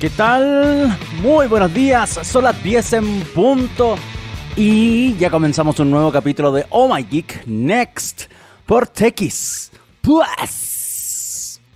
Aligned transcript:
¿Qué 0.00 0.10
tal? 0.10 0.96
Muy 1.20 1.48
buenos 1.48 1.74
días, 1.74 2.20
son 2.22 2.44
las 2.44 2.62
10 2.62 2.92
en 2.92 3.20
punto 3.34 3.96
y 4.54 5.16
ya 5.16 5.28
comenzamos 5.28 5.80
un 5.80 5.90
nuevo 5.90 6.12
capítulo 6.12 6.52
de 6.52 6.66
Oh 6.70 6.94
My 6.94 7.02
Geek 7.02 7.44
Next 7.46 8.30
por 8.64 8.86
Tex 8.86 9.72
Plus. 10.00 10.77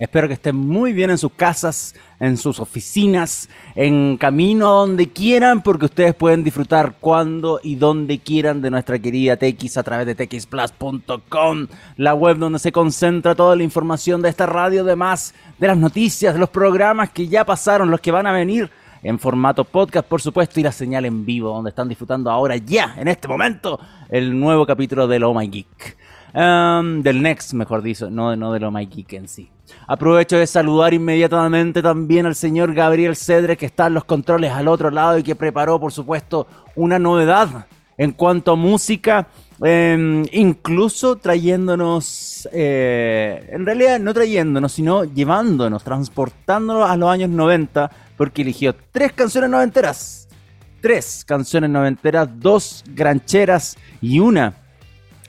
Espero 0.03 0.27
que 0.27 0.35
estén 0.35 0.57
muy 0.57 0.93
bien 0.93 1.11
en 1.11 1.17
sus 1.17 1.31
casas, 1.31 1.95
en 2.19 2.37
sus 2.37 2.59
oficinas, 2.59 3.49
en 3.76 4.17
camino 4.17 4.67
a 4.67 4.72
donde 4.81 5.11
quieran, 5.11 5.63
porque 5.63 5.85
ustedes 5.85 6.13
pueden 6.13 6.43
disfrutar 6.43 6.97
cuando 6.99 7.61
y 7.63 7.76
donde 7.76 8.19
quieran 8.19 8.61
de 8.62 8.71
nuestra 8.72 8.99
querida 8.99 9.37
TX 9.37 9.76
a 9.76 9.85
través 9.85 10.07
de 10.08 10.17
texplus.com, 10.17 11.69
la 11.99 12.15
web 12.15 12.38
donde 12.38 12.58
se 12.58 12.72
concentra 12.72 13.37
toda 13.37 13.54
la 13.54 13.62
información 13.62 14.22
de 14.22 14.30
esta 14.30 14.44
radio, 14.44 14.83
además 14.83 15.37
de 15.61 15.69
las 15.69 15.79
noticias, 15.79 16.34
de 16.34 16.41
los 16.41 16.51
programas 16.51 17.11
que 17.11 17.29
ya 17.29 17.45
pasaron, 17.45 17.89
los 17.89 18.01
que 18.01 18.11
van 18.11 18.27
a 18.27 18.33
venir 18.33 18.73
en 19.05 19.21
formato 19.21 19.62
podcast, 19.62 20.09
por 20.09 20.21
supuesto, 20.21 20.59
y 20.59 20.65
la 20.65 20.73
señal 20.73 21.05
en 21.05 21.25
vivo, 21.25 21.51
donde 21.51 21.71
están 21.71 21.89
disfrutando 21.89 22.29
ahora 22.29 22.57
ya, 22.57 22.97
en 22.98 23.07
este 23.07 23.29
momento, 23.29 23.79
el 24.09 24.37
nuevo 24.37 24.66
capítulo 24.66 25.07
de 25.07 25.23
Oh 25.23 25.33
My 25.33 25.47
Geek. 25.47 25.97
Um, 26.34 27.03
del 27.03 27.23
Next, 27.23 27.53
mejor 27.53 27.83
dicho, 27.83 28.11
no, 28.11 28.34
no 28.34 28.53
de 28.53 28.65
Oh 28.65 28.71
My 28.73 28.87
Geek 28.87 29.12
en 29.12 29.29
sí. 29.29 29.48
Aprovecho 29.87 30.37
de 30.37 30.47
saludar 30.47 30.95
inmediatamente 30.95 31.83
también 31.83 32.27
al 32.27 32.35
señor 32.35 32.75
Gabriel 32.75 33.17
Cedre, 33.17 33.57
que 33.57 33.67
está 33.67 33.87
en 33.87 33.95
los 33.95 34.05
controles 34.05 34.53
al 34.53 34.69
otro 34.69 34.91
lado 34.91 35.19
y 35.19 35.23
que 35.23 35.35
preparó, 35.35 35.80
por 35.80 35.93
supuesto, 35.93 36.47
una 36.77 36.99
novedad 36.99 37.67
en 37.97 38.13
cuanto 38.13 38.53
a 38.53 38.57
música. 38.57 39.29
Em, 39.65 40.25
incluso 40.33 41.16
trayéndonos, 41.16 42.49
eh, 42.53 43.49
en 43.53 43.65
realidad 43.65 44.01
no 44.01 44.13
trayéndonos, 44.13 44.73
sino 44.73 45.05
llevándonos, 45.05 45.85
transportándonos 45.85 46.91
a 46.91 46.97
los 46.97 47.09
años 47.09 47.30
90, 47.30 47.91
porque 48.16 48.43
eligió 48.43 48.75
tres 48.91 49.13
canciones 49.13 49.51
noventeras. 49.51 50.29
Tres 50.80 51.25
canciones 51.25 51.71
noventeras, 51.71 52.29
dos 52.41 52.83
grancheras 52.89 53.77
y 54.01 54.18
una 54.18 54.55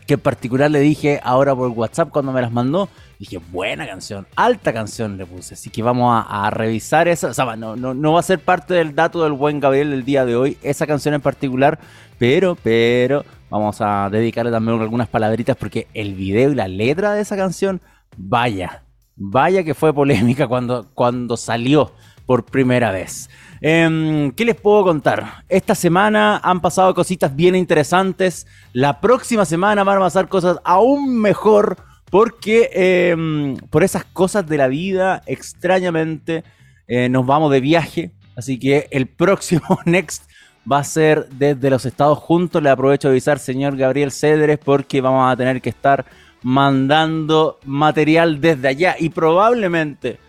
que 0.06 0.16
en 0.16 0.20
particular 0.20 0.70
le 0.70 0.80
dije 0.80 1.20
ahora 1.24 1.56
por 1.56 1.70
WhatsApp 1.70 2.10
cuando 2.10 2.32
me 2.32 2.42
las 2.42 2.52
mandó. 2.52 2.90
Dije, 3.20 3.40
buena 3.52 3.88
canción, 3.88 4.28
alta 4.36 4.74
canción 4.74 5.18
le 5.18 5.26
puse. 5.26 5.54
Así 5.54 5.70
que 5.70 5.82
vamos 5.82 6.26
a, 6.28 6.50
revisar 6.50 7.08
esa. 7.08 7.28
O 7.30 7.34
sea, 7.34 7.56
no, 7.56 7.76
no, 7.76 7.94
no, 7.94 8.14
va 8.14 8.20
a 8.20 8.24
ser 8.24 8.40
parte 8.40 8.74
del 8.74 8.96
dato 8.96 9.24
del 9.24 9.34
buen 9.34 9.60
Gabriel 9.60 9.92
del 9.92 10.04
día 10.04 10.26
de 10.26 10.36
hoy, 10.36 10.58
esa 10.62 10.88
canción 10.88 11.14
en 11.14 11.22
particular. 11.22 11.80
Pero, 12.18 12.58
pero, 12.62 13.24
vamos 13.50 13.78
a 13.82 14.10
dedicarle 14.12 14.52
también 14.52 14.80
algunas 14.80 15.08
palabritas 15.08 15.56
porque 15.56 15.88
el 15.94 16.14
video 16.16 16.52
y 16.52 16.56
la 16.56 16.68
letra 16.68 17.14
de 17.14 17.22
esa 17.22 17.36
canción, 17.36 17.82
vaya, 18.18 18.84
vaya 19.16 19.64
que 19.64 19.74
fue 19.74 19.94
polémica 19.94 20.48
cuando, 20.48 20.90
cuando 20.94 21.38
salió 21.38 21.92
por 22.26 22.46
primera 22.46 22.92
vez. 22.92 23.30
Em, 23.62 24.32
¿Qué 24.32 24.44
les 24.44 24.56
puedo 24.56 24.84
contar? 24.84 25.46
Esta 25.48 25.76
semana 25.76 26.42
han 26.44 26.60
pasado 26.60 26.94
cositas 26.94 27.34
bien 27.34 27.56
interesantes. 27.56 28.48
La 28.74 29.00
próxima 29.00 29.46
semana 29.46 29.84
van 29.84 29.98
a 29.98 30.02
pasar 30.02 30.28
cosas 30.28 30.60
aún 30.64 31.20
mejor 31.22 31.78
porque 32.14 32.70
em, 32.74 33.56
por 33.72 33.84
esas 33.84 34.06
cosas 34.06 34.48
de 34.48 34.56
la 34.56 34.68
vida, 34.68 35.24
extrañamente, 35.26 36.44
eh, 36.88 37.10
nos 37.10 37.26
vamos 37.26 37.52
de 37.52 37.60
viaje. 37.60 38.12
Así 38.36 38.60
que 38.60 38.88
el 38.92 39.08
próximo 39.08 39.80
Next 39.86 40.30
va 40.72 40.78
a 40.78 40.84
ser 40.84 41.28
desde 41.30 41.72
los 41.72 41.88
Estados 41.88 42.20
juntos. 42.20 42.62
Le 42.62 42.70
aprovecho 42.70 43.08
de 43.08 43.14
avisar, 43.14 43.40
señor 43.40 43.76
Gabriel 43.78 44.12
Cedres, 44.12 44.60
porque 44.64 45.02
vamos 45.02 45.28
a 45.28 45.36
tener 45.36 45.60
que 45.60 45.70
estar 45.70 46.06
mandando 46.44 47.58
material 47.66 48.40
desde 48.40 48.68
allá. 48.68 48.96
Y 49.00 49.10
probablemente, 49.10 50.20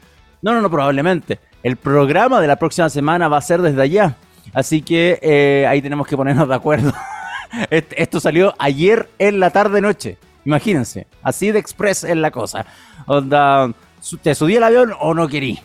no, 0.40 0.54
no, 0.54 0.62
no, 0.62 0.70
probablemente, 0.70 1.38
el 1.62 1.76
programa 1.76 2.40
de 2.40 2.46
la 2.46 2.56
próxima 2.56 2.88
semana 2.88 3.28
va 3.28 3.36
a 3.36 3.42
ser 3.42 3.60
desde 3.60 3.82
allá. 3.82 4.16
Así 4.54 4.80
que 4.80 5.18
eh, 5.20 5.66
ahí 5.68 5.82
tenemos 5.82 6.06
que 6.06 6.16
ponernos 6.16 6.48
de 6.48 6.54
acuerdo. 6.54 6.94
Esto 7.70 8.20
salió 8.20 8.54
ayer 8.58 9.10
en 9.18 9.38
la 9.38 9.50
tarde-noche. 9.50 10.16
Imagínense, 10.44 11.06
así 11.22 11.50
de 11.50 11.58
express 11.58 12.04
es 12.04 12.16
la 12.16 12.30
cosa. 12.30 12.66
¿te 14.22 14.34
subí 14.34 14.56
el 14.56 14.62
avión 14.62 14.92
o 15.00 15.14
no 15.14 15.28
querí? 15.28 15.58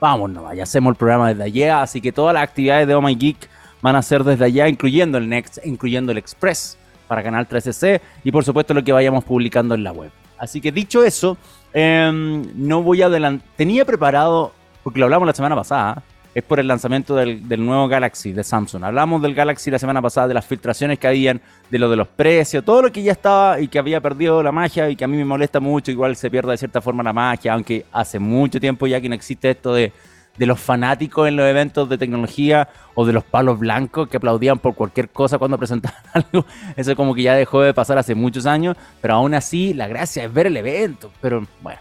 Vámonos, 0.00 0.54
ya 0.54 0.64
hacemos 0.64 0.92
el 0.92 0.96
programa 0.96 1.28
desde 1.28 1.44
allá. 1.44 1.82
Así 1.82 2.00
que 2.00 2.12
todas 2.12 2.34
las 2.34 2.42
actividades 2.42 2.86
de 2.86 2.94
Oh 2.94 3.02
My 3.02 3.14
Geek 3.14 3.48
van 3.82 3.96
a 3.96 4.02
ser 4.02 4.24
desde 4.24 4.44
allá, 4.44 4.68
incluyendo 4.68 5.18
el 5.18 5.28
Next, 5.28 5.58
incluyendo 5.64 6.12
el 6.12 6.18
Express 6.18 6.78
para 7.06 7.22
Canal 7.22 7.48
13C 7.48 8.00
y 8.24 8.32
por 8.32 8.44
supuesto 8.44 8.74
lo 8.74 8.82
que 8.82 8.92
vayamos 8.92 9.24
publicando 9.24 9.74
en 9.74 9.84
la 9.84 9.92
web. 9.92 10.10
Así 10.38 10.60
que 10.60 10.72
dicho 10.72 11.04
eso, 11.04 11.38
em, 11.72 12.44
no 12.54 12.82
voy 12.82 13.02
a 13.02 13.06
adelantar. 13.06 13.46
Tenía 13.56 13.84
preparado 13.84 14.52
porque 14.82 14.98
lo 14.98 15.06
hablamos 15.06 15.26
la 15.26 15.34
semana 15.34 15.54
pasada, 15.56 16.02
es 16.36 16.44
por 16.44 16.60
el 16.60 16.68
lanzamiento 16.68 17.16
del, 17.16 17.64
nuevo 17.64 17.88
Galaxy 17.88 18.34
de 18.34 18.44
Samsung. 18.44 18.84
Hablamos 18.84 19.22
del 19.22 19.34
Galaxy 19.34 19.70
la 19.70 19.78
semana 19.78 20.02
pasada, 20.02 20.28
de 20.28 20.34
las 20.34 20.44
filtraciones 20.44 20.98
que 20.98 21.08
habían, 21.08 21.40
de 21.70 21.78
lo 21.78 21.88
de 21.88 21.96
los 21.96 22.08
precios, 22.08 22.62
todo 22.62 22.82
lo 22.82 22.92
que 22.92 23.02
ya 23.02 23.12
estaba 23.12 23.58
y 23.58 23.68
que 23.68 23.78
había 23.78 24.02
perdido 24.02 24.42
la 24.42 24.52
magia 24.52 24.90
y 24.90 24.96
que 24.96 25.04
a 25.04 25.08
mí 25.08 25.16
me 25.16 25.24
molesta 25.24 25.60
mucho, 25.60 25.90
igual 25.90 26.14
se 26.14 26.30
pierde 26.30 26.50
de 26.50 26.58
cierta 26.58 26.82
forma 26.82 27.02
la 27.02 27.14
magia, 27.14 27.54
aunque 27.54 27.86
hace 27.90 28.18
mucho 28.18 28.60
tiempo 28.60 28.86
ya 28.86 29.00
que 29.00 29.08
no 29.08 29.14
existe 29.14 29.48
esto 29.48 29.72
de, 29.72 29.94
de 30.36 30.44
los 30.44 30.60
fanáticos 30.60 31.26
en 31.26 31.36
los 31.36 31.46
eventos 31.46 31.88
de 31.88 31.96
tecnología 31.96 32.68
o 32.94 33.06
de 33.06 33.14
los 33.14 33.24
palos 33.24 33.58
blancos 33.58 34.06
que 34.06 34.18
aplaudían 34.18 34.58
por 34.58 34.74
cualquier 34.74 35.08
cosa 35.08 35.38
cuando 35.38 35.56
presentaban 35.66 36.02
algo. 36.12 36.44
Eso 36.76 36.94
como 36.96 37.14
que 37.14 37.22
ya 37.22 37.34
dejó 37.34 37.62
de 37.62 37.72
pasar 37.72 37.96
hace 37.96 38.14
muchos 38.14 38.44
años, 38.44 38.76
pero 39.00 39.14
aún 39.14 39.32
así 39.32 39.72
la 39.72 39.88
gracia 39.88 40.24
es 40.24 40.34
ver 40.34 40.48
el 40.48 40.58
evento. 40.58 41.10
Pero 41.22 41.46
bueno, 41.62 41.80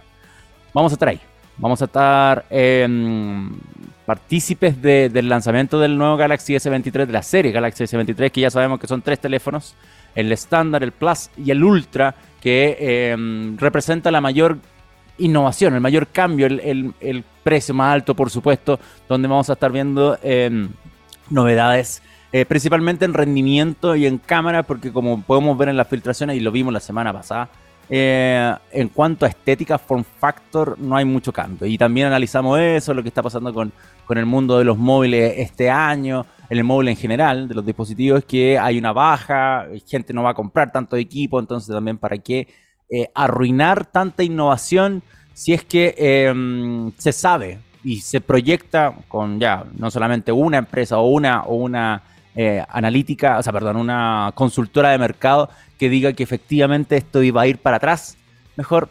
vamos 0.74 0.94
a 0.94 0.96
estar 0.96 1.10
ahí. 1.10 1.20
Vamos 1.58 1.82
a 1.82 1.86
estar 1.86 2.46
partícipes 4.06 4.82
del 4.82 5.28
lanzamiento 5.30 5.80
del 5.80 5.98
nuevo 5.98 6.16
Galaxy 6.18 6.54
S23, 6.54 7.06
de 7.06 7.14
la 7.14 7.24
serie 7.24 7.52
Galaxy 7.52 7.86
S23, 7.86 8.32
que 8.32 8.42
ya 8.42 8.52
sabemos 8.52 8.80
que 8.80 8.88
son 8.88 9.02
tres 9.02 9.20
teléfonos, 9.20 9.76
el 10.14 10.32
estándar, 10.32 10.84
el 10.84 10.92
Plus 10.92 11.30
y 11.38 11.52
el 11.52 11.64
Ultra, 11.64 12.16
que 12.42 13.12
em, 13.12 13.58
representa 13.58 14.12
la 14.12 14.22
mayor 14.22 14.60
innovación, 15.18 15.74
el 15.74 15.82
mayor 15.82 16.08
cambio, 16.08 16.46
el, 16.46 17.24
precio 17.44 17.76
más 17.76 17.94
alto, 17.94 18.16
por 18.16 18.30
supuesto, 18.30 18.80
donde 19.08 19.28
vamos 19.28 19.50
a 19.50 19.54
estar 19.54 19.72
viendo 19.72 20.18
em, 20.24 20.70
novedades. 21.30 22.02
Eh, 22.32 22.46
principalmente 22.46 23.06
en 23.06 23.14
rendimiento 23.14 23.96
y 23.96 24.06
en 24.06 24.18
cámara, 24.18 24.64
porque 24.64 24.92
como 24.92 25.22
podemos 25.22 25.58
ver 25.58 25.70
en 25.70 25.78
las 25.78 25.88
filtraciones 25.88 26.36
y 26.36 26.42
lo 26.42 26.52
vimos 26.52 26.74
la 26.74 26.80
semana 26.82 27.14
pasada, 27.14 27.50
eh, 27.90 28.54
en 28.72 28.90
cuanto 28.90 29.26
a 29.26 29.30
estética, 29.30 29.78
form 29.78 30.04
factor, 30.04 30.78
no 30.80 30.96
hay 30.96 31.06
mucho 31.06 31.32
cambio. 31.32 31.68
Y 31.68 31.78
también 31.78 32.08
analizamos 32.08 32.60
eso, 32.60 32.94
lo 32.94 33.02
que 33.04 33.10
está 33.10 33.22
pasando 33.22 33.54
con, 33.54 33.72
con 34.06 34.18
el 34.18 34.26
mundo 34.26 34.58
de 34.58 34.66
los 34.66 34.78
móviles 34.78 35.34
este 35.38 35.70
año, 35.70 36.26
en 36.50 36.58
el 36.58 36.64
móvil 36.64 36.90
en 36.90 36.96
general, 36.96 37.48
de 37.48 37.56
los 37.56 37.66
dispositivos, 37.66 38.26
que 38.26 38.58
hay 38.58 38.78
una 38.78 38.94
baja, 38.94 39.68
gente 39.88 40.14
no 40.14 40.24
va 40.24 40.32
a 40.32 40.34
comprar 40.34 40.72
tanto 40.72 40.96
equipo, 40.96 41.40
entonces 41.40 41.74
también 41.74 41.98
para 41.98 42.18
qué 42.18 42.48
eh, 42.90 43.10
arruinar 43.14 43.86
tanta 43.86 44.24
innovación 44.24 45.02
si 45.34 45.54
es 45.54 45.66
que 45.66 45.96
em, 45.98 46.92
se 46.98 47.12
sabe 47.12 47.60
y 47.84 48.02
se 48.02 48.22
proyecta 48.22 48.96
con 49.08 49.40
ya 49.40 49.66
no 49.78 49.92
solamente 49.92 50.32
una 50.32 50.58
empresa 50.58 50.98
o 50.98 51.08
una, 51.08 51.44
o 51.44 51.56
una 51.56 52.02
eh, 52.36 52.64
analítica, 52.70 53.38
o 53.40 53.44
sea, 53.44 53.54
perdón, 53.54 53.78
una 53.78 54.32
consultora 54.36 54.90
de 54.90 54.98
mercado 54.98 55.50
que 55.78 55.90
diga 55.90 56.14
que 56.14 56.24
efectivamente 56.24 56.98
esto 56.98 57.24
iba 57.24 57.42
a 57.42 57.48
ir 57.48 57.60
para 57.60 57.78
atrás, 57.78 58.18
mejor 58.58 58.90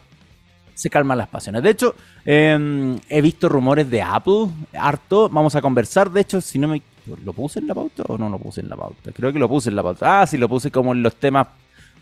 se 0.73 0.89
calman 0.89 1.17
las 1.17 1.27
pasiones. 1.27 1.63
De 1.63 1.69
hecho, 1.69 1.95
em, 2.25 2.99
he 3.07 3.21
visto 3.21 3.47
rumores 3.47 3.89
de 3.89 4.01
Apple, 4.01 4.47
harto, 4.77 5.29
vamos 5.29 5.55
a 5.55 5.61
conversar, 5.61 6.11
de 6.11 6.21
hecho, 6.21 6.41
si 6.41 6.59
no 6.59 6.67
me... 6.67 6.81
¿Lo 7.23 7.33
puse 7.33 7.59
en 7.59 7.67
la 7.67 7.75
pauta 7.75 8.01
o 8.07 8.17
no 8.17 8.29
lo 8.29 8.39
puse 8.39 8.61
en 8.61 8.69
la 8.69 8.75
pauta? 8.75 9.11
Creo 9.11 9.31
que 9.31 9.37
lo 9.37 9.47
puse 9.47 9.69
en 9.69 9.75
la 9.75 9.83
pauta. 9.83 10.21
Ah, 10.21 10.25
sí, 10.25 10.39
lo 10.39 10.49
puse 10.49 10.71
como 10.71 10.91
en 10.91 11.03
los 11.03 11.15
temas 11.15 11.47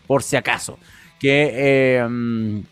por 0.06 0.22
si 0.22 0.34
acaso. 0.34 0.78
Que, 1.20 1.98
em, 1.98 2.64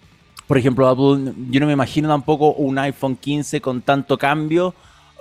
por 0.47 0.57
ejemplo, 0.57 0.89
Apple, 0.89 1.35
yo 1.51 1.61
no 1.61 1.67
me 1.67 1.75
imagino 1.75 2.09
tampoco 2.09 2.55
un 2.55 2.79
iPhone 2.79 3.17
15 3.17 3.61
con 3.61 3.83
tanto 3.83 4.17
cambio 4.17 4.75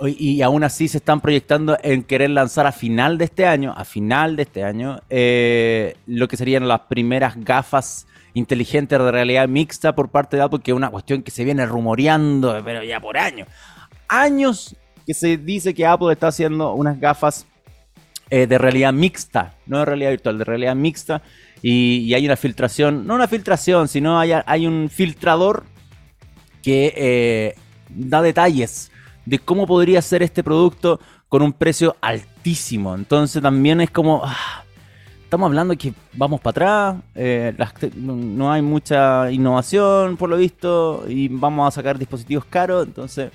y 0.08 0.42
aún 0.42 0.64
así 0.64 0.88
se 0.88 0.98
están 0.98 1.20
proyectando 1.20 1.78
en 1.82 2.02
querer 2.02 2.30
lanzar 2.30 2.66
a 2.66 2.72
final 2.72 3.18
de 3.18 3.24
este 3.26 3.46
año, 3.46 3.72
a 3.76 3.84
final 3.84 4.36
de 4.36 4.42
este 4.42 4.64
año, 4.64 5.00
eh, 5.10 5.96
lo 6.06 6.28
que 6.28 6.36
serían 6.36 6.66
las 6.66 6.80
primeras 6.80 7.34
gafas 7.36 8.06
inteligentes 8.34 8.98
de 8.98 9.10
realidad 9.10 9.46
mixta 9.48 9.94
por 9.94 10.10
parte 10.10 10.36
de 10.36 10.42
Apple, 10.42 10.60
que 10.62 10.70
es 10.70 10.76
una 10.76 10.90
cuestión 10.90 11.22
que 11.22 11.30
se 11.30 11.44
viene 11.44 11.66
rumoreando, 11.66 12.60
pero 12.64 12.82
ya 12.82 13.00
por 13.00 13.16
años. 13.16 13.48
Años 14.08 14.76
que 15.06 15.14
se 15.14 15.36
dice 15.36 15.74
que 15.74 15.86
Apple 15.86 16.12
está 16.12 16.28
haciendo 16.28 16.74
unas 16.74 16.98
gafas 16.98 17.46
eh, 18.30 18.46
de 18.46 18.58
realidad 18.58 18.92
mixta, 18.92 19.54
no 19.66 19.80
de 19.80 19.84
realidad 19.84 20.10
virtual, 20.10 20.38
de 20.38 20.44
realidad 20.44 20.74
mixta, 20.74 21.22
y, 21.60 22.12
hay 22.14 22.26
una 22.26 22.36
filtración, 22.36 23.06
no 23.06 23.14
una 23.14 23.28
filtración, 23.28 23.86
sino 23.86 24.18
hay, 24.18 24.66
un 24.66 24.88
filtrador 24.88 25.64
que 26.62 26.92
eh, 26.96 27.54
da 27.88 28.22
detalles 28.22 28.91
de 29.24 29.38
cómo 29.38 29.66
podría 29.66 30.02
ser 30.02 30.22
este 30.22 30.42
producto 30.42 31.00
con 31.28 31.42
un 31.42 31.52
precio 31.52 31.96
altísimo. 32.00 32.94
Entonces 32.94 33.42
también 33.42 33.80
es 33.80 33.90
como, 33.90 34.22
ah, 34.24 34.64
estamos 35.24 35.46
hablando 35.46 35.74
que 35.78 35.94
vamos 36.12 36.40
para 36.40 36.50
atrás, 36.50 37.02
eh, 37.14 37.56
no, 37.96 38.52
hay 38.52 38.60
mucha 38.60 39.30
innovación 39.30 40.18
por 40.18 40.28
lo 40.28 40.36
visto 40.36 41.04
y 41.08 41.28
vamos 41.28 41.68
a 41.68 41.70
sacar 41.70 41.98
dispositivos 41.98 42.44
caros, 42.44 42.86
entonces 42.86 43.30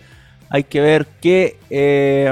hay 0.49 0.63
que 0.63 0.79
ver 0.79 1.07
qué, 1.19 1.57
eh, 1.69 2.31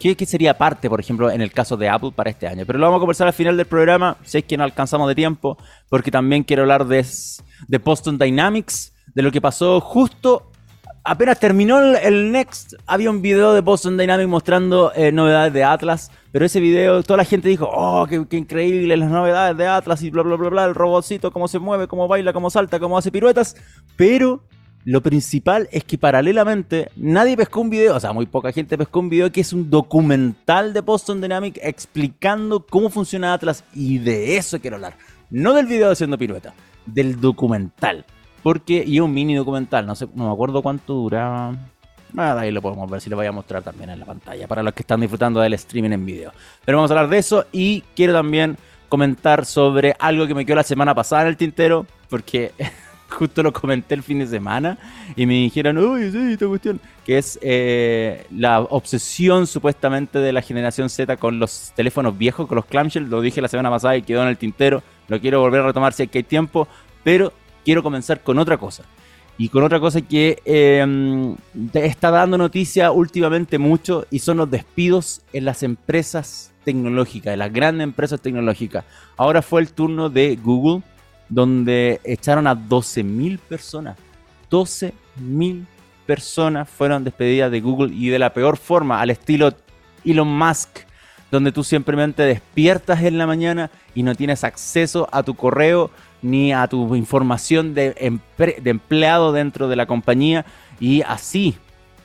qué, 0.00 0.26
sería 0.26 0.56
parte, 0.56 0.88
por 0.88 1.00
ejemplo, 1.00 1.30
en 1.30 1.42
el 1.42 1.52
caso 1.52 1.76
de 1.76 1.88
Apple 1.88 2.12
para 2.16 2.30
este 2.30 2.46
año. 2.46 2.64
Pero 2.66 2.78
lo 2.78 2.86
vamos 2.86 2.98
a 2.98 3.00
conversar 3.00 3.26
al 3.26 3.34
final 3.34 3.56
del 3.56 3.66
programa, 3.66 4.16
si 4.24 4.38
es 4.38 4.44
que 4.44 4.56
no 4.56 4.64
alcanzamos 4.64 5.06
de 5.06 5.14
tiempo, 5.14 5.58
porque 5.90 6.10
también 6.10 6.42
quiero 6.42 6.62
hablar 6.62 6.86
de, 6.86 7.06
de 7.68 7.78
Boston 7.78 8.18
Dynamics, 8.18 8.94
de 9.14 9.22
lo 9.22 9.30
que 9.30 9.40
pasó 9.42 9.80
justo 9.80 10.50
apenas 11.04 11.38
terminó 11.38 11.78
el, 11.80 12.32
Next, 12.32 12.74
había 12.86 13.10
un 13.10 13.22
video 13.22 13.52
de 13.52 13.60
Boston 13.60 13.96
Dynamics 13.96 14.28
mostrando 14.28 14.92
eh, 14.94 15.12
novedades 15.12 15.52
de 15.52 15.62
Atlas. 15.62 16.10
Pero 16.32 16.46
ese 16.46 16.58
video, 16.58 17.02
toda 17.04 17.18
la 17.18 17.24
gente 17.24 17.48
dijo, 17.48 17.70
oh, 17.72 18.06
qué, 18.08 18.36
increíble 18.36 18.96
las 18.96 19.10
novedades 19.10 19.56
de 19.56 19.68
Atlas 19.68 20.02
y 20.02 20.10
bla, 20.10 20.22
bla, 20.22 20.34
bla, 20.36 20.48
bla, 20.48 20.64
el 20.64 20.74
robotcito, 20.74 21.30
cómo 21.30 21.46
se 21.46 21.60
mueve, 21.60 21.86
cómo 21.86 22.08
baila, 22.08 22.32
cómo 22.32 22.50
salta, 22.50 22.80
cómo 22.80 22.98
hace 22.98 23.12
piruetas. 23.12 23.54
Pero 23.96 24.42
lo 24.84 25.00
principal 25.00 25.68
es 25.70 25.84
que 25.84 25.96
paralelamente 25.96 26.90
nadie 26.96 27.36
pescó 27.36 27.60
un 27.60 27.70
video, 27.70 27.94
o 27.94 28.00
sea, 28.00 28.12
muy 28.12 28.26
poca 28.26 28.52
gente 28.52 28.76
pescó 28.76 29.00
un 29.00 29.08
video 29.08 29.30
que 29.30 29.42
es 29.42 29.52
un 29.52 29.70
documental 29.70 30.72
de 30.72 30.80
Boston 30.80 31.20
Dynamics 31.20 31.60
explicando 31.62 32.66
cómo 32.66 32.90
funciona 32.90 33.32
Atlas 33.32 33.64
y 33.72 33.98
de 33.98 34.36
eso 34.36 34.58
quiero 34.58 34.76
hablar. 34.76 34.96
No 35.30 35.54
del 35.54 35.66
video 35.66 35.90
haciendo 35.90 36.18
pirueta, 36.18 36.52
del 36.84 37.20
documental. 37.20 38.04
Porque, 38.44 38.84
y 38.86 39.00
un 39.00 39.14
mini 39.14 39.34
documental, 39.34 39.86
no 39.86 39.94
sé, 39.94 40.06
no 40.14 40.26
me 40.26 40.32
acuerdo 40.32 40.60
cuánto 40.60 40.92
duraba. 40.92 41.56
Nada, 42.12 42.42
ahí 42.42 42.50
lo 42.50 42.60
podemos 42.60 42.90
ver 42.90 43.00
si 43.00 43.08
lo 43.08 43.16
voy 43.16 43.24
a 43.24 43.32
mostrar 43.32 43.62
también 43.62 43.88
en 43.88 43.98
la 43.98 44.04
pantalla 44.04 44.46
para 44.46 44.62
los 44.62 44.74
que 44.74 44.82
están 44.82 45.00
disfrutando 45.00 45.40
del 45.40 45.54
streaming 45.54 45.92
en 45.92 46.04
video. 46.04 46.30
Pero 46.62 46.76
vamos 46.76 46.90
a 46.90 46.94
hablar 46.94 47.08
de 47.08 47.16
eso 47.16 47.46
y 47.52 47.82
quiero 47.96 48.12
también 48.12 48.58
comentar 48.90 49.46
sobre 49.46 49.96
algo 49.98 50.26
que 50.26 50.34
me 50.34 50.44
quedó 50.44 50.56
la 50.56 50.62
semana 50.62 50.94
pasada 50.94 51.22
en 51.22 51.28
el 51.28 51.38
tintero, 51.38 51.86
porque 52.10 52.52
justo 53.08 53.42
lo 53.42 53.50
comenté 53.50 53.94
el 53.94 54.02
fin 54.02 54.18
de 54.18 54.26
semana 54.26 54.76
y 55.16 55.24
me 55.24 55.32
dijeron, 55.32 55.78
uy, 55.78 56.10
sí, 56.12 56.32
esta 56.32 56.46
cuestión, 56.46 56.78
que 57.06 57.16
es 57.16 57.38
eh, 57.40 58.26
la 58.30 58.60
obsesión 58.60 59.46
supuestamente 59.46 60.18
de 60.18 60.34
la 60.34 60.42
generación 60.42 60.90
Z 60.90 61.16
con 61.16 61.38
los 61.38 61.72
teléfonos 61.74 62.18
viejos, 62.18 62.46
con 62.46 62.56
los 62.56 62.66
clamshell, 62.66 63.08
lo 63.08 63.22
dije 63.22 63.40
la 63.40 63.48
semana 63.48 63.70
pasada 63.70 63.96
y 63.96 64.02
quedó 64.02 64.20
en 64.20 64.28
el 64.28 64.36
tintero, 64.36 64.82
lo 65.08 65.18
quiero 65.18 65.40
volver 65.40 65.62
a 65.62 65.66
retomar 65.68 65.94
si 65.94 66.02
hay 66.02 66.08
que 66.08 66.18
hay 66.18 66.24
tiempo, 66.24 66.68
pero 67.02 67.32
quiero 67.64 67.82
comenzar 67.82 68.22
con 68.22 68.38
otra 68.38 68.58
cosa. 68.58 68.84
Y 69.36 69.48
con 69.48 69.64
otra 69.64 69.80
cosa 69.80 70.00
que 70.00 70.40
em, 70.44 71.36
está 71.72 72.10
dando 72.12 72.38
noticia 72.38 72.92
últimamente 72.92 73.58
mucho 73.58 74.06
y 74.10 74.20
son 74.20 74.36
los 74.36 74.50
despidos 74.50 75.22
en 75.32 75.44
las 75.44 75.64
empresas 75.64 76.52
tecnológicas, 76.64 77.32
en 77.32 77.40
las 77.40 77.52
grandes 77.52 77.84
empresas 77.84 78.20
tecnológicas. 78.20 78.84
Ahora 79.16 79.42
fue 79.42 79.60
el 79.60 79.72
turno 79.72 80.08
de 80.08 80.36
Google, 80.36 80.82
donde 81.28 82.00
echaron 82.04 82.46
a 82.46 82.54
12.000 82.54 83.38
personas. 83.38 83.96
12.000 84.50 85.66
personas 86.06 86.68
fueron 86.68 87.02
despedidas 87.02 87.50
de 87.50 87.60
Google 87.60 87.92
y 87.92 88.08
de 88.08 88.18
la 88.18 88.32
peor 88.32 88.56
forma, 88.56 89.00
al 89.00 89.10
estilo 89.10 89.52
Elon 90.04 90.28
Musk, 90.28 90.80
donde 91.34 91.50
tú 91.50 91.64
simplemente 91.64 92.22
despiertas 92.22 93.02
en 93.02 93.18
la 93.18 93.26
mañana 93.26 93.68
y 93.92 94.04
no 94.04 94.14
tienes 94.14 94.44
acceso 94.44 95.08
a 95.10 95.24
tu 95.24 95.34
correo 95.34 95.90
ni 96.22 96.52
a 96.52 96.68
tu 96.68 96.94
información 96.94 97.74
de, 97.74 98.20
empleado 98.38 99.32
dentro 99.32 99.66
de 99.66 99.74
la 99.74 99.86
compañía 99.86 100.46
y 100.78 101.02
así 101.02 101.58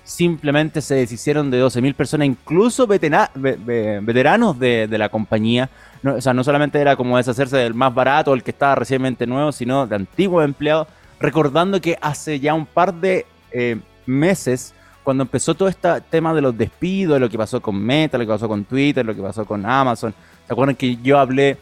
simplemente 0.03 0.81
se 0.81 0.95
deshicieron 0.95 1.51
de 1.51 1.63
12.000 1.63 1.93
personas, 1.93 2.25
incluso 2.25 2.87
veteranos 2.87 4.57
de, 4.57 4.87
la 4.89 5.09
compañía. 5.09 5.69
o 6.03 6.19
sea, 6.19 6.33
no 6.33 6.43
solamente 6.43 6.81
era 6.81 6.95
como 6.95 7.17
deshacerse 7.17 7.57
del 7.57 7.75
más 7.75 7.93
barato, 7.93 8.33
el 8.33 8.41
que 8.41 8.49
estaba 8.49 8.73
recientemente 8.73 9.27
nuevo, 9.27 9.51
sino 9.51 9.85
de 9.85 9.95
antiguos 9.95 10.43
empleados, 10.43 10.87
recordando 11.19 11.79
que 11.79 11.99
hace 12.01 12.39
ya 12.39 12.55
un 12.55 12.65
par 12.65 12.95
de 12.95 13.27
eh, 13.51 13.79
meses, 14.07 14.73
cuando 15.03 15.23
empezó 15.23 15.55
todo 15.55 15.69
este 15.69 15.89
tema 16.09 16.33
de 16.33 16.41
los 16.41 16.57
despidos, 16.57 17.19
lo 17.19 17.29
que 17.29 17.37
pasó 17.37 17.61
con 17.61 17.81
Meta, 17.81 18.17
lo 18.17 18.25
que 18.25 18.31
pasó 18.31 18.47
con 18.47 18.63
Twitter, 18.65 19.05
lo 19.05 19.15
que 19.15 19.21
pasó 19.21 19.45
con 19.45 19.65
Amazon, 19.65 20.13
¿se 20.45 20.53
acuerdan 20.53 20.75
que 20.75 20.97
yo 20.97 21.17
hablé 21.17 21.57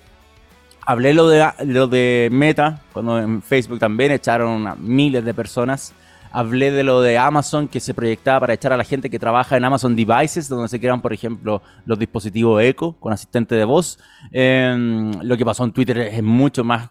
hablé 0.88 1.13
lo 1.13 1.28
de, 1.28 1.45
lo 1.66 1.88
de 1.88 2.30
Meta, 2.31 2.80
cuando 2.94 3.19
en 3.19 3.42
Facebook 3.42 3.78
también 3.78 4.13
echaron 4.13 4.66
a 4.68 4.75
miles 4.75 5.24
de 5.25 5.34
personas. 5.34 5.94
Hablé 6.31 6.72
de 6.72 6.84
lo 6.84 7.01
de 7.01 7.18
Amazon 7.18 7.68
que 7.68 7.81
se 7.81 7.94
proyectaba 7.94 8.39
para 8.42 8.54
echar 8.54 8.72
a 8.72 8.78
la 8.78 8.86
gente 8.86 9.10
que 9.10 9.19
trabaja 9.19 9.57
en 9.57 9.66
Amazon 9.66 9.98
Devices, 9.98 10.48
donde 10.48 10.69
se 10.69 10.80
crean, 10.80 11.01
por 11.01 11.12
ejemplo, 11.12 11.62
los 11.86 12.00
dispositivos 12.00 12.63
Echo 12.63 12.94
con 13.01 13.12
asistente 13.12 13.56
de 13.56 13.66
voz. 13.66 14.00
Em, 14.31 15.12
lo 15.24 15.36
que 15.36 15.44
pasó 15.44 15.66
en 15.66 15.74
Twitter 15.74 15.98
es 15.98 16.24
mucho 16.24 16.63
más 16.63 16.89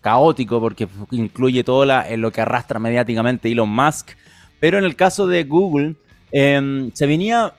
caótico 0.00 0.60
porque 0.60 0.88
incluye 1.12 1.62
todo 1.62 1.84
lo 1.84 2.32
que 2.32 2.40
arrastra 2.40 2.80
mediáticamente 2.80 3.52
Elon 3.52 3.68
Musk. 3.68 4.10
Pero 4.60 4.78
en 4.78 4.84
el 4.84 4.96
caso 4.96 5.26
de 5.26 5.44
Google, 5.44 5.96
em, 6.32 6.90
se 6.92 7.06
venía 7.06 7.54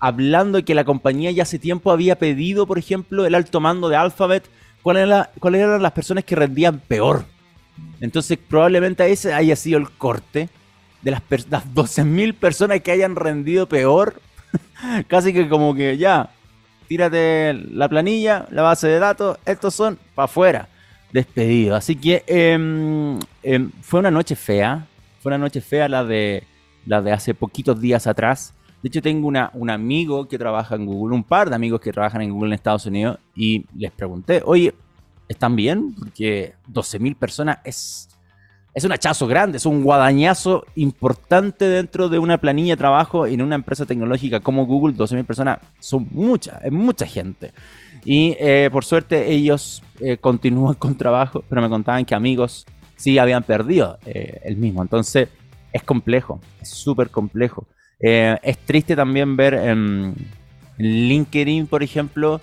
hablando 0.00 0.64
que 0.64 0.74
la 0.74 0.84
compañía 0.84 1.30
ya 1.30 1.44
hace 1.44 1.58
tiempo 1.58 1.92
había 1.92 2.18
pedido, 2.18 2.66
por 2.66 2.78
ejemplo, 2.78 3.24
el 3.24 3.34
alto 3.34 3.60
mando 3.60 3.88
de 3.88 3.96
Alphabet 3.96 4.48
cuáles 4.82 5.60
eran 5.60 5.82
las 5.82 5.92
personas 5.92 6.24
que 6.24 6.34
rendían 6.34 6.80
peor. 6.80 7.24
Entonces, 8.00 8.36
probablemente 8.36 9.08
ese 9.10 9.32
haya 9.32 9.54
sido 9.54 9.78
el 9.78 9.90
corte 9.90 10.48
de 11.02 11.10
las, 11.10 11.22
las 11.48 11.64
12.000 11.72 12.34
personas 12.34 12.80
que 12.80 12.90
hayan 12.90 13.16
rendido 13.16 13.68
peor. 13.68 14.20
Casi 15.08 15.32
que 15.32 15.48
como 15.48 15.74
que 15.74 15.96
ya, 15.96 16.30
tírate 16.88 17.54
la 17.54 17.88
planilla, 17.88 18.46
la 18.50 18.62
base 18.62 18.88
de 18.88 18.98
datos, 18.98 19.38
estos 19.46 19.74
son 19.74 19.98
para 20.14 20.24
afuera, 20.24 20.68
despedidos. 21.12 21.78
Así 21.78 21.96
que 21.96 22.24
em, 22.26 23.18
em, 23.42 23.70
fue 23.82 24.00
una 24.00 24.10
noche 24.10 24.34
fea, 24.34 24.86
fue 25.22 25.30
una 25.30 25.38
noche 25.38 25.60
fea 25.60 25.88
la 25.88 26.04
de, 26.04 26.42
la 26.84 27.00
de 27.00 27.12
hace 27.12 27.32
poquitos 27.32 27.80
días 27.80 28.08
atrás. 28.08 28.54
De 28.82 28.88
hecho, 28.88 29.00
tengo 29.00 29.28
una, 29.28 29.50
un 29.54 29.70
amigo 29.70 30.26
que 30.26 30.36
trabaja 30.36 30.74
en 30.74 30.84
Google, 30.84 31.14
un 31.14 31.22
par 31.22 31.48
de 31.48 31.54
amigos 31.54 31.80
que 31.80 31.92
trabajan 31.92 32.22
en 32.22 32.32
Google 32.32 32.48
en 32.48 32.54
Estados 32.54 32.86
Unidos, 32.86 33.18
y 33.36 33.64
les 33.76 33.92
pregunté, 33.92 34.42
oye, 34.44 34.74
¿están 35.28 35.54
bien? 35.54 35.94
Porque 35.96 36.54
12.000 36.68 37.14
personas 37.14 37.58
es, 37.62 38.08
es 38.74 38.82
un 38.82 38.90
hachazo 38.90 39.28
grande, 39.28 39.58
es 39.58 39.66
un 39.66 39.84
guadañazo 39.84 40.64
importante 40.74 41.66
dentro 41.66 42.08
de 42.08 42.18
una 42.18 42.38
planilla 42.38 42.72
de 42.72 42.78
trabajo 42.78 43.24
en 43.28 43.42
una 43.42 43.54
empresa 43.54 43.86
tecnológica 43.86 44.40
como 44.40 44.66
Google. 44.66 44.96
12.000 44.96 45.24
personas 45.24 45.58
son 45.78 46.08
muchas, 46.10 46.64
es 46.64 46.72
mucha 46.72 47.06
gente. 47.06 47.52
Y 48.04 48.36
eh, 48.40 48.68
por 48.72 48.84
suerte 48.84 49.30
ellos 49.30 49.84
eh, 50.00 50.16
continúan 50.16 50.74
con 50.78 50.96
trabajo, 50.96 51.44
pero 51.48 51.62
me 51.62 51.68
contaban 51.68 52.04
que 52.04 52.16
amigos 52.16 52.66
sí 53.02 53.18
habían 53.18 53.42
perdido 53.42 53.98
eh, 54.06 54.40
el 54.44 54.56
mismo. 54.56 54.80
Entonces 54.80 55.28
es 55.72 55.82
complejo, 55.82 56.40
es 56.60 56.68
súper 56.68 57.10
complejo. 57.10 57.66
Eh, 57.98 58.38
es 58.42 58.58
triste 58.58 58.94
también 58.94 59.36
ver 59.36 59.54
en, 59.54 60.14
LinkedIn, 60.78 61.66
por 61.66 61.82
ejemplo, 61.82 62.40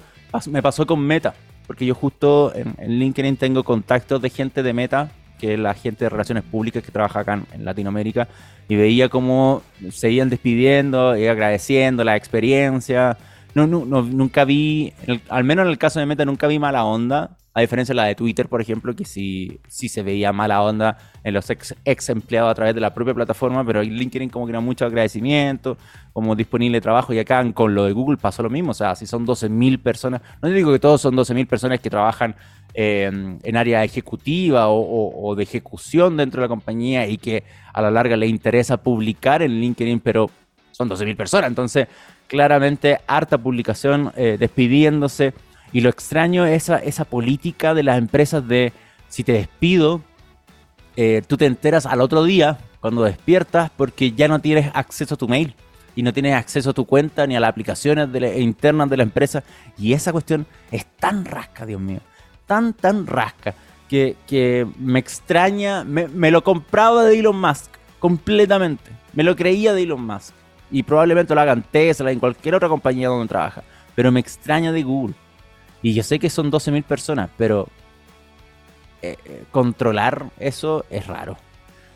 me 0.47 0.61
pasó 0.61 0.85
con 0.85 0.99
Meta, 0.99 1.33
porque 1.65 1.85
yo 1.85 1.95
justo 1.95 2.53
en, 2.53 2.99
LinkedIn 2.99 3.37
tengo 3.37 3.63
contactos 3.63 4.21
de 4.21 4.29
gente 4.29 4.61
de 4.61 4.73
Meta, 4.73 5.11
que 5.39 5.53
es 5.53 5.59
la 5.59 5.73
gente 5.73 6.05
de 6.05 6.09
relaciones 6.09 6.43
públicas 6.43 6.83
que 6.83 6.91
trabaja 6.91 7.21
acá 7.21 7.41
en, 7.53 7.63
Latinoamérica, 7.65 8.27
y 8.67 8.75
veía 8.75 9.07
cómo 9.09 9.63
seguían 9.91 10.29
despidiendo 10.29 11.17
y 11.17 11.27
agradeciendo 11.27 12.03
la 12.03 12.17
experiencia. 12.17 13.17
No, 13.55 13.65
no, 13.65 13.85
nunca 13.85 14.45
vi, 14.45 14.93
al 15.29 15.43
menos 15.43 15.63
en 15.63 15.71
el 15.71 15.77
caso 15.77 15.99
de 15.99 16.05
Meta, 16.05 16.25
nunca 16.25 16.47
vi 16.47 16.59
mala 16.59 16.83
onda. 16.83 17.38
A 17.51 17.61
diferencia 17.61 17.93
de 17.93 17.95
la 17.95 18.05
de 18.05 18.13
Twitter, 18.13 18.47
por 18.47 18.61
ejemplo, 18.61 18.95
que 18.95 19.05
sí, 19.05 19.59
sí 19.67 19.89
se 19.89 20.03
veía 20.03 20.31
mala 20.31 20.61
onda 20.61 20.97
en 21.23 21.33
los 21.33 21.49
ex, 21.49 22.09
empleados 22.09 22.51
a 22.51 22.53
través 22.53 22.75
de 22.75 22.81
la 22.81 22.93
propia 22.93 23.15
plataforma, 23.15 23.65
pero 23.65 23.81
en 23.81 23.91
LinkedIn 23.91 24.29
como 24.29 24.45
que 24.45 24.51
era 24.51 24.59
mucho 24.59 24.85
agradecimiento, 24.85 25.75
como 26.13 26.35
disponible 26.35 26.79
trabajo, 26.79 27.11
y 27.11 27.17
acá 27.17 27.43
con 27.53 27.73
lo 27.73 27.85
de 27.85 27.91
Google 27.91 28.17
pasó 28.17 28.43
lo 28.43 28.51
mismo, 28.51 28.71
o 28.71 28.75
sea, 28.75 28.95
si 28.95 29.07
son 29.07 29.25
12.000 29.25 29.81
personas, 29.81 30.21
no 30.43 30.49
digo 30.49 30.71
que 30.71 30.79
todos 30.79 31.01
son 31.01 31.15
12.000 31.15 31.47
personas 31.47 31.79
que 31.79 31.89
trabajan 31.89 32.35
em, 32.75 33.39
en 33.41 33.57
área 33.57 33.83
ejecutiva 33.83 34.67
o, 34.69 35.33
de 35.35 35.43
ejecución 35.43 36.17
dentro 36.17 36.41
de 36.41 36.45
la 36.45 36.49
compañía 36.49 37.07
y 37.07 37.17
que 37.17 37.43
a 37.73 37.81
la 37.81 37.89
larga 37.89 38.15
le 38.15 38.27
interesa 38.27 38.77
publicar 38.77 39.41
en 39.41 39.59
LinkedIn, 39.59 40.01
pero 40.01 40.29
son 40.71 40.87
12.000 40.87 41.15
personas, 41.15 41.49
entonces 41.49 41.87
claramente 42.27 42.99
harta 43.07 43.39
publicación 43.39 44.13
eh, 44.15 44.37
despidiéndose 44.39 45.33
y 45.71 45.81
lo 45.81 45.89
extraño 45.89 46.45
es 46.45 46.63
esa, 46.63 46.77
esa 46.77 47.05
política 47.05 47.73
de 47.73 47.83
las 47.83 47.97
empresas 47.97 48.47
de 48.47 48.73
si 49.07 49.23
te 49.23 49.33
despido, 49.33 50.01
eh, 50.95 51.21
tú 51.27 51.37
te 51.37 51.45
enteras 51.45 51.85
al 51.85 52.01
otro 52.01 52.23
día 52.23 52.57
cuando 52.79 53.03
despiertas 53.03 53.71
porque 53.75 54.11
ya 54.11 54.27
no 54.27 54.39
tienes 54.39 54.71
acceso 54.73 55.15
a 55.15 55.17
tu 55.17 55.27
mail 55.27 55.55
y 55.95 56.03
no 56.03 56.13
tienes 56.13 56.35
acceso 56.35 56.69
a 56.69 56.73
tu 56.73 56.85
cuenta 56.85 57.27
ni 57.27 57.35
a 57.35 57.39
las 57.39 57.49
aplicaciones 57.49 58.11
de 58.11 58.39
internas 58.39 58.89
de 58.89 58.97
la 58.97 59.03
empresa. 59.03 59.43
Y 59.77 59.93
esa 59.93 60.11
cuestión 60.11 60.45
es 60.71 60.85
tan 60.85 61.25
rasca, 61.25 61.65
Dios 61.65 61.81
mío, 61.81 61.99
tan, 62.45 62.73
tan 62.73 63.05
rasca, 63.05 63.53
que, 63.87 64.15
que 64.27 64.67
me 64.77 64.99
extraña, 64.99 65.83
me, 65.83 66.07
me, 66.07 66.31
lo 66.31 66.43
compraba 66.43 67.03
de 67.03 67.19
Elon 67.19 67.39
Musk 67.41 67.71
completamente, 67.97 68.91
me 69.13 69.23
lo 69.23 69.35
creía 69.35 69.73
de 69.73 69.83
Elon 69.83 70.05
Musk. 70.05 70.33
Y 70.71 70.83
probablemente 70.83 71.33
lo 71.33 71.41
hagan 71.41 71.63
Tesla, 71.63 72.11
en 72.11 72.19
cualquier 72.19 72.53
otra 72.53 72.69
compañía 72.69 73.07
donde 73.07 73.27
trabaja. 73.27 73.63
Pero 73.95 74.11
me 74.11 74.19
extraña 74.19 74.71
de 74.71 74.83
Google. 74.83 75.15
Y 75.81 75.93
yo 75.93 76.03
sé 76.03 76.19
que 76.19 76.29
son 76.29 76.51
12.000 76.51 76.83
personas, 76.83 77.29
pero 77.37 77.67
eh, 79.01 79.15
eh, 79.25 79.43
controlar 79.51 80.25
eso 80.39 80.85
es 80.89 81.07
raro. 81.07 81.37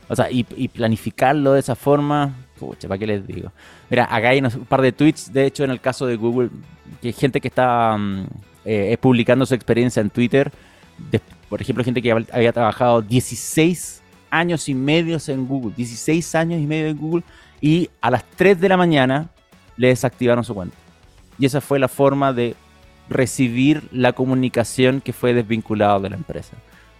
O 0.07 0.15
sea, 0.15 0.29
y, 0.29 0.43
planificarlo 0.43 1.53
de 1.53 1.59
esa 1.59 1.75
forma, 1.75 2.33
pucha, 2.59 2.87
¿para 2.87 2.97
qué 2.97 3.07
les 3.07 3.25
digo? 3.25 3.51
Mira, 3.89 4.03
acá 4.03 4.29
hay 4.29 4.39
un 4.39 4.65
par 4.65 4.81
de 4.81 4.91
tweets, 4.91 5.31
de 5.31 5.45
hecho, 5.45 5.63
en 5.63 5.71
el 5.71 5.79
caso 5.79 6.05
de 6.05 6.17
Google, 6.17 6.49
que 7.01 7.07
hay 7.09 7.13
gente 7.13 7.41
que 7.41 7.47
está 7.47 7.97
mm, 7.97 8.27
eh, 8.65 8.97
publicando 8.99 9.45
su 9.45 9.55
experiencia 9.55 10.01
en 10.01 10.09
Twitter. 10.09 10.51
por 11.49 11.61
ejemplo, 11.61 11.83
gente 11.83 12.01
que 12.01 12.11
había 12.11 12.53
trabajado 12.53 13.01
16 13.01 14.01
años 14.29 14.67
y 14.69 14.73
medio 14.73 15.17
en 15.27 15.47
Google, 15.47 15.73
16 15.75 16.35
años 16.35 16.61
y 16.61 16.67
medio 16.67 16.87
en 16.87 16.97
Google, 16.97 17.23
y 17.61 17.89
a 18.01 18.11
las 18.11 18.23
3 18.35 18.59
de 18.59 18.69
la 18.69 18.77
mañana 18.77 19.29
le 19.77 19.87
desactivaron 19.87 20.43
su 20.43 20.53
cuenta. 20.53 20.75
Y 21.39 21.45
esa 21.45 21.61
fue 21.61 21.79
la 21.79 21.87
forma 21.87 22.33
de 22.33 22.55
recibir 23.09 23.87
la 23.91 24.13
comunicación 24.13 25.01
que 25.01 25.13
fue 25.13 25.33
desvinculado 25.33 25.99
de 25.99 26.09
la 26.09 26.15
empresa. 26.15 26.55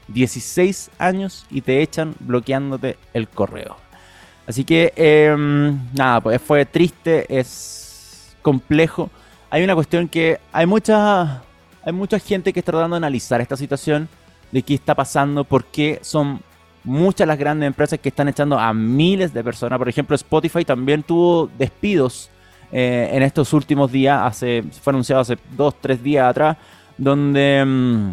16 0.07 0.91
años 0.98 1.45
y 1.50 1.62
te 1.62 1.81
echan 1.81 2.15
bloqueándote 2.19 2.98
el 3.13 3.27
correo. 3.27 3.77
Así 4.45 4.65
que, 4.65 4.91
em, 4.95 5.79
nada, 5.93 6.19
pues 6.22 6.41
fue 6.41 6.65
triste, 6.65 7.25
es 7.29 8.36
complejo. 8.41 9.10
Hay 9.50 9.63
una 9.63 9.75
cuestión 9.75 10.10
que 10.10 10.39
hay 10.51 10.65
mucha, 10.65 11.43
hay 11.83 11.93
mucha 11.93 12.19
gente 12.19 12.51
que 12.51 12.60
está 12.60 12.74
tratando 12.74 12.95
de 12.95 12.98
analizar 12.98 13.39
esta 13.39 13.55
situación, 13.55 14.10
de 14.51 14.62
qué 14.62 14.74
está 14.74 14.95
pasando, 14.95 15.45
por 15.45 15.65
qué 15.65 16.00
son 16.01 16.41
muchas 16.83 17.27
las 17.27 17.39
grandes 17.39 17.67
empresas 17.67 18.00
que 18.00 18.10
están 18.10 18.27
echando 18.27 18.60
a 18.60 18.74
miles 18.74 19.33
de 19.33 19.43
personas. 19.43 19.79
Por 19.79 19.88
ejemplo, 19.88 20.15
Spotify 20.15 20.65
también 20.65 21.03
tuvo 21.03 21.50
despidos 21.57 22.29
eh, 22.75 23.12
en 23.13 23.22
estos 23.22 23.53
últimos 23.53 23.92
días, 23.92 24.20
hace, 24.24 24.63
fue 24.63 24.92
anunciado 24.92 25.22
hace 25.22 25.38
dos, 25.56 25.75
tres 25.80 26.01
días 26.01 26.27
atrás, 26.27 26.58
donde 26.98 27.63
mm, 27.63 28.10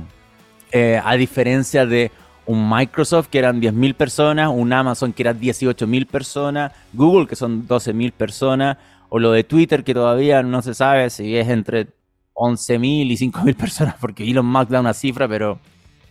eh, 0.73 1.01
a 1.03 1.15
diferencia 1.15 1.87
de 1.87 2.13
un 2.45 2.69
Microsoft 2.69 3.29
que 3.29 3.39
eran 3.39 3.59
10.000 3.59 3.95
personas, 3.95 4.51
un 4.53 4.71
Amazon 4.71 5.15
que 5.15 5.23
eran 5.23 5.41
18.000 5.41 6.07
personas, 6.07 6.73
Google 6.93 7.27
que 7.27 7.37
son 7.37 7.67
12.000 7.67 8.13
personas, 8.13 8.77
o 9.09 9.19
lo 9.19 9.33
de 9.33 9.45
Twitter 9.45 9.83
que 9.83 9.95
todavía 9.95 10.43
no 10.43 10.61
se 10.61 10.75
sabe 10.75 11.09
si 11.09 11.39
es 11.39 11.49
entre 11.49 11.87
11.000 12.35 13.11
y 13.11 13.17
5.000 13.17 13.57
personas, 13.57 13.95
porque 13.99 14.29
Elon 14.31 14.45
Musk 14.45 14.69
da 14.69 14.81
una 14.81 14.93
cifra, 14.93 15.27
pero 15.27 15.59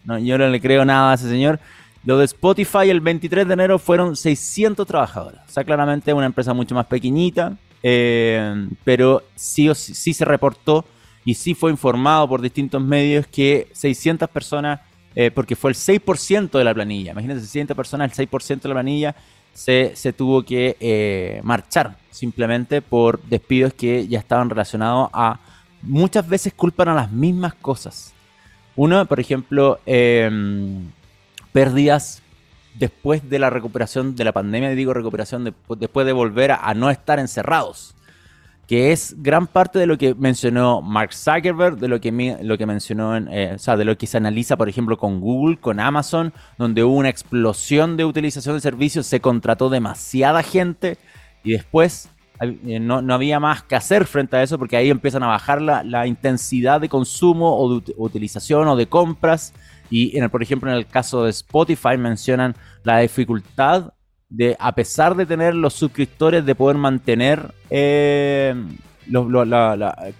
no, 0.06 0.18
yo 0.18 0.39
no 0.39 0.48
le 0.48 0.60
creo 0.60 0.84
nada 0.86 1.12
a 1.12 1.13
ese 1.13 1.29
señor. 1.29 1.60
Lo 2.03 2.18
de 2.18 2.25
Spotify 2.25 2.89
el 2.89 3.01
23 3.01 3.48
de 3.48 3.53
enero 3.53 3.77
fueron 3.77 4.15
600 4.15 4.88
trabajadores. 4.88 5.39
O 5.48 5.51
sea, 5.51 5.63
claramente 5.63 6.12
una 6.13 6.25
empresa 6.25 6.53
mucho 6.56 6.74
más 6.74 6.88
pequeñita, 6.88 7.56
eh, 7.83 8.67
pero 8.83 9.24
sí, 9.36 9.69
sí 9.74 10.13
se 10.13 10.25
reportó 10.25 10.86
y 11.25 11.36
sí 11.36 11.53
fue 11.53 11.71
informado 11.71 12.27
por 12.27 12.41
distintos 12.41 12.81
medios 12.81 13.27
que 13.27 13.67
600 13.74 14.29
personas, 14.29 14.81
eh, 15.15 15.31
porque 15.31 15.55
fue 15.55 15.71
el 15.71 15.75
6% 15.75 16.57
de 16.57 16.63
la 16.63 16.74
planilla, 16.74 17.12
imagínense, 17.12 17.41
600 17.41 17.75
personas, 17.75 18.17
el 18.17 18.27
6% 18.27 18.62
de 18.62 18.69
la 18.69 18.75
planilla 18.75 19.15
se, 19.53 19.91
se 19.95 20.13
tuvo 20.13 20.43
que 20.43 20.77
eh, 20.79 21.41
marchar 21.43 21.98
simplemente 22.12 22.81
por 22.81 23.21
despidos 23.24 23.74
que 23.74 24.07
ya 24.07 24.19
estaban 24.19 24.50
relacionados 24.50 25.09
a, 25.13 25.39
muchas 25.81 26.27
veces 26.27 26.53
culpan 26.53 26.89
a 26.89 26.95
las 26.95 27.12
mismas 27.12 27.53
cosas. 27.55 28.13
Uno, 28.75 29.05
por 29.05 29.19
ejemplo, 29.19 29.79
em, 29.86 30.89
pérdidas 31.51 32.21
después 32.79 33.29
de 33.29 33.39
la 33.39 33.50
recuperación 33.50 34.15
de 34.15 34.24
la 34.24 34.31
pandemia, 34.31 34.69
digo 34.69 34.93
recuperación 34.93 35.53
después 35.77 36.07
de 36.07 36.13
volver 36.13 36.51
a, 36.53 36.74
no 36.74 36.89
estar 36.89 37.19
encerrados, 37.19 37.93
que 38.67 38.91
es 38.91 39.15
gran 39.17 39.48
parte 39.48 39.79
de 39.79 39.86
lo 39.86 39.98
que 39.98 40.15
mencionó 40.15 40.81
Mark 40.81 41.13
Zuckerberg, 41.13 41.77
de 41.77 41.89
lo 41.89 42.00
que, 42.00 42.38
lo 42.41 42.57
que 42.57 42.65
mencionó, 42.65 43.17
eh, 43.17 43.53
o 43.55 43.59
sea, 43.59 43.75
de 43.75 43.83
lo 43.83 43.98
que 43.98 44.07
se 44.07 44.17
analiza, 44.17 44.55
por 44.55 44.69
ejemplo, 44.69 44.98
con 44.98 45.19
Google, 45.19 45.57
con 45.57 45.79
Amazon, 45.79 46.33
donde 46.57 46.83
hubo 46.83 46.95
una 46.95 47.09
explosión 47.09 47.98
de 47.98 48.05
utilización 48.05 48.55
de 48.55 48.62
servicios, 48.62 49.05
se 49.05 49.19
contrató 49.19 49.69
demasiada 49.69 50.41
gente 50.41 50.98
y 51.43 51.51
después 51.51 52.09
eh, 52.39 52.79
no, 52.79 53.01
había 53.13 53.41
más 53.41 53.63
que 53.63 53.75
hacer 53.75 54.05
frente 54.05 54.38
a 54.38 54.43
eso 54.43 54.57
porque 54.57 54.77
ahí 54.77 54.89
empiezan 54.89 55.24
a 55.24 55.27
bajar 55.27 55.62
la, 55.62 55.83
la 55.83 56.07
intensidad 56.07 56.79
de 56.79 56.88
consumo 56.88 57.57
o 57.57 57.81
de 57.81 57.93
utilización 57.98 58.69
o 58.69 58.77
de 58.77 58.88
compras 58.88 59.53
y, 59.89 60.17
en 60.17 60.24
el, 60.24 60.29
por 60.29 60.43
ejemplo, 60.43 60.69
en 60.69 60.77
el 60.77 60.86
caso 60.86 61.24
de 61.24 61.31
Spotify 61.31 61.98
mencionan 61.98 62.55
la 62.84 63.00
dificultad 63.00 63.93
de, 64.29 64.55
a 64.60 64.74
pesar 64.74 65.15
de 65.15 65.25
tener 65.25 65.55
los 65.55 65.74
suscriptores, 65.74 66.46
de 66.46 66.55
poder 66.55 66.77
mantener 66.77 67.53
eh, 67.69 68.53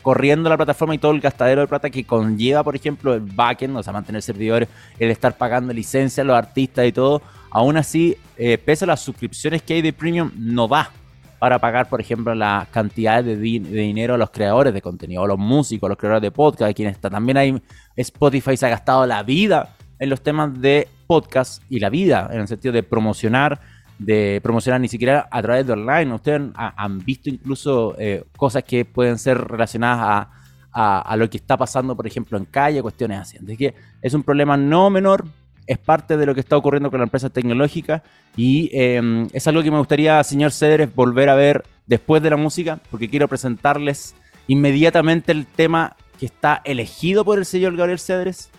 corriendo 0.02 0.50
la 0.50 0.58
plataforma 0.58 0.96
y 0.96 0.98
todo 0.98 1.12
el 1.12 1.22
gastadero 1.22 1.62
de 1.62 1.68
plata 1.68 1.90
que 1.90 2.04
conlleva, 2.04 2.64
por 2.64 2.76
ejemplo, 2.76 3.14
el 3.14 3.22
backend, 3.22 3.78
o 3.78 3.84
sea, 3.84 3.94
mantener 3.94 4.22
servidores, 4.22 4.68
el 4.98 5.12
estar 5.12 5.38
pagando 5.38 5.74
licencias 5.74 6.24
a 6.24 6.28
los 6.28 6.36
artistas 6.36 6.88
y 6.88 6.92
todo. 6.92 7.22
Aún 7.52 7.78
así, 7.78 8.18
eh, 8.38 8.58
pese 8.58 8.86
a 8.86 8.88
las 8.88 9.02
suscripciones 9.02 9.62
que 9.62 9.76
hay 9.76 9.82
de 9.82 9.94
Premium, 9.94 10.32
no 10.36 10.68
da 10.68 10.92
para 11.40 11.58
pagar, 11.60 11.88
por 11.88 12.02
ejemplo, 12.02 12.36
las 12.36 12.68
cantidades 12.68 13.26
de, 13.26 13.36
dinero 13.36 14.16
a 14.16 14.18
los 14.18 14.30
creadores 14.30 14.74
de 14.74 14.82
contenido, 14.82 15.24
a 15.24 15.28
los 15.28 15.40
músicos, 15.40 15.88
a 15.88 15.90
los 15.90 15.98
creadores 15.98 16.22
de 16.22 16.32
podcast, 16.32 16.76
quienes 16.76 16.96
está. 16.96 17.10
También 17.10 17.38
hay 17.38 17.62
Spotify 17.96 18.58
se 18.58 18.66
ha 18.66 18.70
gastado 18.70 19.06
la 19.06 19.24
vida 19.24 19.76
en 19.98 20.10
los 20.10 20.22
temas 20.22 20.60
de 20.60 20.88
podcast 21.08 21.64
y 21.70 21.80
la 21.80 21.90
vida 21.90 22.30
en 22.32 22.42
el 22.42 22.48
sentido 22.48 22.74
de 22.74 22.84
promocionar, 22.84 23.60
de 23.98 24.40
promocionar 24.44 24.82
ni 24.82 24.90
siquiera 24.90 25.28
a 25.32 25.42
través 25.42 25.66
de 25.66 25.74
online. 25.74 26.14
Ustedes 26.14 26.42
han, 26.56 27.00
visto 27.00 27.30
incluso 27.30 27.96
eh, 27.98 28.26
cosas 28.36 28.64
que 28.64 28.84
pueden 28.84 29.18
ser 29.18 29.38
relacionadas 29.38 30.30
a, 30.72 31.02
a, 31.02 31.16
lo 31.16 31.30
que 31.30 31.38
está 31.38 31.58
pasando, 31.58 31.96
por 31.96 32.06
ejemplo, 32.06 32.38
en 32.38 32.46
calle, 32.46 32.82
cuestiones 32.82 33.20
así. 33.20 33.38
Así 33.38 33.58
que 33.58 33.74
es 34.02 34.14
un 34.14 34.24
problema 34.24 34.58
no 34.58 34.90
menor 34.90 35.26
es 35.70 35.78
parte 35.78 36.18
de 36.18 36.26
lo 36.26 36.34
que 36.34 36.40
está 36.40 36.58
ocurriendo 36.58 36.90
con 36.90 37.00
la 37.00 37.04
empresa 37.04 37.30
tecnológica 37.30 38.02
y 38.36 38.72
em, 38.74 39.28
es 39.32 39.48
algo 39.48 39.62
que 39.62 39.70
me 39.70 39.78
gustaría, 39.78 40.22
señor 40.24 40.52
Cedres, 40.52 40.94
volver 40.96 41.30
a 41.30 41.36
ver 41.36 41.64
después 41.86 42.24
de 42.24 42.32
la 42.32 42.38
música, 42.38 42.80
porque 42.90 43.08
quiero 43.08 43.28
presentarles 43.28 44.16
inmediatamente 44.48 45.32
el 45.32 45.46
tema 45.46 45.96
que 46.20 46.26
está 46.26 46.60
elegido 46.66 47.24
por 47.24 47.38
el 47.38 47.46
señor 47.46 47.78
Gabriel 47.78 48.00
Cedres. 48.00 48.50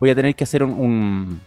Voy 0.00 0.10
a 0.10 0.16
tener 0.16 0.34
que 0.34 0.42
hacer 0.42 0.64
un, 0.64 1.40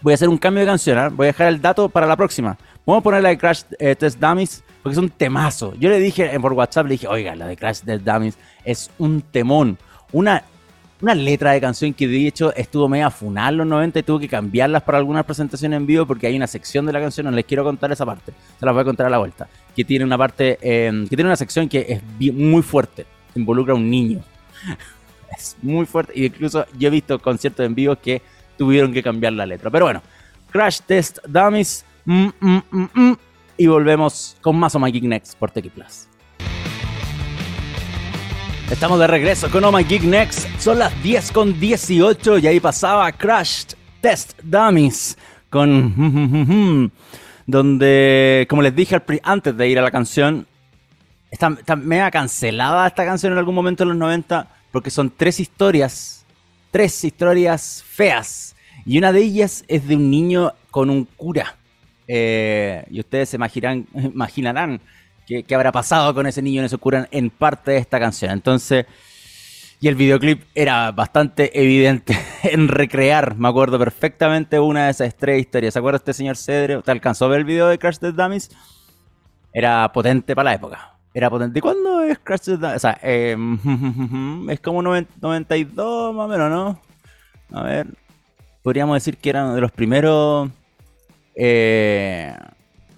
voy 0.00 0.14
a 0.14 0.14
hacer 0.14 0.30
un 0.30 0.38
cambio 0.38 0.62
de 0.62 0.66
canción, 0.66 0.96
¿ah? 0.96 1.10
voy 1.10 1.26
a 1.26 1.32
dejar 1.32 1.48
el 1.48 1.60
dato 1.60 1.90
para 1.90 2.06
la 2.06 2.16
próxima. 2.16 2.56
Vamos 2.86 3.00
a 3.00 3.04
poner 3.04 3.22
la 3.22 3.28
de 3.28 3.38
Crash 3.38 3.64
eh, 3.78 3.94
Test 3.94 4.18
Dummies 4.18 4.64
porque 4.82 4.94
es 4.94 4.98
un 4.98 5.10
temazo. 5.10 5.74
Yo 5.74 5.90
le 5.90 6.00
dije 6.00 6.40
por 6.40 6.54
WhatsApp, 6.54 6.86
le 6.86 6.92
dije, 6.92 7.06
oiga, 7.06 7.36
la 7.36 7.48
de 7.48 7.56
Crash 7.56 7.80
Test 7.80 8.02
Dummies 8.02 8.38
es 8.64 8.90
un 8.96 9.20
temón. 9.20 9.76
Una 10.12 10.42
una 11.00 11.14
letra 11.14 11.52
de 11.52 11.60
canción 11.60 11.92
que 11.92 12.06
de 12.06 12.26
hecho 12.26 12.54
estuvo 12.54 12.88
media 12.88 13.10
funal 13.10 13.56
los 13.56 13.66
90 13.66 13.98
y 13.98 14.02
tuvo 14.02 14.18
que 14.18 14.28
cambiarlas 14.28 14.82
para 14.82 14.98
algunas 14.98 15.24
presentaciones 15.24 15.76
en 15.76 15.86
vivo 15.86 16.06
porque 16.06 16.26
hay 16.26 16.36
una 16.36 16.46
sección 16.46 16.86
de 16.86 16.92
la 16.92 17.00
canción, 17.00 17.26
no 17.26 17.32
les 17.32 17.44
quiero 17.44 17.64
contar 17.64 17.92
esa 17.92 18.06
parte, 18.06 18.32
se 18.58 18.64
las 18.64 18.74
voy 18.74 18.82
a 18.82 18.84
contar 18.84 19.06
a 19.06 19.10
la 19.10 19.18
vuelta, 19.18 19.48
que 19.74 19.84
tiene 19.84 20.04
una 20.04 20.16
parte, 20.16 20.58
em, 20.62 21.06
que 21.06 21.16
tiene 21.16 21.28
una 21.28 21.36
sección 21.36 21.68
que 21.68 21.86
es 21.88 22.32
muy 22.32 22.62
fuerte, 22.62 23.06
involucra 23.34 23.74
a 23.74 23.76
un 23.76 23.90
niño. 23.90 24.20
es 25.36 25.56
muy 25.62 25.86
fuerte 25.86 26.12
y 26.14 26.26
incluso 26.26 26.64
yo 26.78 26.88
he 26.88 26.90
visto 26.90 27.18
conciertos 27.18 27.66
en 27.66 27.74
vivo 27.74 27.96
que 27.96 28.22
tuvieron 28.56 28.92
que 28.92 29.02
cambiar 29.02 29.32
la 29.32 29.46
letra. 29.46 29.70
Pero 29.70 29.86
bueno, 29.86 30.02
Crash 30.50 30.80
Test 30.86 31.18
Dummies 31.26 31.84
mm, 32.04 32.28
mm, 32.40 32.62
mm, 32.94 33.16
y 33.56 33.66
volvemos 33.66 34.36
con 34.40 34.56
más 34.56 34.74
o 34.74 34.78
My 34.78 34.92
Next 34.92 35.36
por 35.38 35.50
Tech 35.50 35.68
Plus. 35.70 36.08
Estamos 38.74 38.98
de 38.98 39.06
regreso 39.06 39.48
con 39.52 39.64
Oh 39.64 39.70
My 39.70 39.84
Geek 39.84 40.02
Next. 40.02 40.48
Son 40.58 40.80
las 40.80 41.00
10 41.04 41.30
con 41.30 41.60
18 41.60 42.38
y 42.38 42.48
ahí 42.48 42.58
pasaba 42.58 43.10
Crashed 43.12 43.76
Test 44.00 44.36
Dummies 44.42 45.16
con... 45.48 46.90
donde, 47.46 48.46
como 48.50 48.62
les 48.62 48.74
dije 48.74 49.00
antes 49.22 49.56
de 49.56 49.68
ir 49.68 49.78
a 49.78 49.82
la 49.82 49.92
canción, 49.92 50.48
está, 51.30 51.54
está 51.56 51.76
media 51.76 52.10
cancelada 52.10 52.88
esta 52.88 53.04
canción 53.04 53.32
en 53.32 53.38
algún 53.38 53.54
momento 53.54 53.84
en 53.84 53.90
los 53.90 53.98
90 53.98 54.48
porque 54.72 54.90
son 54.90 55.12
tres 55.16 55.38
historias, 55.38 56.26
tres 56.72 57.04
historias 57.04 57.84
feas. 57.86 58.56
Y 58.84 58.98
una 58.98 59.12
de 59.12 59.20
ellas 59.20 59.64
es 59.68 59.86
de 59.86 59.94
un 59.94 60.10
niño 60.10 60.52
con 60.72 60.90
un 60.90 61.04
cura. 61.04 61.54
Eh, 62.08 62.84
y 62.90 62.98
ustedes 62.98 63.28
se 63.28 63.36
imaginarán, 63.38 63.86
imaginarán 63.94 64.80
qué, 65.26 65.44
habrá 65.54 65.72
pasado 65.72 66.14
con 66.14 66.26
ese 66.26 66.42
niño 66.42 66.60
en 66.60 66.66
ese 66.66 66.78
cura 66.78 67.08
en 67.10 67.30
parte 67.30 67.72
de 67.72 67.78
esta 67.78 67.98
canción. 67.98 68.30
Entonces, 68.30 68.86
y 69.80 69.88
el 69.88 69.96
videoclip 69.96 70.42
era 70.54 70.90
bastante 70.92 71.60
evidente 71.60 72.18
en 72.42 72.68
recrear, 72.68 73.36
me 73.36 73.48
acuerdo 73.48 73.78
perfectamente 73.78 74.58
una 74.58 74.86
de 74.86 74.90
esas 74.92 75.14
tres 75.14 75.40
historias. 75.40 75.74
¿Se 75.74 75.78
acuerda 75.78 75.98
este 75.98 76.12
señor 76.12 76.36
Cedre? 76.36 76.80
¿Te 76.82 76.90
alcanzó 76.90 77.26
a 77.26 77.28
ver 77.28 77.40
el 77.40 77.44
video 77.44 77.68
de 77.68 77.78
Crash 77.78 77.98
the 77.98 78.12
Dummies? 78.12 78.50
Era 79.52 79.90
potente 79.92 80.34
para 80.34 80.50
la 80.50 80.54
época. 80.54 80.96
Era 81.12 81.30
potente. 81.30 81.58
¿Y 81.58 81.62
cuándo 81.62 82.02
es 82.02 82.18
Crash 82.18 82.44
the 82.44 82.56
Dummies? 82.56 82.76
O 82.76 82.78
sea, 82.78 82.98
eh, 83.02 83.36
es 84.48 84.60
como 84.60 84.82
92 84.82 86.14
más 86.14 86.24
o 86.24 86.28
menos, 86.28 86.50
¿no? 86.50 86.80
A 87.58 87.62
ver. 87.62 87.86
Podríamos 88.62 88.96
decir 88.96 89.18
que 89.18 89.30
eran 89.30 89.54
de 89.54 89.60
los 89.60 89.70
primeros... 89.70 90.48
Eh, 91.34 92.34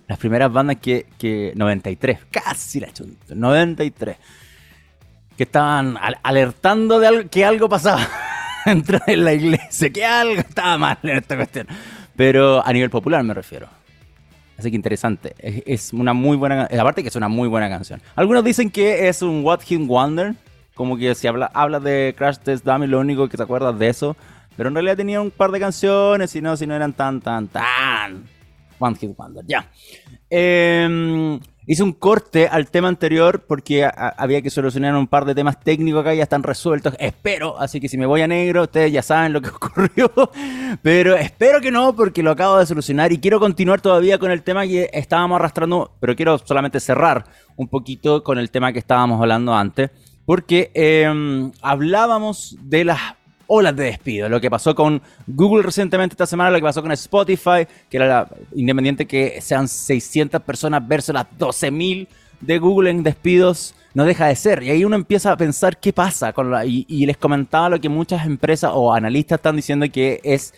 las 0.08 0.18
primeras 0.18 0.52
bandas 0.52 0.76
que, 0.76 1.06
que 1.18 1.52
93, 1.56 2.18
casi 2.30 2.80
la 2.80 2.92
chunta, 2.92 3.34
93, 3.34 4.16
que 5.36 5.42
estaban 5.42 5.98
alertando 6.22 6.98
de 6.98 7.28
que 7.28 7.44
algo 7.44 7.68
pasaba 7.68 8.06
dentro 8.64 8.98
de 9.06 9.16
la 9.16 9.34
iglesia, 9.34 9.90
que 9.90 10.04
algo 10.04 10.40
estaba 10.40 10.78
mal 10.78 10.98
en 11.02 11.18
esta 11.18 11.36
cuestión. 11.36 11.66
Pero 12.14 12.64
a 12.64 12.72
nivel 12.72 12.90
popular 12.90 13.22
me 13.22 13.34
refiero. 13.34 13.68
Así 14.58 14.70
que 14.70 14.76
interesante. 14.76 15.34
Es, 15.38 15.92
una 15.92 16.14
muy 16.14 16.36
buena 16.36 16.62
Aparte 16.64 17.02
que 17.02 17.08
es 17.08 17.16
una 17.16 17.28
muy 17.28 17.48
buena 17.48 17.68
canción. 17.68 18.00
Algunos 18.14 18.42
dicen 18.42 18.70
que 18.70 19.08
es 19.08 19.20
un 19.20 19.44
What 19.44 19.60
Hit 19.62 19.86
Wonder. 19.86 20.34
Como 20.75 20.96
que 20.96 21.14
si 21.14 21.26
habla, 21.26 21.50
habla 21.54 21.80
de 21.80 22.14
Crash 22.16 22.38
Test 22.38 22.64
Dummy, 22.64 22.86
lo 22.86 23.00
único 23.00 23.28
que 23.28 23.36
te 23.36 23.42
acuerdas 23.42 23.78
de 23.78 23.88
eso. 23.88 24.16
Pero 24.56 24.68
en 24.68 24.75
realidad 24.75 24.96
tenía 24.96 25.20
un 25.20 25.30
par 25.30 25.50
de 25.50 25.60
canciones, 25.60 26.34
y 26.34 26.40
no, 26.40 26.56
si 26.56 26.66
no 26.66 26.75
eran 26.75 26.94
tan, 26.94 27.20
tan, 27.20 27.48
tan. 27.48 28.25
One 28.78 28.97
Hit 28.97 29.16
Wonder, 29.16 29.45
ya. 29.47 29.71
Eh, 30.30 31.38
Hice 31.68 31.83
un 31.83 31.95
corte 31.95 32.47
al 32.47 32.71
tema 32.71 32.87
anterior 32.87 33.45
porque 33.45 33.90
había 34.16 34.40
que 34.40 34.50
solucionar 34.50 34.95
un 34.95 35.09
par 35.09 35.25
de 35.25 35.35
temas 35.35 35.59
técnicos 35.59 36.02
acá, 36.02 36.14
ya 36.14 36.23
están 36.23 36.45
resueltos, 36.45 36.95
espero, 37.00 37.59
así 37.59 37.80
que 37.80 37.88
si 37.88 37.99
me 37.99 38.06
voy 38.06 38.23
a 38.23 38.28
negro, 38.28 38.62
ustedes 38.62 38.92
ya 38.92 39.02
saben 39.02 39.33
lo 39.33 39.42
que 39.42 39.49
ocurrió, 39.54 40.12
pero 40.80 41.16
espero 41.16 41.61
que 41.61 41.73
no 41.73 41.97
porque 41.97 42.23
lo 42.23 42.30
acabo 42.30 42.59
de 42.59 42.66
solucionar 42.66 43.12
y 43.12 43.18
quiero 43.18 43.40
continuar 43.40 43.80
todavía 43.80 44.16
con 44.16 44.30
el 44.30 44.45
tema 44.45 44.64
que 44.64 44.88
estábamos 44.92 45.40
arrastrando, 45.40 45.90
pero 45.99 46.14
quiero 46.14 46.38
solamente 46.38 46.78
cerrar 46.78 47.25
un 47.56 47.66
poquito 47.66 48.23
con 48.23 48.38
el 48.38 48.52
tema 48.52 48.73
que 48.73 48.78
estábamos 48.78 49.21
hablando 49.21 49.52
antes, 49.52 49.90
porque 50.25 50.71
em, 50.73 51.50
hablábamos 51.62 52.56
de 52.62 52.85
las 52.85 53.00
olas 53.47 53.76
de 53.76 53.85
despido. 53.85 54.29
Lo 54.29 54.41
que 54.41 54.50
pasó 54.50 54.75
con 54.75 55.00
Google 55.26 55.62
recientemente 55.62 56.15
esta 56.15 56.26
semana, 56.26 56.50
lo 56.50 56.57
que 56.57 56.62
pasó 56.62 56.83
con 56.83 56.93
Spotify, 56.93 57.67
que 57.88 57.97
era 57.97 58.07
la, 58.07 58.29
independiente 58.55 59.07
que 59.07 59.41
sean 59.41 59.69
600 59.69 60.43
personas 60.43 60.87
versus 60.87 61.15
las 61.15 61.26
12.000 61.38 62.07
de 62.41 62.59
Google 62.59 62.91
en 62.91 63.03
despidos, 63.03 63.75
no 63.95 64.05
deja 64.05 64.26
de 64.26 64.37
ser. 64.37 64.62
Y 64.62 64.71
ahí 64.71 64.85
uno 64.85 64.97
empieza 64.97 65.33
a 65.33 65.37
pensar 65.37 65.79
qué 65.79 65.93
pasa. 65.93 66.33
Con 66.33 66.50
la, 66.50 66.67
y, 66.67 66.85
les 67.07 67.17
comentaba 67.17 67.71
lo 67.71 67.81
que 67.81 67.88
muchas 67.88 68.26
empresas 68.26 68.71
o 68.75 68.93
analistas 68.93 69.38
están 69.38 69.57
diciendo 69.57 69.87
que 69.91 70.21
es 70.23 70.53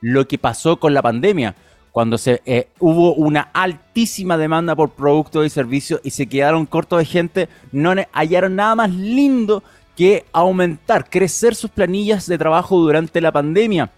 lo 0.00 0.26
que 0.26 0.38
pasó 0.38 0.78
con 0.78 0.92
la 0.94 1.02
pandemia. 1.02 1.54
Cuando 1.90 2.16
se, 2.16 2.40
eh, 2.46 2.68
hubo 2.78 3.14
una 3.14 3.50
altísima 3.52 4.38
demanda 4.38 4.74
por 4.74 4.90
productos 4.90 5.44
y 5.44 5.50
servicios 5.50 6.00
y 6.02 6.10
se 6.10 6.26
quedaron 6.26 6.64
cortos 6.64 6.98
de 6.98 7.04
gente, 7.04 7.48
no 7.70 7.94
hallaron 8.12 8.56
nada 8.56 8.74
más 8.74 8.90
lindo 8.90 9.62
que 9.96 10.24
aumentar, 10.32 11.08
crecer 11.08 11.54
sus 11.54 11.70
planillas 11.70 12.26
de 12.26 12.38
trabajo 12.38 12.78
durante 12.78 13.20
la 13.20 13.32
pandemia. 13.32 13.90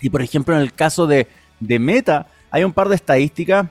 Y 0.00 0.10
por 0.10 0.22
ejemplo, 0.22 0.54
en 0.54 0.62
el 0.62 0.72
caso 0.72 1.06
de, 1.06 1.26
Meta, 1.60 2.26
hay 2.50 2.64
un 2.64 2.72
par 2.72 2.88
de 2.88 2.96
estadísticas 2.96 3.68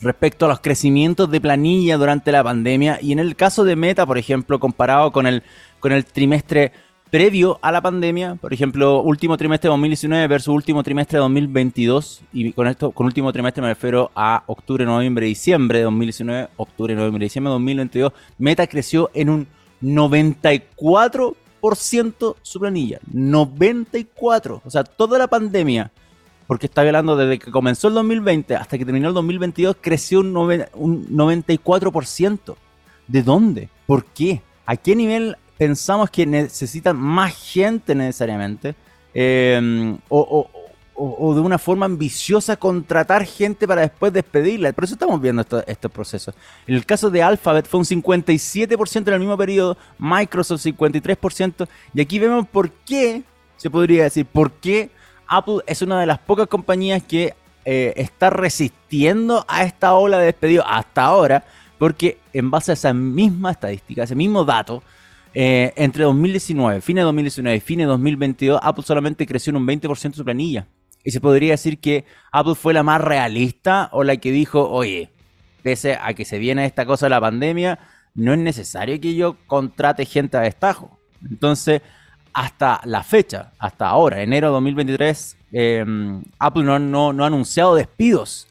respecto 0.00 0.46
a 0.46 0.48
los 0.48 0.60
crecimientos 0.60 1.30
de 1.30 1.40
planilla 1.40 1.96
durante 1.96 2.32
la 2.32 2.42
pandemia. 2.42 2.98
Y 3.00 3.12
en 3.12 3.18
el 3.18 3.36
caso 3.36 3.64
de 3.64 3.76
Meta, 3.76 4.06
por 4.06 4.18
ejemplo, 4.18 4.58
comparado 4.58 5.12
con 5.12 5.26
el, 5.26 5.42
con 5.78 5.92
el 5.92 6.04
trimestre 6.04 6.72
previo 7.12 7.58
a 7.60 7.70
la 7.70 7.82
pandemia, 7.82 8.36
por 8.36 8.54
ejemplo, 8.54 9.02
último 9.02 9.36
trimestre 9.36 9.68
de 9.68 9.72
2019 9.72 10.26
versus 10.28 10.54
último 10.54 10.82
trimestre 10.82 11.18
de 11.18 11.20
2022, 11.20 12.22
y 12.32 12.52
con 12.54 12.66
esto, 12.66 12.90
con 12.90 13.04
último 13.04 13.30
trimestre 13.30 13.60
me 13.60 13.68
refiero 13.68 14.10
a 14.14 14.44
octubre, 14.46 14.86
noviembre, 14.86 15.26
diciembre 15.26 15.80
de 15.80 15.84
2019, 15.84 16.48
octubre, 16.56 16.94
noviembre, 16.94 17.26
diciembre 17.26 17.50
de 17.50 17.52
2022, 17.56 18.12
Meta 18.38 18.66
creció 18.66 19.10
en 19.12 19.28
un 19.28 19.46
94% 19.82 22.36
su 22.42 22.60
planilla. 22.60 23.00
94%. 23.12 24.60
O 24.64 24.70
sea, 24.70 24.84
toda 24.84 25.18
la 25.18 25.26
pandemia, 25.28 25.90
porque 26.46 26.66
está 26.66 26.82
hablando 26.82 27.16
desde 27.16 27.38
que 27.38 27.50
comenzó 27.50 27.88
el 27.88 27.94
2020 27.94 28.54
hasta 28.56 28.76
que 28.78 28.84
terminó 28.84 29.08
el 29.08 29.14
2022, 29.14 29.76
creció 29.80 30.20
un, 30.20 30.34
94%. 30.34 32.56
¿De 33.08 33.22
dónde? 33.22 33.68
¿Por 33.86 34.04
qué? 34.06 34.42
¿A 34.64 34.76
qué 34.76 34.94
nivel 34.94 35.36
pensamos 35.58 36.08
que 36.10 36.24
necesitan 36.24 36.96
más 36.96 37.34
gente 37.34 37.94
necesariamente? 37.94 38.74
Eh, 39.12 39.98
o, 40.08 40.48
de 40.96 41.40
una 41.40 41.58
forma 41.58 41.86
ambiciosa 41.86 42.56
contratar 42.56 43.24
gente 43.24 43.66
para 43.66 43.82
después 43.82 44.12
despedirla. 44.12 44.72
Por 44.72 44.84
eso 44.84 44.94
estamos 44.94 45.20
viendo 45.20 45.44
estos 45.66 45.90
procesos. 45.90 46.34
En 46.66 46.74
el 46.74 46.84
caso 46.84 47.10
de 47.10 47.22
Alphabet 47.22 47.66
fue 47.66 47.80
un 47.80 47.86
57% 47.86 49.08
en 49.08 49.14
el 49.14 49.20
mismo 49.20 49.36
periodo, 49.36 49.76
Microsoft 49.98 50.64
53%, 50.64 51.66
y 51.94 52.00
aquí 52.00 52.18
vemos 52.18 52.46
por 52.46 52.70
qué, 52.70 53.22
se 53.56 53.70
podría 53.70 54.04
decir, 54.04 54.26
por 54.26 54.52
qué 54.52 54.90
Apple 55.26 55.60
es 55.66 55.82
una 55.82 55.98
de 55.98 56.06
las 56.06 56.18
pocas 56.18 56.46
compañías 56.46 57.02
que 57.02 57.34
eh, 57.64 57.94
está 57.96 58.28
resistiendo 58.30 59.44
a 59.48 59.62
esta 59.64 59.94
ola 59.94 60.18
de 60.18 60.26
despido 60.26 60.64
hasta 60.66 61.04
ahora, 61.04 61.44
porque 61.78 62.18
en 62.32 62.50
base 62.50 62.72
a 62.72 62.74
esa 62.74 62.92
misma 62.92 63.52
estadística, 63.52 64.02
ese 64.02 64.14
mismo 64.14 64.44
dato, 64.44 64.82
eh, 65.34 65.72
entre 65.76 66.04
2019, 66.04 66.80
fines 66.82 67.00
de 67.00 67.04
2019 67.06 67.56
y 67.56 67.60
fines 67.60 67.86
de 67.86 67.88
2022, 67.88 68.60
Apple 68.62 68.84
solamente 68.84 69.26
creció 69.26 69.50
en 69.50 69.56
un 69.56 69.66
20% 69.66 70.14
su 70.14 70.24
planilla. 70.24 70.66
Y 71.04 71.10
se 71.10 71.20
podría 71.20 71.52
decir 71.52 71.78
que 71.78 72.04
Apple 72.30 72.54
fue 72.54 72.74
la 72.74 72.82
más 72.82 73.00
realista 73.00 73.88
o 73.92 74.04
la 74.04 74.16
que 74.16 74.30
dijo, 74.30 74.70
oye, 74.70 75.10
pese 75.62 75.98
a 76.00 76.14
que 76.14 76.24
se 76.24 76.38
viene 76.38 76.64
esta 76.64 76.86
cosa 76.86 77.06
de 77.06 77.10
la 77.10 77.20
pandemia, 77.20 77.78
no 78.14 78.32
es 78.32 78.38
necesario 78.38 79.00
que 79.00 79.14
yo 79.14 79.36
contrate 79.46 80.04
gente 80.04 80.36
a 80.36 80.40
destajo. 80.40 80.98
Entonces, 81.28 81.82
hasta 82.32 82.80
la 82.84 83.02
fecha, 83.02 83.52
hasta 83.58 83.88
ahora, 83.88 84.22
enero 84.22 84.48
de 84.48 84.52
2023, 84.54 85.36
em, 85.52 86.22
Apple 86.38 86.64
no, 86.64 86.78
no, 86.78 87.24
ha 87.24 87.26
anunciado 87.26 87.74
despidos. 87.74 88.48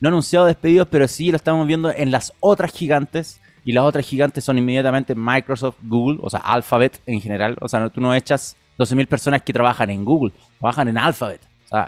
No 0.00 0.08
ha 0.08 0.10
anunciado 0.10 0.46
despidos, 0.46 0.88
pero 0.90 1.08
sí 1.08 1.30
lo 1.30 1.36
estamos 1.36 1.66
viendo 1.66 1.90
en 1.90 2.10
las 2.10 2.32
otras 2.40 2.72
gigantes. 2.72 3.40
Y 3.64 3.72
las 3.72 3.84
otras 3.84 4.06
gigantes 4.06 4.44
son 4.44 4.58
inmediatamente 4.58 5.14
Microsoft, 5.14 5.76
Google, 5.82 6.18
o 6.20 6.28
sea, 6.28 6.40
Alphabet 6.40 7.00
en 7.06 7.20
general. 7.22 7.56
O 7.62 7.68
sea, 7.68 7.88
tú 7.88 8.00
no 8.02 8.14
echas 8.14 8.56
12.000 8.78 9.06
personas 9.06 9.42
que 9.42 9.54
trabajan 9.54 9.88
en 9.88 10.04
Google, 10.04 10.34
trabajan 10.60 10.88
en 10.88 10.98
Alphabet 10.98 11.40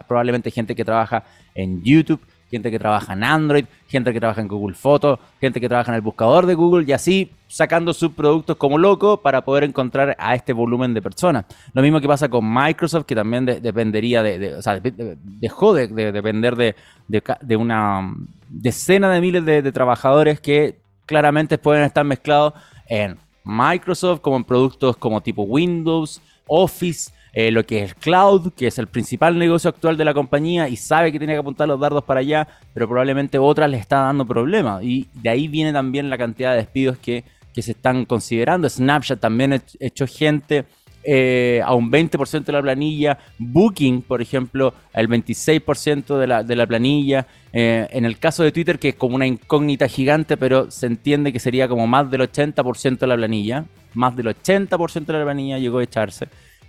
probablemente 0.07 0.51
gente 0.51 0.75
que 0.75 0.85
trabaja 0.85 1.25
en 1.55 1.83
YouTube, 1.83 2.21
gente 2.51 2.71
que 2.71 2.79
trabaja 2.79 3.13
en 3.13 3.25
Android, 3.25 3.65
gente 3.89 4.13
que 4.13 4.21
trabaja 4.21 4.41
en 4.41 4.49
Google 4.49 4.75
Fotos, 4.75 5.19
gente 5.41 5.61
que 5.61 5.69
trabaja 5.69 5.91
en 5.91 5.97
el 5.97 6.01
buscador 6.01 6.47
de 6.47 6.55
Google 6.55 6.85
y 6.87 6.93
así 6.93 7.31
sacando 7.49 7.93
sus 7.93 8.13
productos 8.13 8.57
como 8.57 8.79
loco 8.79 9.19
para 9.19 9.45
poder 9.45 9.65
encontrar 9.65 10.17
a 10.19 10.35
este 10.35 10.53
volumen 10.53 10.95
de 10.95 11.03
personas. 11.03 11.45
Lo 11.73 11.83
mismo 11.83 12.01
que 12.01 12.09
pasa 12.09 12.29
con 12.29 12.53
Microsoft, 12.53 13.07
que 13.07 13.15
también 13.15 13.47
dependería 13.47 14.23
de, 14.23 14.55
o 14.55 14.63
sea, 14.63 14.81
dejó 14.81 15.75
de, 15.75 15.89
depender 16.13 16.57
de, 16.57 17.57
una 17.57 18.15
decena 18.49 19.11
de 19.11 19.21
miles 19.21 19.45
de 19.45 19.73
trabajadores 19.73 20.41
que 20.41 20.79
claramente 21.07 21.59
pueden 21.59 21.85
estar 21.85 22.05
mezclados 22.05 22.55
en 22.89 23.17
Microsoft 23.45 24.21
como 24.21 24.37
en 24.37 24.45
productos 24.45 24.97
como 24.97 25.21
tipo 25.21 25.43
Windows, 25.43 26.21
Office, 26.49 27.13
eh, 27.39 27.51
lo 27.51 27.67
que 27.67 27.83
es 27.83 27.95
cloud, 27.95 28.55
que 28.55 28.67
es 28.67 28.79
el 28.79 28.87
principal 28.87 29.39
negocio 29.39 29.69
actual 29.69 29.99
de 29.99 30.07
la 30.07 30.15
compañía 30.15 30.71
y 30.71 30.77
sabe 30.77 31.13
que 31.13 31.19
tiene 31.19 31.35
que 31.35 31.41
apuntar 31.41 31.69
los 31.69 31.79
dardos 31.79 32.03
para 32.03 32.21
allá, 32.21 32.49
pero 32.73 32.89
probablemente 32.89 33.39
otras 33.39 33.69
le 33.69 33.77
está 33.77 33.99
dando 33.99 34.25
problemas. 34.25 34.83
Y 34.83 35.07
de 35.13 35.29
ahí 35.29 35.47
viene 35.47 35.71
también 35.71 36.09
la 36.09 36.17
cantidad 36.17 36.53
de 36.53 36.57
despidos 36.57 36.97
que, 36.97 37.25
se 37.55 37.73
están 37.73 38.07
considerando. 38.07 38.69
Snapchat 38.69 39.21
también 39.21 39.63
hecho 39.81 40.07
gente 40.07 40.65
eh, 41.05 41.61
a 41.63 41.75
un 41.75 41.91
20% 41.91 42.45
de 42.45 42.53
la 42.53 42.63
planilla. 42.63 43.19
Booking, 43.39 44.01
por 44.01 44.23
ejemplo, 44.23 44.73
el 44.95 45.07
26% 45.07 46.17
de 46.17 46.27
la, 46.27 46.43
de 46.43 46.57
la 46.57 46.67
planilla. 46.67 47.27
Eh, 47.53 47.87
en 47.91 48.07
el 48.07 48.19
caso 48.19 48.45
de 48.45 48.53
Twitter, 48.53 48.79
que 48.79 48.91
es 48.91 48.95
como 48.95 49.15
una 49.15 49.27
incógnita 49.27 49.89
gigante, 49.89 50.39
pero 50.39 50.71
se 50.71 50.87
entiende 50.87 51.35
que 51.35 51.39
sería 51.39 51.69
como 51.69 51.87
más 51.87 52.11
del 52.11 52.23
80% 52.23 52.99
de 52.99 53.07
la 53.07 53.17
planilla. 53.17 53.65
Más 53.93 54.17
del 54.17 54.29
80% 54.29 55.05
de 55.05 55.13
la 55.13 55.25
planilla 55.25 55.59
llegó 55.59 55.79
a 55.79 55.85
echarse. 55.85 56.29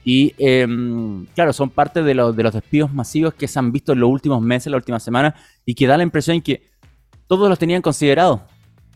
Y 0.09 0.33
em, 0.37 1.25
claro, 1.35 1.51
son 1.51 1.69
parte 1.69 2.01
de, 2.01 2.13
de 2.13 2.13
los 2.15 2.53
despidos 2.53 2.93
masivos 2.93 3.33
que 3.33 3.45
se 3.45 3.59
han 3.59 3.73
visto 3.73 3.91
en 3.91 3.99
los 3.99 4.09
últimos 4.09 4.41
meses, 4.41 4.71
las 4.71 4.79
últimas 4.79 5.03
semanas, 5.03 5.33
y 5.65 5.75
que 5.75 5.85
da 5.85 5.97
la 5.97 6.03
impresión 6.03 6.39
que 6.39 6.65
todos 7.27 7.49
los 7.49 7.59
tenían 7.59 7.81
considerado. 7.81 8.47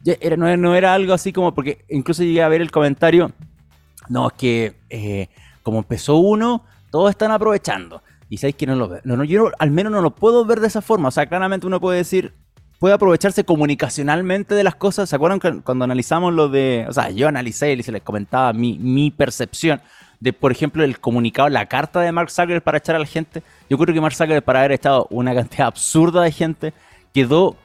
Era, 0.06 0.38
no, 0.38 0.74
era 0.74 0.94
algo 0.94 1.12
así 1.12 1.34
como, 1.34 1.54
porque 1.54 1.84
incluso 1.90 2.24
llegué 2.24 2.42
a 2.42 2.48
ver 2.48 2.62
el 2.62 2.72
comentario, 2.72 3.30
no, 4.08 4.28
es 4.28 4.34
que 4.38 4.76
eh, 4.90 5.28
como 5.64 5.80
empezó 5.80 6.16
uno, 6.16 6.64
todos 6.92 7.10
están 7.10 7.32
aprovechando. 7.32 8.02
Y 8.30 8.38
sabéis 8.38 8.56
que 8.56 8.66
no 8.66 8.78
lo 8.78 8.88
veo. 8.88 9.02
No, 9.04 9.22
yo 9.26 9.52
al 9.60 9.70
menos 9.70 9.92
no 9.92 10.02
lo 10.02 10.16
puedo 10.16 10.46
ver 10.46 10.62
de 10.62 10.68
esa 10.68 10.82
forma. 10.82 11.10
O 11.10 11.12
sea, 11.12 11.26
claramente 11.26 11.68
uno 11.68 11.82
puede 11.82 11.98
decir, 11.98 12.34
puede 12.80 12.94
aprovecharse 12.94 13.44
comunicacionalmente 13.44 14.56
de 14.56 14.64
las 14.64 14.76
cosas. 14.76 15.10
¿Se 15.10 15.18
acuerdan 15.18 15.62
cuando 15.62 15.84
analizamos 15.84 16.34
lo 16.34 16.48
de, 16.48 16.86
o 16.88 16.94
sea, 16.94 17.10
yo 17.10 17.28
analicé 17.28 17.74
y 17.74 17.84
se 17.84 17.92
les 17.92 18.02
comentaba 18.02 18.54
mi, 18.54 18.80
mi 18.80 19.12
percepción 19.12 19.82
de, 20.22 20.32
por 20.34 20.52
ejemplo, 20.52 20.84
el 20.84 21.00
comunicado, 21.00 21.50
la 21.50 21.66
carta 21.66 22.00
de 22.00 22.12
Mark 22.12 22.30
Zuckerberg 22.30 22.64
para 22.64 22.78
echar 22.78 22.96
a 22.96 23.00
la 23.00 23.06
gente. 23.06 23.44
Yo 23.70 23.78
creo 23.78 23.94
que 23.94 24.00
Mark 24.00 24.16
Zuckerberg, 24.16 24.44
para 24.44 24.60
haber 24.60 24.74
echado 24.74 25.08
una 25.10 25.34
cantidad 25.34 25.68
absurda 25.68 26.22
de 26.22 26.32
gente, 26.32 26.74
quedó 27.12 27.58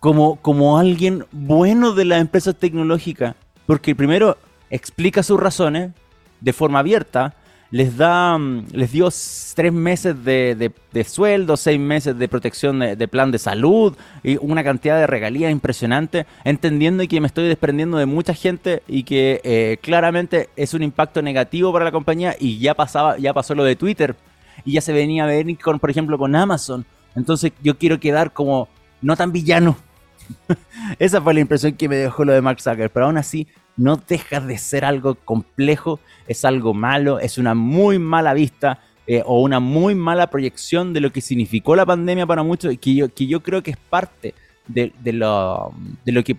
como, 0.00 0.36
como 0.36 0.76
alguien 0.76 1.24
bueno 1.30 1.92
de 1.92 2.04
la 2.04 2.18
empresa 2.18 2.52
tecnológica. 2.52 3.36
Porque 3.64 3.94
primero 3.94 4.36
explica 4.70 5.22
sus 5.22 5.38
razones 5.38 5.92
de 6.40 6.52
forma 6.52 6.80
abierta, 6.80 7.34
les 7.70 7.96
da, 7.96 8.38
mm, 8.38 8.66
les 8.72 8.92
dio 8.92 9.08
tres 9.54 9.72
meses 9.72 10.24
de, 10.24 10.72
sueldo, 11.04 11.56
seis 11.56 11.78
meses 11.78 12.18
de 12.18 12.28
protección 12.28 12.78
de, 12.80 13.08
plan 13.08 13.30
de 13.30 13.38
salud 13.38 13.96
y 14.22 14.36
una 14.40 14.62
cantidad 14.62 14.98
de 14.98 15.06
regalías 15.06 15.50
impresionante, 15.50 16.26
entendiendo 16.44 17.06
que 17.08 17.20
me 17.20 17.26
estoy 17.26 17.48
desprendiendo 17.48 17.98
de 17.98 18.06
mucha 18.06 18.34
gente 18.34 18.82
y 18.86 19.02
que 19.02 19.40
eh, 19.44 19.78
claramente 19.80 20.48
es 20.56 20.74
un 20.74 20.82
impacto 20.82 21.22
negativo 21.22 21.72
para 21.72 21.84
la 21.84 21.92
compañía 21.92 22.36
y 22.38 22.58
ya 22.58 22.74
pasaba, 22.74 23.18
ya 23.18 23.32
pasó 23.32 23.54
lo 23.54 23.64
de 23.64 23.76
Twitter 23.76 24.16
y 24.64 24.72
ya 24.72 24.80
se 24.80 24.92
venía 24.92 25.24
a 25.24 25.26
venir 25.26 25.58
con, 25.58 25.78
por 25.78 25.90
ejemplo, 25.90 26.18
con 26.18 26.34
Amazon. 26.34 26.84
Entonces 27.14 27.52
yo 27.62 27.78
quiero 27.78 27.98
quedar 27.98 28.32
como 28.32 28.68
no 29.00 29.16
tan 29.16 29.32
villano. 29.32 29.76
Esa 30.98 31.20
fue 31.20 31.34
la 31.34 31.40
impresión 31.40 31.74
que 31.74 31.88
me 31.88 31.96
dejó 31.96 32.24
lo 32.24 32.32
de 32.32 32.42
Mark 32.42 32.60
Zuckerberg, 32.60 32.90
pero 32.90 33.06
aún 33.06 33.18
así 33.18 33.46
no 33.76 33.96
deja 33.96 34.40
de 34.40 34.58
ser 34.58 34.84
algo 34.84 35.14
complejo, 35.14 36.00
es 36.26 36.44
algo 36.44 36.74
malo, 36.74 37.18
es 37.20 37.38
una 37.38 37.54
muy 37.54 37.98
mala 37.98 38.34
vista 38.34 38.80
eh, 39.06 39.22
o 39.24 39.40
una 39.40 39.60
muy 39.60 39.94
mala 39.94 40.28
proyección 40.28 40.92
de 40.92 41.00
lo 41.00 41.12
que 41.12 41.20
significó 41.20 41.76
la 41.76 41.86
pandemia 41.86 42.26
para 42.26 42.42
muchos 42.42 42.72
y 42.72 42.76
que 42.76 42.94
yo, 42.94 43.08
que 43.12 43.26
yo 43.26 43.42
creo 43.42 43.62
que 43.62 43.72
es 43.72 43.76
parte 43.76 44.34
de, 44.66 44.92
lo, 45.12 45.72
de, 46.04 46.12
lo 46.12 46.24
que, 46.24 46.36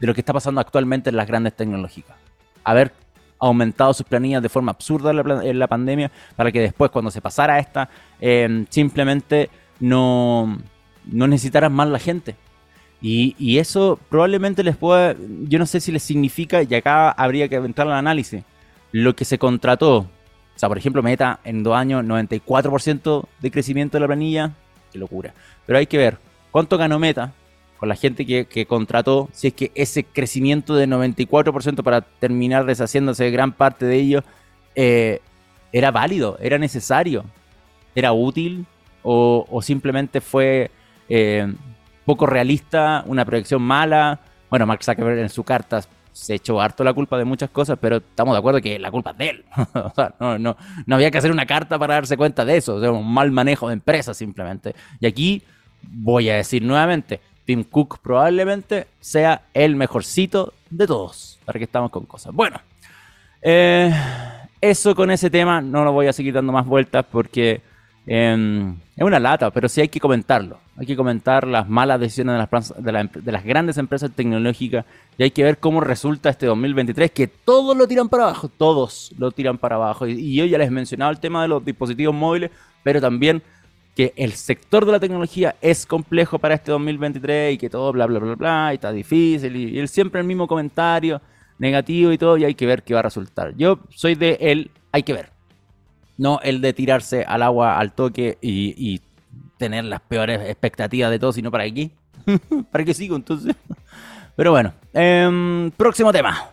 de 0.00 0.06
lo 0.06 0.14
que 0.14 0.20
está 0.20 0.32
pasando 0.32 0.60
actualmente 0.60 1.10
en 1.10 1.16
las 1.16 1.26
grandes 1.26 1.54
tecnológicas. 1.54 2.16
Haber 2.64 2.92
aumentado 3.38 3.92
sus 3.92 4.06
planillas 4.06 4.42
de 4.42 4.48
forma 4.48 4.72
absurda 4.72 5.10
en 5.10 5.58
la, 5.58 5.66
pandemia 5.66 6.10
para 6.36 6.50
que 6.50 6.60
después 6.60 6.90
cuando 6.90 7.10
se 7.10 7.20
pasara 7.20 7.58
esta 7.58 7.90
em, 8.18 8.64
simplemente 8.70 9.50
no, 9.78 10.56
no 11.04 11.26
necesitaran 11.26 11.72
más 11.72 11.88
la 11.88 11.98
gente. 11.98 12.34
Y, 13.00 13.58
eso 13.58 14.00
probablemente 14.08 14.64
les 14.64 14.76
pueda, 14.76 15.14
yo 15.48 15.58
no 15.58 15.66
sé 15.66 15.80
si 15.80 15.92
les 15.92 16.02
significa, 16.02 16.62
y 16.62 16.74
acá 16.74 17.10
habría 17.10 17.48
que 17.48 17.56
entrar 17.56 17.86
al 17.86 17.94
análisis, 17.94 18.42
lo 18.90 19.14
que 19.14 19.24
se 19.24 19.38
contrató 19.38 20.08
o 20.56 20.58
sea, 20.58 20.70
por 20.70 20.78
ejemplo, 20.78 21.02
Meta 21.02 21.38
en 21.44 21.62
dos 21.62 21.76
años, 21.76 22.02
94% 22.02 23.26
de 23.40 23.50
crecimiento 23.50 23.98
de 23.98 24.00
la 24.00 24.06
planilla. 24.06 24.52
Qué 24.90 24.98
locura. 24.98 25.34
Pero 25.66 25.78
hay 25.78 25.86
que 25.86 25.98
ver 25.98 26.16
cuánto 26.50 26.78
ganó 26.78 26.98
Meta 26.98 27.34
con 27.76 27.90
la 27.90 27.94
gente 27.94 28.24
que, 28.24 28.66
contrató, 28.66 29.28
si 29.32 29.48
es 29.48 29.52
que 29.52 29.70
ese 29.74 30.04
crecimiento 30.04 30.74
de 30.74 30.88
94% 30.88 31.82
para 31.82 32.00
terminar 32.00 32.64
deshaciéndose 32.64 33.24
de 33.24 33.30
gran 33.30 33.52
parte 33.52 33.84
de 33.84 33.96
ello 33.96 34.24
eh, 34.74 35.20
era 35.74 35.90
válido, 35.90 36.38
era 36.40 36.56
necesario, 36.56 37.26
era 37.94 38.14
útil 38.14 38.64
o, 39.02 39.60
simplemente 39.62 40.22
fue 40.22 40.70
eh, 41.10 41.52
poco 42.06 42.24
realista, 42.24 43.04
una 43.06 43.26
proyección 43.26 43.60
mala. 43.60 44.20
Bueno, 44.48 44.64
Mark 44.64 44.82
Zuckerberg 44.82 45.18
en 45.18 45.28
su 45.28 45.44
carta 45.44 45.82
se 46.12 46.34
echó 46.34 46.58
harto 46.62 46.82
la 46.82 46.94
culpa 46.94 47.18
de 47.18 47.26
muchas 47.26 47.50
cosas, 47.50 47.76
pero 47.78 47.96
estamos 47.96 48.34
de 48.34 48.38
acuerdo 48.38 48.62
que 48.62 48.78
la 48.78 48.90
culpa 48.90 49.10
es 49.10 49.18
de 49.18 49.28
él. 49.28 49.44
o 49.74 49.92
sea, 49.94 50.14
no, 50.18 50.38
no, 50.38 50.56
no, 50.86 50.94
había 50.94 51.10
que 51.10 51.18
hacer 51.18 51.30
una 51.30 51.44
carta 51.44 51.78
para 51.78 51.94
darse 51.94 52.16
cuenta 52.16 52.46
de 52.46 52.56
eso. 52.56 52.76
O 52.76 52.92
un 52.92 53.12
mal 53.12 53.30
manejo 53.32 53.66
de 53.66 53.74
empresa 53.74 54.14
simplemente. 54.14 54.74
Y 55.00 55.06
aquí 55.06 55.42
voy 55.82 56.30
a 56.30 56.36
decir 56.36 56.62
nuevamente, 56.62 57.20
Tim 57.44 57.64
Cook 57.64 57.98
probablemente 57.98 58.86
sea 59.00 59.42
el 59.52 59.76
mejorcito 59.76 60.54
de 60.70 60.86
todos. 60.86 61.38
Para 61.44 61.58
que 61.58 61.64
estamos 61.64 61.90
con 61.90 62.06
cosas. 62.06 62.32
Bueno, 62.32 62.60
eh, 63.42 63.92
eso 64.60 64.94
con 64.94 65.10
ese 65.10 65.28
tema 65.28 65.60
no 65.60 65.84
lo 65.84 65.92
voy 65.92 66.06
a 66.06 66.12
seguir 66.12 66.32
dando 66.32 66.52
más 66.52 66.66
vueltas 66.66 67.04
porque 67.10 67.60
em, 68.06 68.76
es 68.96 69.04
una 69.04 69.18
lata, 69.18 69.50
pero 69.50 69.68
sí 69.68 69.80
hay 69.80 69.88
que 69.88 70.00
comentarlo. 70.00 70.58
Hay 70.76 70.86
que 70.86 70.96
comentar 70.96 71.46
las 71.46 71.68
malas 71.68 71.98
decisiones 72.00 72.34
de 72.78 72.92
las, 72.92 73.14
de, 73.24 73.32
las 73.32 73.44
grandes 73.44 73.78
empresas 73.78 74.10
tecnológicas 74.14 74.84
y 75.16 75.22
hay 75.22 75.30
que 75.30 75.42
ver 75.42 75.58
cómo 75.58 75.80
resulta 75.80 76.28
este 76.28 76.46
2023, 76.46 77.10
que 77.10 77.26
todos 77.26 77.76
lo 77.76 77.88
tiran 77.88 78.08
para 78.08 78.24
abajo, 78.24 78.48
todos 78.48 79.12
lo 79.18 79.30
tiran 79.30 79.58
para 79.58 79.76
abajo. 79.76 80.06
Y, 80.06 80.34
yo 80.34 80.44
ya 80.44 80.58
les 80.58 80.68
he 80.68 80.70
mencionado 80.70 81.10
el 81.10 81.18
tema 81.18 81.42
de 81.42 81.48
los 81.48 81.64
dispositivos 81.64 82.14
móviles, 82.14 82.50
pero 82.82 83.00
también 83.00 83.42
que 83.94 84.12
el 84.16 84.32
sector 84.32 84.84
de 84.84 84.92
la 84.92 85.00
tecnología 85.00 85.56
es 85.62 85.86
complejo 85.86 86.38
para 86.38 86.54
este 86.54 86.70
2023 86.70 87.54
y 87.54 87.58
que 87.58 87.70
todo 87.70 87.92
bla, 87.92 88.06
bla, 88.06 88.18
bla, 88.18 88.34
bla, 88.34 88.68
y 88.72 88.74
está 88.74 88.92
difícil. 88.92 89.56
Y, 89.56 89.80
y 89.80 89.86
siempre 89.88 90.20
el 90.20 90.26
mismo 90.26 90.46
comentario 90.46 91.20
negativo 91.58 92.12
y 92.12 92.18
todo, 92.18 92.36
y 92.36 92.44
hay 92.44 92.54
que 92.54 92.66
ver 92.66 92.82
qué 92.82 92.94
va 92.94 93.00
a 93.00 93.04
resultar. 93.04 93.54
Yo 93.56 93.80
soy 93.90 94.14
de 94.14 94.36
él, 94.40 94.70
hay 94.92 95.02
que 95.02 95.12
ver. 95.12 95.35
No 96.18 96.40
el 96.42 96.60
de 96.60 96.72
tirarse 96.72 97.24
al 97.24 97.42
agua 97.42 97.78
al 97.78 97.92
toque 97.92 98.38
y, 98.40 99.00
tener 99.58 99.84
las 99.84 100.02
peores 100.02 100.50
expectativas 100.50 101.10
de 101.10 101.18
todo, 101.18 101.32
sino 101.32 101.50
para 101.50 101.64
aquí. 101.64 101.90
¿Para 102.70 102.84
qué 102.84 102.92
sigo 102.92 103.16
entonces? 103.16 103.56
Pero 104.36 104.50
bueno, 104.50 104.74
em, 104.92 105.70
próximo 105.70 106.12
tema. 106.12 106.50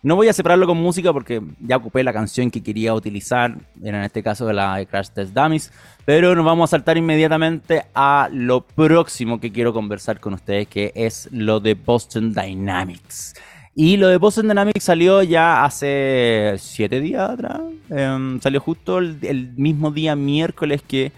No 0.00 0.14
voy 0.14 0.28
a 0.28 0.32
separarlo 0.32 0.66
con 0.66 0.78
música 0.78 1.12
porque 1.12 1.42
ya 1.60 1.76
ocupé 1.76 2.04
la 2.04 2.12
canción 2.12 2.52
que 2.52 2.62
quería 2.62 2.94
utilizar, 2.94 3.56
en 3.82 3.94
este 3.96 4.22
caso 4.22 4.46
de 4.46 4.54
la 4.54 4.84
Crash 4.86 5.08
Test 5.08 5.34
Dummies, 5.34 5.72
pero 6.04 6.36
nos 6.36 6.44
vamos 6.44 6.70
a 6.70 6.76
saltar 6.76 6.96
inmediatamente 6.96 7.84
a 7.94 8.28
lo 8.32 8.60
próximo 8.60 9.40
que 9.40 9.50
quiero 9.50 9.72
conversar 9.72 10.20
con 10.20 10.34
ustedes, 10.34 10.68
que 10.68 10.92
es 10.94 11.28
lo 11.32 11.58
de 11.58 11.74
Boston 11.74 12.32
Dynamics. 12.32 13.34
Y 13.80 13.96
lo 13.96 14.08
de 14.08 14.16
Boston 14.16 14.48
Dynamics 14.48 14.82
salió 14.82 15.22
ya 15.22 15.64
hace 15.64 16.56
siete 16.58 17.00
días 17.00 17.30
atrás, 17.30 17.60
em, 17.90 18.40
salió 18.40 18.58
justo 18.58 18.98
el 18.98 19.52
mismo 19.56 19.92
día 19.92 20.16
miércoles 20.16 20.82
que 20.82 21.12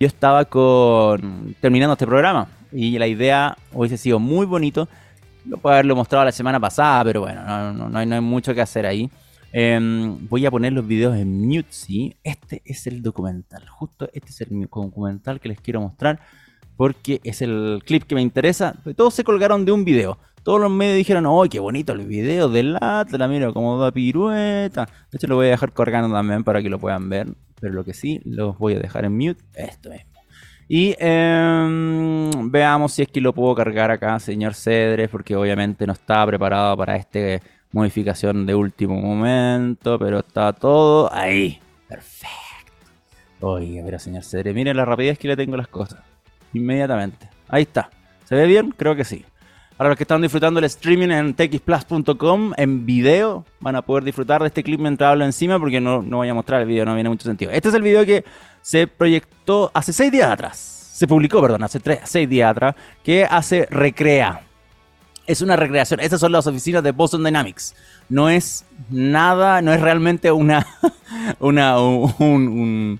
yo 0.00 0.08
estaba 0.08 0.44
terminando 1.60 1.92
este 1.92 2.04
programa 2.04 2.48
y 2.72 2.98
la 2.98 3.06
idea 3.06 3.56
hubiese 3.72 3.98
sido 3.98 4.18
muy 4.18 4.46
bonito. 4.46 4.88
Lo 5.44 5.58
puedo 5.58 5.74
haberlo 5.74 5.94
mostrado 5.94 6.24
la 6.24 6.32
semana 6.32 6.58
pasada, 6.58 7.04
pero 7.04 7.20
bueno, 7.20 7.72
no, 7.72 7.96
hay, 7.96 8.20
mucho 8.20 8.52
que 8.52 8.62
hacer 8.62 8.84
ahí. 8.84 9.08
Em, 9.52 10.26
voy 10.28 10.44
a 10.44 10.50
poner 10.50 10.72
los 10.72 10.84
videos 10.84 11.14
en 11.16 11.46
mute, 11.46 11.68
sí. 11.70 12.16
Este 12.24 12.62
es 12.64 12.88
el 12.88 13.00
documental. 13.00 13.64
Justo 13.68 14.10
este 14.12 14.30
es 14.30 14.40
el 14.40 14.60
documental 14.62 15.38
que 15.38 15.50
les 15.50 15.60
quiero 15.60 15.82
mostrar. 15.82 16.18
Porque 16.76 17.20
es 17.22 17.42
el 17.42 17.80
clip 17.86 18.02
que 18.02 18.16
me 18.16 18.22
interesa. 18.22 18.74
Todos 18.96 19.14
se 19.14 19.22
colgaron 19.22 19.64
de 19.64 19.70
un 19.70 19.84
video. 19.84 20.18
Todos 20.46 20.60
los 20.60 20.70
medios 20.70 20.96
dijeron, 20.96 21.26
¡ay, 21.26 21.48
qué 21.48 21.58
bonito 21.58 21.92
el 21.92 22.06
video 22.06 22.48
del 22.48 22.78
Atlas! 22.80 23.28
Mira 23.28 23.52
cómo 23.52 23.78
da 23.78 23.90
pirueta. 23.90 24.86
De 25.10 25.16
hecho, 25.18 25.26
lo 25.26 25.34
voy 25.34 25.48
a 25.48 25.50
dejar 25.50 25.72
cargando 25.72 26.14
también 26.14 26.44
para 26.44 26.62
que 26.62 26.70
lo 26.70 26.78
puedan 26.78 27.08
ver 27.08 27.26
pero 27.60 27.74
lo 27.74 27.84
que 27.84 27.94
sí, 27.94 28.20
los 28.24 28.58
voy 28.58 28.74
a 28.74 28.78
dejar 28.78 29.04
en 29.04 29.16
mute, 29.16 29.42
esto 29.54 29.90
mismo. 29.90 30.12
Y 30.68 30.96
em, 30.98 32.50
veamos 32.50 32.92
si 32.92 33.02
es 33.02 33.08
que 33.08 33.20
lo 33.20 33.32
puedo 33.32 33.54
cargar 33.54 33.90
acá, 33.90 34.18
señor 34.18 34.54
Cedres, 34.54 35.08
porque 35.08 35.36
obviamente 35.36 35.86
no 35.86 35.92
estaba 35.92 36.26
preparado 36.26 36.76
para 36.76 36.96
esta 36.96 37.40
modificación 37.72 38.46
de 38.46 38.54
último 38.54 39.00
momento, 39.00 39.98
pero 39.98 40.20
está 40.20 40.52
todo 40.52 41.12
ahí. 41.12 41.60
Perfecto. 41.88 42.30
Oye, 43.40 43.80
pero 43.84 43.98
señor 43.98 44.24
Cedres, 44.24 44.54
miren 44.54 44.76
la 44.76 44.84
rapidez 44.84 45.18
que 45.18 45.28
le 45.28 45.36
tengo 45.36 45.56
las 45.56 45.68
cosas. 45.68 46.00
Inmediatamente. 46.52 47.28
Ahí 47.48 47.62
está. 47.62 47.90
¿Se 48.24 48.34
ve 48.34 48.46
bien? 48.46 48.72
Creo 48.76 48.96
que 48.96 49.04
sí. 49.04 49.24
Para 49.76 49.90
los 49.90 49.98
que 49.98 50.04
están 50.04 50.22
disfrutando 50.22 50.58
el 50.58 50.64
streaming 50.64 51.10
en 51.10 51.34
txplus.com 51.34 52.54
en 52.56 52.86
video, 52.86 53.44
van 53.60 53.76
a 53.76 53.82
poder 53.82 54.04
disfrutar 54.04 54.40
de 54.40 54.46
este 54.46 54.62
clip 54.62 54.80
mientras 54.80 55.10
hablo 55.10 55.26
encima 55.26 55.58
porque 55.58 55.82
no, 55.82 56.00
no 56.00 56.18
voy 56.18 56.28
a 56.30 56.34
mostrar 56.34 56.62
el 56.62 56.66
video, 56.66 56.86
no 56.86 56.94
tiene 56.94 57.10
mucho 57.10 57.24
sentido. 57.24 57.50
Este 57.50 57.68
es 57.68 57.74
el 57.74 57.82
video 57.82 58.06
que 58.06 58.24
se 58.62 58.86
proyectó 58.86 59.70
hace 59.74 59.92
seis 59.92 60.10
días 60.10 60.30
atrás. 60.30 60.56
Se 60.56 61.06
publicó, 61.06 61.42
perdón, 61.42 61.62
hace 61.62 61.78
tres, 61.78 62.00
seis 62.04 62.26
días 62.26 62.50
atrás, 62.50 62.74
que 63.04 63.26
hace 63.26 63.66
Recrea. 63.70 64.40
Es 65.26 65.42
una 65.42 65.56
recreación. 65.56 66.00
Estas 66.00 66.20
son 66.20 66.32
las 66.32 66.46
oficinas 66.46 66.82
de 66.82 66.92
Boston 66.92 67.22
Dynamics. 67.22 67.74
No 68.08 68.30
es 68.30 68.64
nada, 68.88 69.60
no 69.60 69.74
es 69.74 69.80
realmente 69.80 70.32
una, 70.32 70.66
una 71.38 71.78
un 71.78 72.98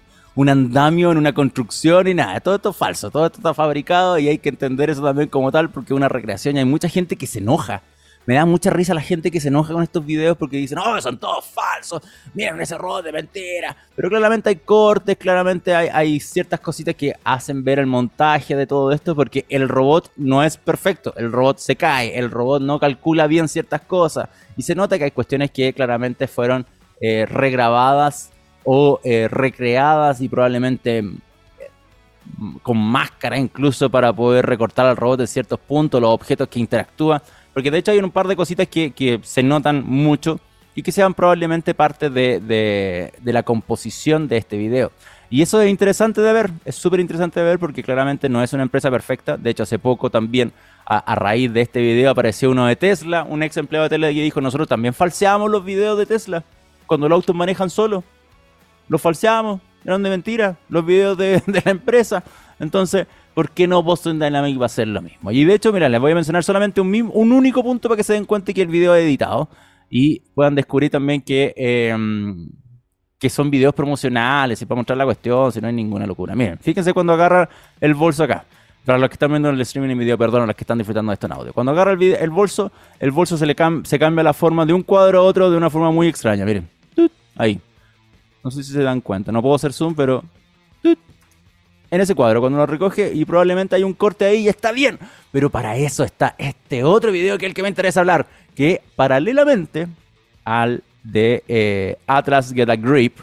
andamio 0.51 1.11
en 1.11 1.19
una 1.19 1.33
construcción 1.33 2.07
y 2.09 2.15
nada, 2.15 2.41
todo 2.41 2.57
esto 2.57 2.71
es 2.71 2.77
falso, 2.77 3.11
todo 3.11 3.27
esto 3.27 3.39
está 3.39 3.55
fabricado 3.55 4.19
y 4.19 4.29
hay 4.29 4.39
que 4.39 4.51
entender 4.51 4.91
eso 4.91 5.03
también 5.03 5.31
como 5.31 5.51
tal 5.51 5.71
porque 5.71 5.95
es 5.95 5.97
una 5.97 6.11
recreación 6.11 6.57
y 6.57 6.59
hay 6.59 6.65
mucha 6.67 6.89
gente 6.89 7.17
que 7.17 7.27
se 7.27 7.39
enoja. 7.39 7.83
Me 8.27 8.35
da 8.35 8.45
mucha 8.45 8.71
risa 8.71 8.93
la 8.93 9.01
gente 9.01 9.31
que 9.31 9.41
se 9.41 9.49
enoja 9.49 9.73
con 9.73 9.85
estos 9.85 10.05
videos 10.05 10.37
porque 10.37 10.57
dicen, 10.57 10.79
oh, 10.79 11.01
son 11.01 11.17
todos 11.19 11.45
falsos, 11.47 12.03
miren 12.35 12.61
ese 12.61 12.77
robot 12.77 13.05
de 13.05 13.13
mentira. 13.13 13.77
Pero 13.95 14.11
claramente 14.11 14.49
hay 14.49 14.57
cortes, 14.57 15.17
claramente 15.17 15.75
hay, 15.75 15.89
hay 15.93 16.21
ciertas 16.21 16.59
cositas 16.61 16.97
que 16.97 17.15
hacen 17.23 17.63
ver 17.65 17.79
el 17.79 17.87
montaje 17.87 18.57
de 18.57 18.67
todo 18.67 18.93
esto 18.93 19.15
porque 19.15 19.47
el 19.49 19.69
robot 19.69 20.11
no 20.17 20.43
es 20.43 20.57
perfecto, 20.57 21.15
el 21.17 21.33
robot 21.33 21.59
se 21.59 21.77
cae, 21.77 22.19
el 22.19 22.31
robot 22.31 22.61
no 22.63 22.81
calcula 22.81 23.29
bien 23.29 23.49
ciertas 23.49 23.83
cosas 23.83 24.29
y 24.57 24.63
se 24.63 24.75
nota 24.75 24.99
que 24.99 25.05
hay 25.05 25.13
cuestiones 25.13 25.53
que 25.53 25.73
claramente 25.73 26.27
fueron 26.27 26.67
eh, 27.01 27.27
regrabadas 27.27 28.33
o 28.67 29.01
eh, 29.05 29.29
recreadas 29.31 30.21
y 30.21 30.29
probablemente 30.29 30.99
eh, 30.99 31.05
con 32.63 32.77
máscara 32.77 33.39
incluso 33.39 33.89
para 33.89 34.13
poder 34.13 34.45
recortar 34.45 34.87
al 34.87 34.97
robot 34.97 35.21
en 35.21 35.27
ciertos 35.29 35.61
puntos, 35.61 36.01
los 36.01 36.11
objetos 36.11 36.49
que 36.49 36.59
interactúan. 36.59 37.23
Porque 37.55 37.71
de 37.71 37.79
hecho 37.79 37.93
hay 37.93 38.01
un 38.01 38.11
par 38.11 38.27
de 38.27 38.37
cositas 38.37 38.67
que, 38.67 39.21
se 39.23 39.43
notan 39.43 39.85
mucho 39.87 40.41
y 40.75 40.83
que 40.83 40.93
sean 40.93 41.15
probablemente 41.15 41.75
parte 41.75 42.11
de, 42.11 43.13
la 43.23 43.43
composición 43.45 44.27
de 44.29 44.37
este 44.37 44.59
video. 44.59 44.91
Y 45.31 45.43
eso 45.43 45.61
es 45.63 45.71
interesante 45.71 46.21
de 46.21 46.33
ver, 46.33 46.51
es 46.65 46.75
súper 46.75 47.01
interesante 47.01 47.41
de 47.41 47.47
ver 47.47 47.59
porque 47.59 47.83
claramente 47.83 48.29
no 48.29 48.43
es 48.43 48.53
una 48.53 48.65
empresa 48.65 48.91
perfecta. 48.91 49.37
De 49.37 49.51
hecho, 49.51 49.63
hace 49.63 49.79
poco 49.79 50.11
también, 50.11 50.53
a, 50.85 50.99
a, 50.99 51.15
raíz 51.15 51.53
de 51.53 51.63
este 51.63 51.81
video, 51.81 52.11
apareció 52.11 52.51
uno 52.51 52.67
de 52.67 52.77
Tesla, 52.77 53.25
un 53.25 53.43
ex 53.43 53.57
empleado 53.57 53.85
de 53.85 53.91
Tesla 53.91 54.09
que 54.09 54.23
dijo, 54.23 54.41
nosotros 54.41 54.69
también 54.69 54.93
falseamos 54.93 55.51
los 55.51 55.65
videos 55.65 55.97
de 55.99 56.07
Tesla 56.07 56.45
cuando 56.87 57.09
los 57.09 57.17
autos 57.17 57.35
manejan 57.35 57.71
solo 57.71 58.05
los 58.89 59.01
falseamos, 59.01 59.61
eran 59.85 60.03
de 60.03 60.11
mentira, 60.11 60.57
los 60.69 60.85
videos 60.85 61.17
de, 61.19 61.43
la 61.47 61.71
empresa. 61.71 62.23
Entonces, 62.59 63.07
¿por 63.35 63.51
qué 63.51 63.67
no 63.67 63.83
Boston 63.83 64.19
Dynamics 64.19 64.59
va 64.59 64.65
a 64.65 64.67
hacer 64.67 64.89
lo 64.89 65.03
mismo? 65.03 65.31
Y 65.31 65.45
de 65.45 65.55
hecho, 65.55 65.73
mira, 65.73 65.89
les 65.89 66.01
voy 66.01 66.13
a 66.13 66.15
mencionar 66.15 66.43
solamente 66.43 66.81
un, 66.81 67.11
un 67.13 67.33
único 67.33 67.63
punto 67.63 67.89
para 67.89 67.97
que 67.97 68.05
se 68.05 68.15
den 68.15 68.25
cuenta 68.25 68.53
que 68.53 68.63
el 68.63 68.69
video 68.69 68.95
es 68.95 69.05
editado 69.05 69.49
y 69.91 70.21
puedan 70.35 70.55
descubrir 70.55 70.91
también 70.91 71.23
que, 71.23 71.55
em, 71.57 72.49
que 73.19 73.31
son 73.31 73.51
videos 73.51 73.75
promocionales 73.75 74.61
y 74.61 74.67
para 74.67 74.77
mostrar 74.77 74.99
la 74.99 75.05
cuestión, 75.05 75.53
si 75.53 75.61
no 75.61 75.69
hay 75.69 75.75
ninguna 75.75 76.07
locura. 76.07 76.35
Miren, 76.35 76.59
fíjense 76.59 76.93
cuando 76.93 77.13
agarra 77.13 77.49
el 77.81 77.95
bolso 77.95 78.25
acá. 78.25 78.45
Para 78.85 78.99
los 78.99 79.09
que 79.09 79.15
están 79.15 79.31
viendo 79.31 79.51
el 79.51 79.61
streaming 79.63 79.91
en 79.91 79.99
video, 79.99 80.17
perdón, 80.17 80.47
los 80.47 80.55
que 80.55 80.63
están 80.63 80.79
disfrutando 80.79 81.11
de 81.11 81.15
esto 81.15 81.27
en 81.27 81.33
audio. 81.33 81.53
Cuando 81.53 81.73
agarra 81.73 81.93
el, 81.93 82.03
el 82.03 82.31
bolso, 82.31 82.71
el 83.01 83.11
bolso 83.11 83.37
se 83.37 83.45
le 83.45 83.57
se 83.83 83.99
cambia 83.99 84.23
la 84.23 84.33
forma 84.33 84.65
de 84.65 84.73
un 84.73 84.83
cuadro 84.83 85.19
a 85.19 85.23
otro 85.23 85.51
de 85.51 85.57
una 85.57 85.71
forma 85.71 85.91
muy 85.91 86.07
extraña. 86.07 86.45
Miren. 86.45 86.69
Ahí. 87.37 87.61
No 88.47 88.53
sé 88.53 88.63
si 88.63 88.71
se 88.71 88.83
dan 88.85 89.01
cuenta. 89.01 89.33
No 89.33 89.43
puedo 89.43 89.57
hacer 89.57 89.73
zoom, 89.73 89.97
pero... 89.97 90.23
En 91.91 92.01
ese 92.01 92.15
cuadro, 92.15 92.39
cuando 92.39 92.59
lo 92.59 92.67
recoge 92.67 93.13
y 93.13 93.25
probablemente 93.25 93.75
hay 93.75 93.83
un 93.83 93.93
corte 93.93 94.25
ahí 94.25 94.45
y 94.45 94.49
está 94.49 94.71
bien. 94.71 95.01
Pero 95.33 95.51
para 95.51 95.77
eso 95.77 96.05
está 96.05 96.37
este 96.39 96.85
otro 96.85 97.11
video 97.11 97.39
que 97.39 97.47
es 97.47 97.51
el 97.51 97.55
que 97.55 97.63
me 97.63 97.69
interesa 97.69 97.99
hablar. 97.99 98.29
Que 98.55 98.83
paralelamente 98.95 99.89
al 100.45 100.85
de 101.03 101.43
eh, 101.49 101.97
Atlas 102.07 102.53
Get 102.53 102.71
a 102.71 102.77
Grip, 102.77 103.19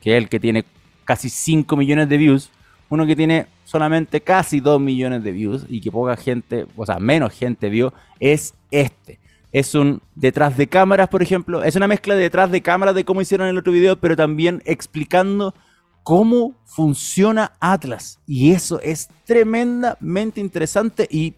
que 0.00 0.16
es 0.16 0.22
el 0.22 0.28
que 0.28 0.38
tiene 0.38 0.64
casi 1.04 1.28
5 1.28 1.76
millones 1.76 2.08
de 2.08 2.16
views, 2.16 2.50
uno 2.88 3.04
que 3.04 3.16
tiene 3.16 3.46
solamente 3.64 4.20
casi 4.20 4.60
2 4.60 4.80
millones 4.80 5.24
de 5.24 5.32
views 5.32 5.66
y 5.68 5.80
que 5.80 5.90
poca 5.90 6.16
gente, 6.16 6.66
o 6.76 6.86
sea, 6.86 7.00
menos 7.00 7.32
gente 7.32 7.68
vio, 7.68 7.92
es 8.20 8.54
este. 8.70 9.18
Es 9.52 9.74
un 9.74 10.02
detrás 10.14 10.56
de 10.56 10.66
cámaras, 10.66 11.08
por 11.08 11.22
ejemplo. 11.22 11.62
Es 11.62 11.76
una 11.76 11.88
mezcla 11.88 12.14
de 12.14 12.22
detrás 12.22 12.50
de 12.50 12.62
cámaras 12.62 12.94
de 12.94 13.04
cómo 13.04 13.20
hicieron 13.20 13.48
el 13.48 13.58
otro 13.58 13.72
video, 13.72 13.98
pero 13.98 14.16
también 14.16 14.62
explicando 14.66 15.54
cómo 16.02 16.54
funciona 16.64 17.52
Atlas. 17.60 18.20
Y 18.26 18.52
eso 18.52 18.80
es 18.80 19.08
tremendamente 19.24 20.40
interesante 20.40 21.06
y 21.10 21.34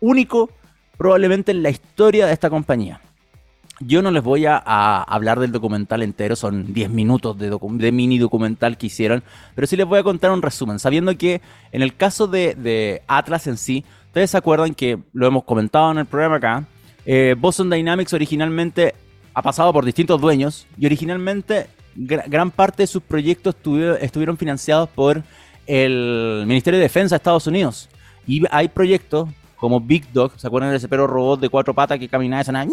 único 0.00 0.50
probablemente 0.96 1.52
en 1.52 1.62
la 1.62 1.70
historia 1.70 2.26
de 2.26 2.32
esta 2.32 2.50
compañía. 2.50 3.00
Yo 3.80 4.02
no 4.02 4.10
les 4.12 4.22
voy 4.22 4.46
a, 4.46 4.56
hablar 5.02 5.40
del 5.40 5.50
documental 5.50 6.02
entero, 6.02 6.36
son 6.36 6.72
10 6.72 6.90
minutos 6.90 7.36
de, 7.38 7.92
mini 7.92 8.18
documental 8.18 8.78
que 8.78 8.86
hicieron, 8.86 9.24
pero 9.54 9.66
sí 9.66 9.76
les 9.76 9.86
voy 9.86 9.98
a 9.98 10.04
contar 10.04 10.30
un 10.30 10.42
resumen, 10.42 10.78
sabiendo 10.78 11.16
que 11.16 11.40
en 11.72 11.82
el 11.82 11.96
caso 11.96 12.28
de, 12.28 13.02
Atlas 13.08 13.46
en 13.48 13.56
sí, 13.56 13.84
ustedes 14.06 14.30
se 14.30 14.36
acuerdan 14.36 14.74
que 14.74 14.98
lo 15.12 15.26
hemos 15.26 15.42
comentado 15.44 15.90
en 15.90 15.98
el 15.98 16.06
programa 16.06 16.36
acá, 16.36 16.64
eh, 17.06 17.34
Boston 17.38 17.70
Dynamics 17.70 18.12
originalmente 18.12 18.94
ha 19.34 19.42
pasado 19.42 19.72
por 19.72 19.84
distintos 19.84 20.20
dueños 20.20 20.66
y 20.78 20.86
originalmente 20.86 21.66
gran 21.94 22.50
parte 22.50 22.84
de 22.84 22.86
sus 22.86 23.02
proyectos 23.02 23.54
estuvieron 24.00 24.36
financiados 24.36 24.88
por 24.88 25.22
el 25.66 26.44
Ministerio 26.46 26.78
de 26.78 26.84
Defensa 26.84 27.14
de 27.14 27.18
Estados 27.18 27.46
Unidos. 27.46 27.88
Y 28.26 28.42
hay 28.50 28.68
proyectos 28.68 29.28
como 29.56 29.80
Big 29.80 30.10
Dog, 30.12 30.32
¿se 30.38 30.46
acuerdan 30.46 30.70
de 30.70 30.76
ese 30.76 30.88
perro 30.88 31.06
robot 31.06 31.40
de 31.40 31.48
cuatro 31.48 31.74
patas 31.74 31.98
que 31.98 32.08
caminaba 32.08 32.42
y 32.42 32.44
sonaba? 32.44 32.72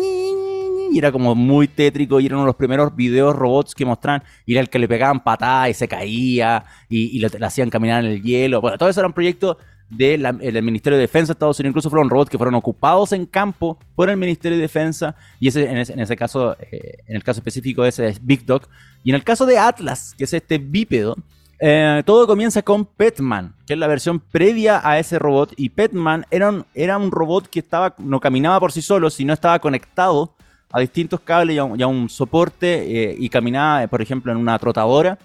y 0.92 0.98
era 0.98 1.12
como 1.12 1.36
muy 1.36 1.68
tétrico 1.68 2.20
y 2.20 2.26
era 2.26 2.36
uno 2.36 2.46
de 2.46 2.48
los 2.48 2.56
primeros 2.56 2.96
videos 2.96 3.36
robots 3.36 3.76
que 3.76 3.86
mostraban 3.86 4.24
y 4.46 4.54
era 4.54 4.62
el 4.62 4.70
que 4.70 4.80
le 4.80 4.88
pegaban 4.88 5.24
patadas 5.24 5.70
y 5.70 5.74
se 5.74 5.88
caía 5.88 6.66
y, 6.90 7.20
le, 7.20 7.46
hacían 7.46 7.70
caminar 7.70 8.04
en 8.04 8.12
el 8.12 8.22
hielo. 8.22 8.62
Bueno, 8.62 8.78
todo 8.78 8.90
eso 8.90 9.00
eran 9.00 9.14
proyectos 9.14 9.58
del 9.90 10.64
Ministerio 10.64 10.98
de 10.98 11.02
Defensa 11.02 11.34
de 11.34 11.34
Estados 11.34 11.60
Unidos, 11.60 11.72
incluso 11.72 11.90
fueron 11.90 12.10
robots 12.10 12.30
que 12.30 12.38
fueron 12.38 12.56
ocupados 12.56 13.12
en 13.12 13.26
campo 13.26 13.78
por 13.96 14.10
el 14.10 14.18
Ministerio 14.18 14.58
de 14.58 14.62
Defensa 14.62 15.16
y 15.40 15.48
ese, 15.48 15.70
en, 15.70 15.78
ese, 15.78 16.16
caso, 16.16 16.56
eh, 16.60 17.00
en 17.08 17.16
el 17.16 17.24
caso 17.24 17.40
específico 17.40 17.84
ese 17.84 18.08
es 18.08 18.24
Big 18.24 18.46
Dog. 18.46 18.68
Y 19.04 19.10
en 19.10 19.16
el 19.16 19.24
caso 19.24 19.46
de 19.46 19.58
Atlas, 19.58 20.14
que 20.18 20.26
es 20.26 20.34
este 20.34 20.60
bípedo, 20.60 21.16
eh, 21.62 22.04
todo 22.06 22.26
comienza 22.26 22.62
con 22.62 22.86
Petman, 22.86 23.54
que 23.66 23.74
es 23.74 23.80
la 23.80 23.88
versión 23.88 24.20
previa 24.20 24.80
a 24.88 25.00
ese 25.00 25.20
robot. 25.20 25.54
Y 25.58 25.70
Petman 25.70 26.26
era 26.32 26.50
un, 26.50 26.66
era 26.74 26.98
un 26.98 27.12
robot 27.12 27.48
que 27.48 27.60
estaba, 27.60 27.96
no 27.98 28.20
caminaba 28.20 28.60
por 28.60 28.72
sí 28.72 28.82
solo, 28.82 29.10
sino 29.10 29.34
estaba 29.34 29.60
conectado 29.60 30.34
a 30.72 30.80
distintos 30.80 31.20
cables 31.22 31.56
y 31.56 31.60
a 31.60 31.88
un, 31.88 32.10
soporte 32.10 33.10
eh, 33.10 33.16
y 33.18 33.28
caminaba, 33.30 33.88
por 33.88 34.02
ejemplo, 34.02 34.32
en 34.32 34.38
una 34.38 34.58
trotadora. 34.60 35.18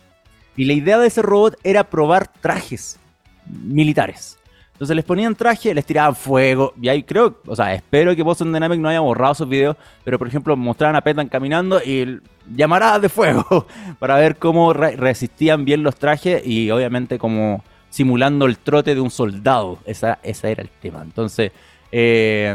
Y 0.56 0.64
la 0.64 0.72
idea 0.72 0.98
de 0.98 1.06
ese 1.06 1.22
robot 1.22 1.56
era 1.62 1.84
probar 1.84 2.28
trajes 2.28 2.98
militares. 3.46 4.38
Entonces 4.74 4.96
les 4.96 5.04
ponían 5.04 5.36
traje, 5.36 5.72
les 5.72 5.86
tiraban 5.86 6.16
fuego. 6.16 6.74
Y 6.82 6.88
ahí 6.88 7.04
creo, 7.04 7.38
o 7.46 7.54
sea, 7.54 7.72
espero 7.74 8.14
que 8.16 8.24
Boston 8.24 8.52
Dynamics 8.52 8.80
no 8.80 8.88
haya 8.88 9.00
borrado 9.00 9.32
esos 9.32 9.48
videos. 9.48 9.76
Pero 10.02 10.18
por 10.18 10.26
ejemplo, 10.26 10.56
mostraban 10.56 10.96
a 10.96 11.00
Petan 11.00 11.28
caminando 11.28 11.80
y 11.80 12.18
llamaradas 12.54 13.00
de 13.00 13.08
fuego 13.08 13.66
para 14.00 14.16
ver 14.16 14.36
cómo 14.36 14.72
resistían 14.72 15.64
bien 15.64 15.84
los 15.84 15.96
trajes 15.96 16.44
y 16.44 16.70
obviamente 16.72 17.18
como 17.18 17.62
simulando 17.88 18.46
el 18.46 18.58
trote 18.58 18.96
de 18.96 19.00
un 19.00 19.12
soldado. 19.12 19.78
Esa, 19.86 20.18
ese 20.24 20.50
era 20.50 20.62
el 20.62 20.70
tema. 20.70 21.02
Entonces, 21.02 21.52
eh, 21.92 22.52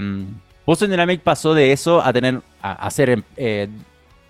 Boston 0.65 0.89
Dynamics 0.91 1.23
pasó 1.23 1.53
de 1.53 1.71
eso 1.71 2.01
a 2.01 2.11
tener 2.11 2.41
a, 2.61 2.91
ser 2.91 3.23
eh, 3.37 3.69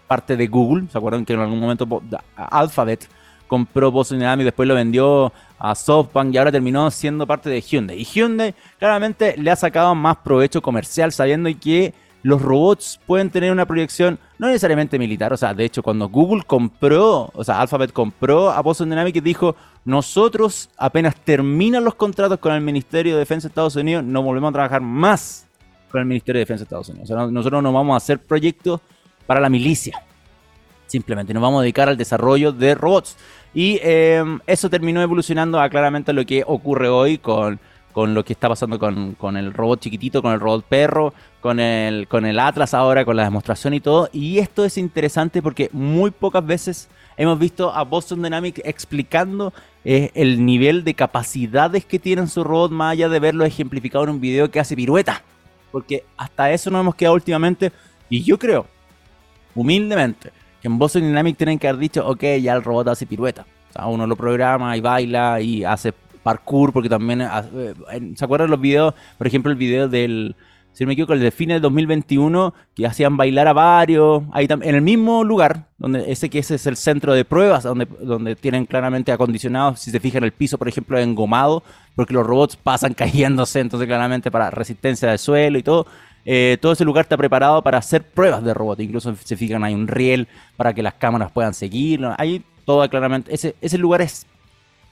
parte 0.08 0.38
de 0.38 0.46
Google. 0.46 0.86
¿Se 0.92 0.98
acuerdan 1.00 1.26
que 1.26 1.34
en 1.34 1.40
algún 1.40 1.60
momento 1.60 1.88
Alphabet 2.36 3.10
compró 3.48 3.92
Boston 3.92 4.20
Dynamics, 4.20 4.46
después 4.46 4.68
lo 4.68 4.76
vendió 4.76 5.34
a 5.60 5.76
SoftBank 5.76 6.34
y 6.34 6.38
ahora 6.38 6.52
terminó 6.52 6.90
siendo 6.90 7.28
parte 7.28 7.50
de 7.50 7.62
Hyundai? 7.62 8.00
Y 8.00 8.06
Hyundai 8.06 8.56
claramente 8.78 9.36
le 9.38 9.52
ha 9.52 9.56
sacado 9.56 9.94
más 9.94 10.18
provecho 10.18 10.62
comercial 10.62 11.12
sabiendo 11.12 11.50
que 11.60 11.94
los 12.24 12.42
robots 12.42 13.00
pueden 13.06 13.30
tener 13.30 13.52
una 13.52 13.66
proyección 13.66 14.20
no 14.38 14.48
necesariamente 14.48 15.00
militar. 15.00 15.32
O 15.34 15.38
sea, 15.38 15.54
de 15.54 15.66
hecho, 15.66 15.84
cuando 15.84 16.10
Google 16.10 16.44
compró, 16.46 17.30
o 17.34 17.44
sea, 17.44 17.62
Alphabet 17.62 17.94
compró 17.94 18.50
a 18.50 18.62
Boston 18.62 18.90
Dynamics, 18.90 19.24
dijo, 19.24 19.56
nosotros 19.86 20.70
apenas 20.78 21.16
terminan 21.16 21.84
los 21.84 21.96
contratos 21.96 22.40
con 22.40 22.54
el 22.54 22.62
Ministerio 22.62 23.14
de 23.14 23.20
Defensa 23.20 23.48
de 23.48 23.52
Estados 23.52 23.76
Unidos, 23.76 24.04
no 24.04 24.22
volvemos 24.22 24.50
a 24.50 24.54
trabajar 24.54 24.82
más 24.82 25.48
con 25.90 26.02
el 26.02 26.08
Ministerio 26.08 26.40
de 26.40 26.44
Defensa 26.44 26.62
de 26.62 26.66
Estados 26.66 26.90
Unidos. 26.90 27.10
O 27.10 27.14
sea, 27.14 27.28
nosotros 27.28 27.64
no 27.64 27.74
vamos 27.74 27.94
a 27.94 27.98
hacer 27.98 28.20
proyectos 28.20 28.82
para 29.26 29.40
la 29.40 29.50
milicia. 29.50 30.04
Simplemente 30.88 31.34
nos 31.34 31.42
vamos 31.42 31.60
a 31.60 31.62
dedicar 31.62 31.88
al 31.88 31.98
desarrollo 31.98 32.52
de 32.52 32.74
robots. 32.74 33.16
Y 33.54 33.80
em, 33.82 34.40
eso 34.46 34.70
terminó 34.70 35.02
evolucionando 35.02 35.60
a 35.60 35.70
claramente 35.70 36.14
lo 36.14 36.26
que 36.26 36.44
ocurre 36.46 36.88
hoy 36.88 37.18
con, 37.18 37.60
con 37.92 38.14
lo 38.14 38.24
que 38.24 38.34
está 38.34 38.48
pasando 38.48 38.78
con, 38.78 39.16
con, 39.16 39.38
el 39.38 39.54
robot 39.54 39.80
chiquitito, 39.80 40.22
con 40.22 40.34
el 40.34 40.40
robot 40.40 40.66
perro, 40.66 41.14
con 41.42 41.60
el, 41.60 42.08
con 42.08 42.26
el 42.26 42.40
Atlas 42.40 42.74
ahora, 42.74 43.06
con 43.06 43.16
la 43.16 43.24
demostración 43.24 43.74
y 43.74 43.80
todo. 43.80 44.10
Y 44.14 44.40
esto 44.40 44.66
es 44.66 44.78
interesante 44.78 45.42
porque 45.42 45.70
muy 45.72 46.12
pocas 46.12 46.46
veces 46.46 46.90
hemos 47.18 47.40
visto 47.40 47.74
a 47.74 47.84
Boston 47.84 48.22
Dynamics 48.22 48.62
explicando 48.64 49.54
eh, 49.84 50.12
el 50.14 50.46
nivel 50.46 50.84
de 50.84 50.94
capacidades 50.94 51.86
que 51.86 52.00
tiene 52.00 52.28
su 52.28 52.44
robot, 52.44 52.72
más 52.72 52.94
allá 52.94 53.10
de 53.10 53.20
verlo 53.20 53.46
ejemplificado 53.46 54.04
en 54.04 54.12
un 54.12 54.22
video 54.22 54.52
que 54.52 54.60
hace 54.60 54.76
pirueta 54.76 55.24
porque 55.72 56.04
hasta 56.18 56.52
eso 56.52 56.70
no 56.70 56.80
hemos 56.80 56.96
quedado 56.96 57.16
últimamente. 57.16 57.72
Y 58.10 58.24
yo 58.24 58.38
creo, 58.38 58.66
humildemente, 59.56 60.32
en 60.64 60.78
Boston 60.78 61.04
Dynamics 61.04 61.38
tienen 61.38 61.60
que 61.60 61.68
haber 61.68 61.80
dicho, 61.80 62.08
ok, 62.08 62.24
ya 62.42 62.54
el 62.54 62.64
robot 62.64 62.90
hace 62.90 63.06
pirueta. 63.06 63.46
O 63.70 63.74
sea, 63.74 63.86
uno 63.88 64.08
lo 64.08 64.16
programa 64.16 64.76
y 64.76 64.82
baila 64.82 65.42
y 65.42 65.64
hace 65.64 65.94
parkour, 66.24 66.74
porque 66.74 66.90
también, 66.90 67.22
eh, 67.22 68.14
¿se 68.16 68.26
acuerdan 68.26 68.50
los 68.50 68.60
videos? 68.60 68.94
Por 69.18 69.28
ejemplo, 69.28 69.52
el 69.52 69.58
video 69.58 69.88
del, 69.88 70.36
si 70.74 70.84
no 70.84 70.88
me 70.88 70.94
equivoco, 70.94 71.14
el 71.14 71.20
de 71.20 71.32
fines 71.32 71.58
de 71.58 71.60
2021, 71.62 72.54
que 72.76 72.86
hacían 72.86 73.18
bailar 73.18 73.48
a 73.48 73.54
varios, 73.54 74.24
ahí 74.32 74.48
en 74.50 74.76
el 74.76 74.82
mismo 74.82 75.24
lugar, 75.24 75.68
donde 75.78 76.12
ese 76.12 76.30
que 76.30 76.40
ese 76.40 76.56
es 76.56 76.68
el 76.68 76.78
centro 76.78 77.14
de 77.14 77.26
pruebas, 77.26 77.64
donde, 77.64 77.86
donde 78.02 78.36
tienen 78.36 78.66
claramente 78.66 79.12
acondicionados, 79.12 79.80
si 79.80 79.92
se 79.92 80.00
fijan 80.00 80.24
el 80.24 80.32
piso, 80.32 80.58
por 80.58 80.68
ejemplo, 80.68 80.98
engomado, 80.98 81.64
porque 81.96 82.14
los 82.14 82.26
robots 82.26 82.56
pasan 82.56 82.94
cayéndose, 82.96 83.60
entonces 83.60 83.88
claramente 83.88 84.32
para 84.32 84.52
resistencia 84.52 85.10
del 85.10 85.20
suelo 85.20 85.58
y 85.58 85.64
todo. 85.64 85.86
Eh, 86.26 86.58
todo 86.62 86.74
ese 86.74 86.86
lugar 86.86 87.06
está 87.06 87.18
preparado 87.18 87.62
para 87.62 87.78
hacer 87.78 88.04
pruebas 88.04 88.44
de 88.44 88.54
robot. 88.54 88.80
Incluso 88.80 89.16
se 89.16 89.38
fijan, 89.38 89.64
hay 89.64 89.74
un 89.74 89.88
riel 89.88 90.28
para 90.58 90.74
que 90.74 90.84
las 90.84 90.94
cámaras 90.96 91.32
puedan 91.32 91.54
seguirlo. 91.54 92.14
Ahí 92.18 92.44
todo 92.66 92.88
claramente. 92.90 93.34
Ese, 93.34 93.56
ese 93.62 93.78
lugar 93.78 94.02
es, 94.02 94.26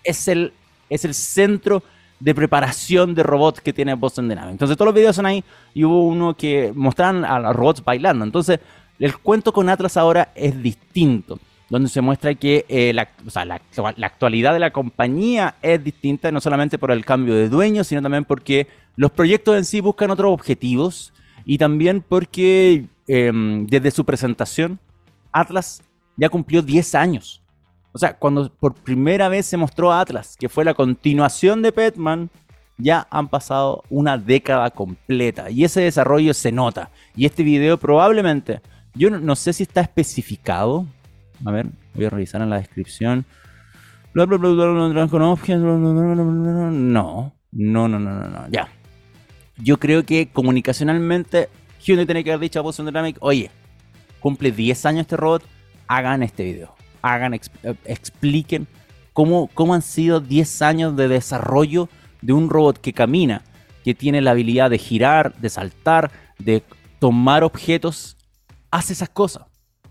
es, 0.03 0.27
el, 0.27 0.53
es 0.89 1.05
el 1.05 1.13
centro 1.13 1.83
de 2.19 2.33
preparación 2.33 3.13
de 3.13 3.23
robots 3.23 3.61
que 3.61 3.73
tiene 3.73 3.93
Boston 3.93 4.27
Dynamics. 4.29 4.53
Entonces 4.53 4.77
todos 4.77 4.87
los 4.87 4.95
videos 4.95 5.15
son 5.15 5.25
ahí 5.25 5.43
y 5.73 5.83
hubo 5.83 6.07
uno 6.07 6.35
que 6.35 6.71
mostraron 6.75 7.23
a 7.23 7.39
los 7.39 7.55
robots 7.55 7.83
bailando. 7.83 8.25
Entonces 8.25 8.59
el 8.99 9.17
cuento 9.17 9.53
con 9.53 9.69
Atlas 9.69 9.97
ahora 9.97 10.31
es 10.33 10.61
distinto, 10.61 11.39
donde 11.69 11.89
se 11.89 12.01
muestra 12.01 12.33
que 12.33 12.65
eh, 12.67 12.93
la, 12.93 13.07
actualidad 14.03 14.53
de 14.53 14.59
la 14.59 14.71
compañía 14.71 15.55
es 15.61 15.83
distinta, 15.83 16.31
no 16.31 16.41
solamente 16.41 16.79
por 16.79 16.91
el 16.91 17.05
cambio 17.05 17.35
de 17.35 17.49
dueño, 17.49 17.83
sino 17.83 18.01
también 18.01 18.25
porque 18.25 18.67
los 18.95 19.11
proyectos 19.11 19.55
en 19.55 19.65
sí 19.65 19.81
buscan 19.81 20.09
otros 20.09 20.33
objetivos 20.33 21.13
y 21.47 21.57
también 21.57 22.03
porque 22.07 22.86
em, 23.07 23.65
desde 23.67 23.89
su 23.89 24.05
presentación 24.05 24.79
Atlas 25.31 25.81
ya 26.17 26.27
cumplió 26.29 26.62
10 26.62 26.93
años. 26.95 27.41
O 27.93 27.97
sea, 27.97 28.17
cuando 28.17 28.53
por 28.53 28.75
primera 28.75 29.29
vez 29.29 29.45
se 29.45 29.55
mostró 29.55 29.93
Atlas, 29.93 30.36
que 30.38 30.49
fue 30.49 30.65
la 30.65 30.73
continuación 30.73 31.62
de 31.62 31.71
Petman, 31.71 32.29
ya 32.77 33.07
han 33.10 33.29
pasado 33.29 33.83
una 33.89 34.17
década 34.17 34.69
completa 34.71 35.49
y 35.49 35.63
ese 35.63 35.81
desarrollo 35.81 36.33
se 36.33 36.51
nota. 36.51 36.91
Y 37.15 37.25
este 37.25 37.43
video 37.43 37.77
probablemente, 37.77 38.62
yo 38.93 39.10
no, 39.10 39.36
sé 39.36 39.53
si 39.53 39.63
está 39.63 39.81
especificado. 39.81 40.86
A 41.45 41.51
ver, 41.51 41.67
voy 41.95 42.05
a 42.05 42.10
revisar 42.10 42.41
en 42.41 42.49
la 42.49 42.57
descripción. 42.57 43.25
No, 46.62 47.33
no, 47.51 47.88
no, 47.88 47.88
no, 47.88 47.99
no, 47.99 48.27
no, 48.27 48.49
ya. 48.49 48.67
Yo 49.57 49.77
creo 49.77 50.05
que 50.05 50.29
comunicacionalmente 50.31 51.49
Hyundai 51.81 52.05
tiene 52.05 52.23
que 52.23 52.31
haber 52.31 52.41
dicho 52.41 52.59
a 52.59 52.63
Boston 52.63 52.85
Dynamics, 52.85 53.19
oye, 53.21 53.51
cumple 54.19 54.51
10 54.51 54.85
años 54.85 55.01
este 55.01 55.17
robot, 55.17 55.43
hagan 55.87 56.23
este 56.23 56.43
video 56.43 56.77
hagan, 57.01 57.33
eh, 57.33 57.39
expliquen 57.85 58.67
cómo, 59.13 59.49
cómo 59.53 59.73
han 59.73 59.81
sido 59.81 60.19
10 60.19 60.61
años 60.61 60.95
de 60.95 61.07
desarrollo 61.07 61.89
de 62.21 62.33
un 62.33 62.49
robot 62.49 62.79
que 62.79 62.93
camina, 62.93 63.43
que 63.83 63.93
tiene 63.93 64.21
la 64.21 64.31
habilidad 64.31 64.69
de 64.69 64.77
girar, 64.77 65.35
de 65.37 65.49
saltar, 65.49 66.11
de 66.39 66.63
tomar 66.99 67.43
objetos, 67.43 68.17
hace 68.71 68.93
esas 68.93 69.09
cosas. 69.09 69.45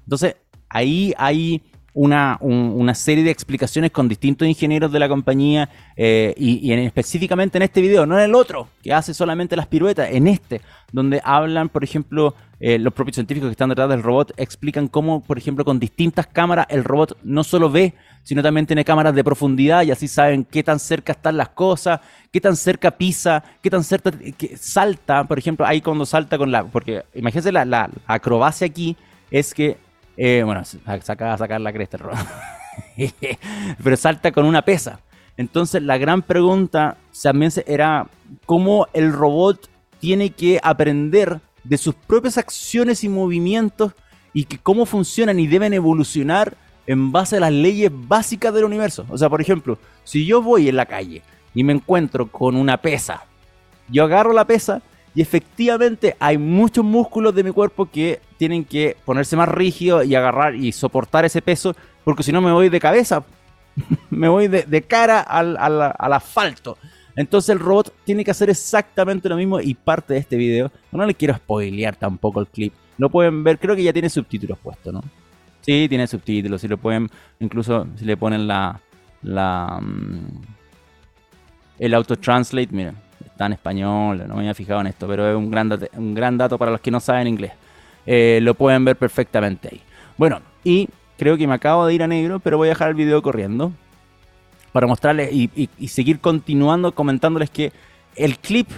Entonces, 0.05 0.37
ahí 0.69 1.15
hay 1.17 1.63
una, 1.97 2.37
una, 2.43 2.95
serie 2.95 3.25
de 3.25 3.31
explicaciones 3.31 3.91
con 3.91 4.07
distintos 4.07 4.47
ingenieros 4.47 4.93
de 4.93 4.99
la 4.99 5.09
compañía 5.09 5.71
eh, 5.97 6.35
y, 6.37 6.71
específicamente 6.71 7.57
en 7.57 7.63
este 7.63 7.81
video, 7.81 8.05
no 8.05 8.19
en 8.19 8.25
el 8.27 8.35
otro, 8.35 8.69
que 8.83 8.93
hace 8.93 9.15
solamente 9.15 9.57
las 9.57 9.67
piruetas, 9.67 10.11
en 10.13 10.29
este, 10.29 10.61
donde 10.93 11.23
hablan, 11.25 11.71
por 11.71 11.83
ejemplo, 11.83 12.35
eh, 12.61 12.79
los 12.79 12.93
propios 12.93 13.15
científicos 13.15 13.49
que 13.49 13.53
están 13.53 13.71
detrás 13.71 13.89
del 13.89 14.03
robot, 14.03 14.35
explican 14.37 14.89
cómo, 14.89 15.23
por 15.23 15.39
ejemplo, 15.39 15.65
con 15.65 15.81
distintas 15.81 16.27
cámaras 16.27 16.67
el 16.69 16.85
robot 16.85 17.17
no 17.23 17.43
solo 17.43 17.71
ve, 17.71 17.95
sino 18.25 18.43
también 18.43 18.67
tiene 18.67 18.85
cámaras 18.85 19.15
de 19.15 19.25
profundidad 19.25 19.83
y 19.83 19.91
así 19.91 20.07
saben 20.07 20.45
qué 20.45 20.63
tan 20.63 20.79
cerca 20.79 21.13
están 21.13 21.39
las 21.39 21.49
cosas, 21.49 22.01
qué 22.31 22.43
tan 22.43 22.57
cerca 22.57 22.91
pisa, 22.91 23.43
qué 23.63 23.71
tan 23.71 23.83
cerca 23.83 24.13
salta, 24.61 25.25
por 25.25 25.39
ejemplo, 25.39 25.65
ahí 25.65 25.81
cuando 25.81 26.05
salta 26.05 26.37
con 26.37 26.53
la... 26.53 26.63
Porque 26.63 27.05
imagínense 27.15 27.53
la, 27.53 27.65
la 27.65 27.89
acrobacia 28.07 28.67
aquí 28.67 28.99
es 29.31 29.55
que 29.55 29.79
eh, 30.17 30.43
bueno, 30.45 30.63
saca 30.65 31.35
a 31.35 31.39
sacar 31.39 31.61
la 31.61 31.73
cresta 31.73 31.99
el 32.97 33.13
Pero 33.83 33.97
salta 33.97 34.33
con 34.33 34.45
una 34.47 34.63
pesa. 34.63 35.01
Entonces 35.37 35.83
la 35.83 35.99
gran 35.99 36.23
pregunta 36.23 36.97
también 37.23 37.53
era 37.67 38.09
cómo 38.47 38.89
el 38.93 39.13
robot 39.13 39.69
tiene 40.01 40.31
que 40.31 40.59
aprender 40.63 41.41
de 41.65 41.79
sus 41.79 41.95
propias 41.95 42.39
acciones 42.39 43.05
y 43.05 43.09
movimientos 43.09 43.93
y 44.33 44.45
que 44.45 44.59
cómo 44.59 44.87
funcionan 44.87 45.39
y 45.39 45.47
deben 45.47 45.75
evolucionar 45.75 46.57
en 46.87 47.13
base 47.13 47.37
a 47.37 47.41
las 47.41 47.53
leyes 47.53 47.91
básicas 47.93 48.55
del 48.55 48.65
universo. 48.65 49.05
O 49.09 49.19
sea, 49.19 49.29
por 49.29 49.41
ejemplo, 49.41 49.79
si 50.05 50.25
yo 50.25 50.41
voy 50.41 50.69
en 50.69 50.77
la 50.77 50.87
calle 50.87 51.23
y 51.55 51.65
me 51.65 51.73
encuentro 51.73 52.31
con 52.31 52.57
una 52.57 52.77
pesa, 52.77 53.25
yo 53.89 54.05
agarro 54.05 54.33
la 54.33 54.47
pesa 54.47 54.83
y 55.17 55.23
efectivamente 55.23 56.15
hay 56.21 56.37
muchos 56.37 56.85
músculos 56.85 57.35
de 57.35 57.43
mi 57.43 57.51
cuerpo 57.51 57.87
que 57.87 58.21
tienen 58.37 58.67
que 58.67 58.99
ponerse 59.07 59.35
más 59.35 59.49
rígidos 59.49 60.05
y 60.05 60.15
agarrar 60.15 60.55
y 60.55 60.73
soportar 60.73 61.25
ese 61.25 61.41
peso, 61.41 61.75
porque 62.05 62.23
si 62.23 62.33
no 62.33 62.43
me 62.43 62.53
voy 62.53 62.69
de 62.69 62.79
cabeza, 62.79 63.25
me 64.11 64.29
voy 64.29 64.47
de, 64.47 64.83
cara 64.83 65.21
al, 65.23 65.57
asfalto. 66.13 66.77
Entonces 67.17 67.49
el 67.49 67.61
robot 67.61 67.95
tiene 68.05 68.27
que 68.27 68.31
hacer 68.31 68.51
exactamente 68.51 69.31
lo 69.31 69.37
mismo 69.37 69.59
y 69.59 69.73
parte 69.73 70.13
de 70.13 70.21
este 70.21 70.37
video, 70.37 70.71
no 70.93 71.07
le 71.07 71.15
quiero 71.15 71.35
spoilear 71.35 71.97
tampoco 71.97 72.41
el 72.41 72.49
clip, 72.49 72.75
lo 72.99 73.09
pueden 73.09 73.43
ver, 73.43 73.59
creo 73.59 73.75
que 73.75 73.83
ya 73.83 73.95
tiene 73.95 74.11
subtítulos 74.11 74.59
puestos, 74.59 74.93
¿no? 74.93 75.03
Sí, 75.63 75.87
tiene 75.89 76.07
subtítulos, 76.07 76.61
si 76.61 76.69
lo 76.69 76.77
pueden, 76.77 77.09
incluso 77.41 77.87
si 77.97 78.05
le 78.05 78.19
ponen 78.19 78.47
la, 78.47 78.83
la, 79.23 79.81
mm, 79.81 80.43
el 81.79 81.95
auto 81.95 82.17
translate, 82.17 82.69
miren, 82.71 83.06
en 83.45 83.53
español, 83.53 84.25
no 84.27 84.35
me 84.35 84.41
había 84.41 84.55
fijado 84.55 84.81
en 84.81 84.87
esto, 84.87 85.07
pero 85.07 85.29
es 85.29 85.37
un 85.37 85.51
gran, 85.51 85.71
un 85.95 86.15
gran 86.15 86.39
dato 86.39 86.57
para 86.57 86.71
los 86.71 86.81
que 86.81 86.91
no 86.91 87.01
saben 87.01 87.27
inglés. 87.27 87.53
Eh, 88.07 88.39
lo 88.43 88.55
pueden 88.55 88.85
ver 88.85 88.97
perfectamente 88.97 89.69
ahí. 89.71 89.81
Bueno, 90.17 90.41
y 90.65 90.89
creo 91.19 91.37
que 91.37 91.47
me 91.47 91.55
acabo 91.55 91.87
de 91.87 91.95
ir 91.95 92.03
a 92.03 92.07
negro, 92.07 92.41
pero 92.41 92.57
voy 92.57 92.69
a 92.69 92.71
dejar 92.71 92.89
el 92.89 92.95
video 92.95 93.21
corriendo 93.21 93.73
para 94.73 94.87
mostrarles 94.87 95.31
y, 95.33 95.89
seguir 95.89 96.21
continuando 96.21 96.93
comentándoles 96.93 97.51
que 97.51 97.73
el 98.15 98.39
clip 98.39 98.69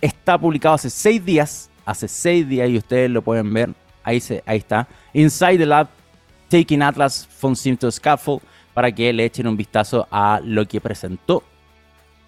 está 0.00 0.38
publicado 0.38 0.74
hace 0.74 0.90
seis 0.90 1.24
días, 1.24 1.70
hace 1.84 2.08
seis 2.08 2.48
días 2.48 2.68
y 2.68 2.78
ustedes 2.78 3.10
lo 3.10 3.22
pueden 3.22 3.52
ver, 3.52 3.70
ahí, 4.02 4.20
se, 4.20 4.42
ahí 4.46 4.58
está, 4.58 4.88
Inside 5.12 5.58
the 5.58 5.66
Lab, 5.66 5.88
Taking 6.48 6.82
Atlas 6.82 7.26
from 7.26 7.54
Sim 7.54 7.76
to 7.76 7.90
Scaffold, 7.90 8.40
para 8.72 8.90
que 8.92 9.12
le 9.12 9.24
echen 9.24 9.46
un 9.46 9.56
vistazo 9.56 10.06
a 10.10 10.40
lo 10.42 10.66
que 10.66 10.80
presentó 10.80 11.42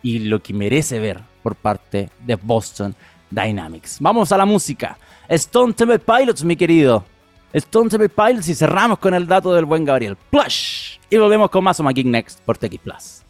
y 0.02 0.20
lo 0.20 0.42
que 0.42 0.52
merece 0.52 0.98
ver 0.98 1.33
por 1.44 1.54
parte 1.54 2.08
de 2.20 2.36
Boston 2.36 2.96
Dynamics. 3.30 3.98
Vamos 4.00 4.32
a 4.32 4.38
la 4.38 4.46
música. 4.46 4.96
Stone 5.28 5.74
Temple 5.74 5.98
Pilots, 5.98 6.42
mi 6.42 6.56
querido. 6.56 7.04
Stone 7.52 7.90
Temple 7.90 8.08
Pilots 8.08 8.48
y 8.48 8.54
cerramos 8.54 8.98
con 8.98 9.12
el 9.12 9.26
dato 9.26 9.52
del 9.52 9.66
buen 9.66 9.84
Gabriel. 9.84 10.16
Plush. 10.30 10.96
Y 11.10 11.18
volvemos 11.18 11.50
con 11.50 11.62
más 11.62 11.78
o 11.78 11.84
Geek 11.84 12.06
Next 12.06 12.40
por 12.40 12.56
TX 12.56 12.78
Plus. 12.78 13.22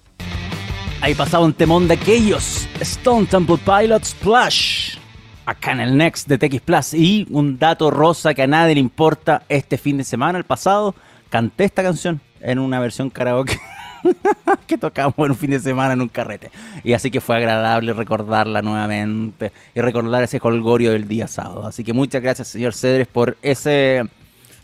Ahí 1.00 1.14
pasaba 1.14 1.44
un 1.44 1.52
temón 1.52 1.88
de 1.88 1.94
aquellos. 1.94 2.68
Stone 2.80 3.26
Temple 3.26 3.58
Pilots 3.58 4.14
Plush. 4.14 4.96
Acá 5.44 5.72
en 5.72 5.80
el 5.80 5.96
Next 5.96 6.28
de 6.28 6.38
TX 6.38 6.60
Plus. 6.60 6.94
Y 6.94 7.26
un 7.30 7.58
dato 7.58 7.90
rosa 7.90 8.32
que 8.32 8.42
a 8.42 8.46
nadie 8.46 8.74
le 8.74 8.80
importa. 8.80 9.42
Este 9.48 9.76
fin 9.76 9.98
de 9.98 10.04
semana, 10.04 10.38
el 10.38 10.44
pasado, 10.44 10.94
canté 11.30 11.64
esta 11.64 11.82
canción 11.82 12.20
en 12.40 12.60
una 12.60 12.78
versión 12.78 13.10
karaoke. 13.10 13.58
que 14.66 14.78
tocamos 14.78 15.14
en 15.18 15.30
un 15.30 15.36
fin 15.36 15.50
de 15.50 15.60
semana 15.60 15.92
en 15.94 16.00
un 16.00 16.08
carrete. 16.08 16.50
Y 16.82 16.92
así 16.92 17.10
que 17.10 17.20
fue 17.20 17.36
agradable 17.36 17.92
recordarla 17.92 18.62
nuevamente 18.62 19.52
y 19.74 19.80
recordar 19.80 20.22
ese 20.22 20.40
colgorio 20.40 20.92
del 20.92 21.08
día 21.08 21.26
sábado. 21.26 21.66
Así 21.66 21.84
que 21.84 21.92
muchas 21.92 22.22
gracias, 22.22 22.48
señor 22.48 22.74
Cedres, 22.74 23.06
por 23.06 23.36
ese 23.42 24.04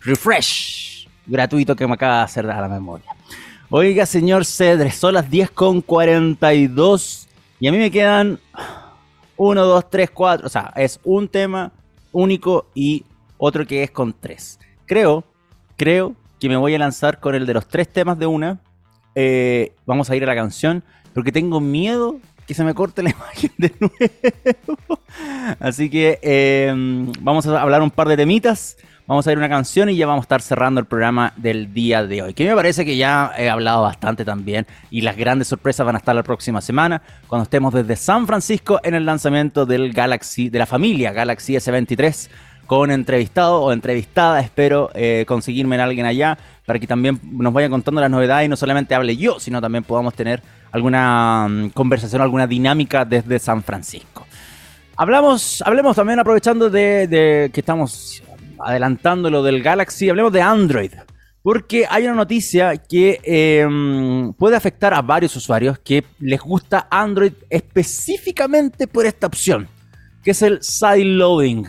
refresh 0.03 1.09
gratuito 1.27 1.77
que 1.77 1.87
me 1.87 1.95
acaba 1.95 2.19
de 2.19 2.25
hacer 2.25 2.51
a 2.51 2.61
la 2.61 2.69
memoria. 2.69 3.07
Oiga, 3.71 4.05
señor 4.07 4.45
Cedres, 4.45 4.97
son 4.97 5.15
las 5.15 5.31
10.42 5.31 7.27
y 7.61 7.69
a 7.69 7.73
mí 7.73 7.79
me 7.79 7.91
quedan 7.91 8.41
1, 9.37 9.65
2, 9.65 9.91
3, 9.91 10.11
4. 10.11 10.47
O 10.47 10.51
sea, 10.51 10.73
es 10.77 10.99
un 11.05 11.29
tema 11.29 11.73
único 12.13 12.67
y 12.75 13.05
otro 13.39 13.67
que 13.67 13.83
es 13.83 13.91
con 13.91 14.13
tres. 14.13 14.59
Creo, 14.87 15.25
creo 15.77 16.15
que 16.39 16.49
me 16.49 16.57
voy 16.57 16.75
a 16.75 16.79
lanzar 16.79 17.21
con 17.21 17.35
el 17.35 17.47
de 17.47 17.55
los 17.55 17.69
tres 17.69 17.89
temas 17.89 18.19
de 18.19 18.27
una 18.27 18.59
eh, 19.15 19.73
vamos 19.87 20.11
a 20.11 20.17
ir 20.17 20.25
a 20.25 20.27
la 20.27 20.35
canción, 20.35 20.83
porque 21.15 21.33
tengo 21.33 21.61
miedo 21.61 22.19
que 22.47 22.55
se 22.55 22.65
me 22.65 22.75
corte 22.75 23.03
la 23.03 23.11
imagen 23.17 23.53
de 23.59 23.73
nuevo. 23.79 25.01
Así 25.61 25.89
que 25.89 26.19
em, 26.23 27.13
vamos 27.21 27.47
a 27.47 27.63
hablar 27.63 27.83
un 27.83 27.91
par 27.91 28.09
de 28.09 28.17
temitas. 28.17 28.77
Vamos 29.07 29.27
a 29.27 29.33
ir 29.33 29.39
a 29.39 29.41
una 29.41 29.49
canción 29.49 29.89
y 29.89 29.97
ya 29.97 30.07
vamos 30.07 30.23
a 30.23 30.27
estar 30.27 30.41
cerrando 30.41 30.81
el 30.81 30.87
programa 30.87 31.33
del 31.37 31.75
día 31.75 32.07
de 32.07 32.23
hoy. 32.23 32.35
Que 32.35 32.47
me 32.47 32.55
parece 32.55 32.85
que 32.85 32.97
ya 32.97 33.33
he 33.37 33.51
hablado 33.51 33.83
bastante 33.83 34.25
también. 34.25 34.67
Y 34.89 35.01
las 35.01 35.17
grandes 35.17 35.49
sorpresas 35.49 35.85
van 35.85 35.97
a 35.97 35.99
estar 35.99 36.15
la 36.15 36.23
próxima 36.23 36.61
semana. 36.61 37.03
Cuando 37.27 37.43
estemos 37.45 37.75
desde 37.75 37.97
San 37.97 38.29
Francisco 38.29 38.81
en 38.85 38.95
el 38.95 39.05
lanzamiento 39.07 39.67
del 39.67 39.93
Galaxy, 39.93 40.49
de 40.49 40.61
la 40.61 40.67
familia 40.67 41.13
Galaxy 41.13 41.55
S23 41.55 42.31
con 42.71 42.93
entrevistado 42.93 43.63
o 43.63 43.73
entrevistada. 43.73 44.39
Espero 44.39 44.91
eh, 44.95 45.25
conseguirme 45.27 45.75
en 45.75 45.81
alguien 45.81 46.07
allá 46.07 46.39
para 46.71 46.79
que 46.79 46.87
también 46.87 47.19
nos 47.33 47.53
vaya 47.53 47.69
contando 47.69 48.01
las 48.01 48.09
novedades 48.09 48.47
y 48.47 48.49
no 48.49 48.55
solamente 48.55 48.95
hable 48.95 49.17
yo, 49.17 49.41
sino 49.41 49.61
también 49.61 49.83
podamos 49.83 50.15
tener 50.15 50.41
alguna 50.71 51.49
mm, 51.51 51.71
conversación, 51.71 52.23
alguna 52.23 52.47
dinámica 52.47 53.05
desde 53.05 53.41
San 53.41 53.65
Francisco. 53.65 54.25
Hablamos, 54.97 55.65
hablemos 55.67 55.97
también 55.97 56.21
aprovechando 56.21 56.71
de, 56.71 57.51
que 57.53 57.61
estamos 57.61 58.23
adelantando 58.61 59.31
lo 59.31 59.43
del 59.43 59.65
Galaxy, 59.65 60.11
hablemos 60.11 60.33
de 60.33 60.43
Android. 60.43 60.93
Porque 61.43 61.89
hay 61.91 62.05
una 62.05 62.15
noticia 62.15 62.77
que 62.77 63.19
em, 63.25 64.33
puede 64.35 64.55
afectar 64.55 64.95
a 64.95 65.03
varios 65.03 65.35
usuarios 65.35 65.77
que 65.81 66.05
les 66.21 66.41
gusta 66.41 66.87
Android 66.89 67.33
específicamente 67.49 68.87
por 68.87 69.07
esta 69.07 69.27
opción, 69.27 69.67
que 70.23 70.31
es 70.31 70.43
el 70.43 70.63
side 70.63 71.05
loading. 71.05 71.67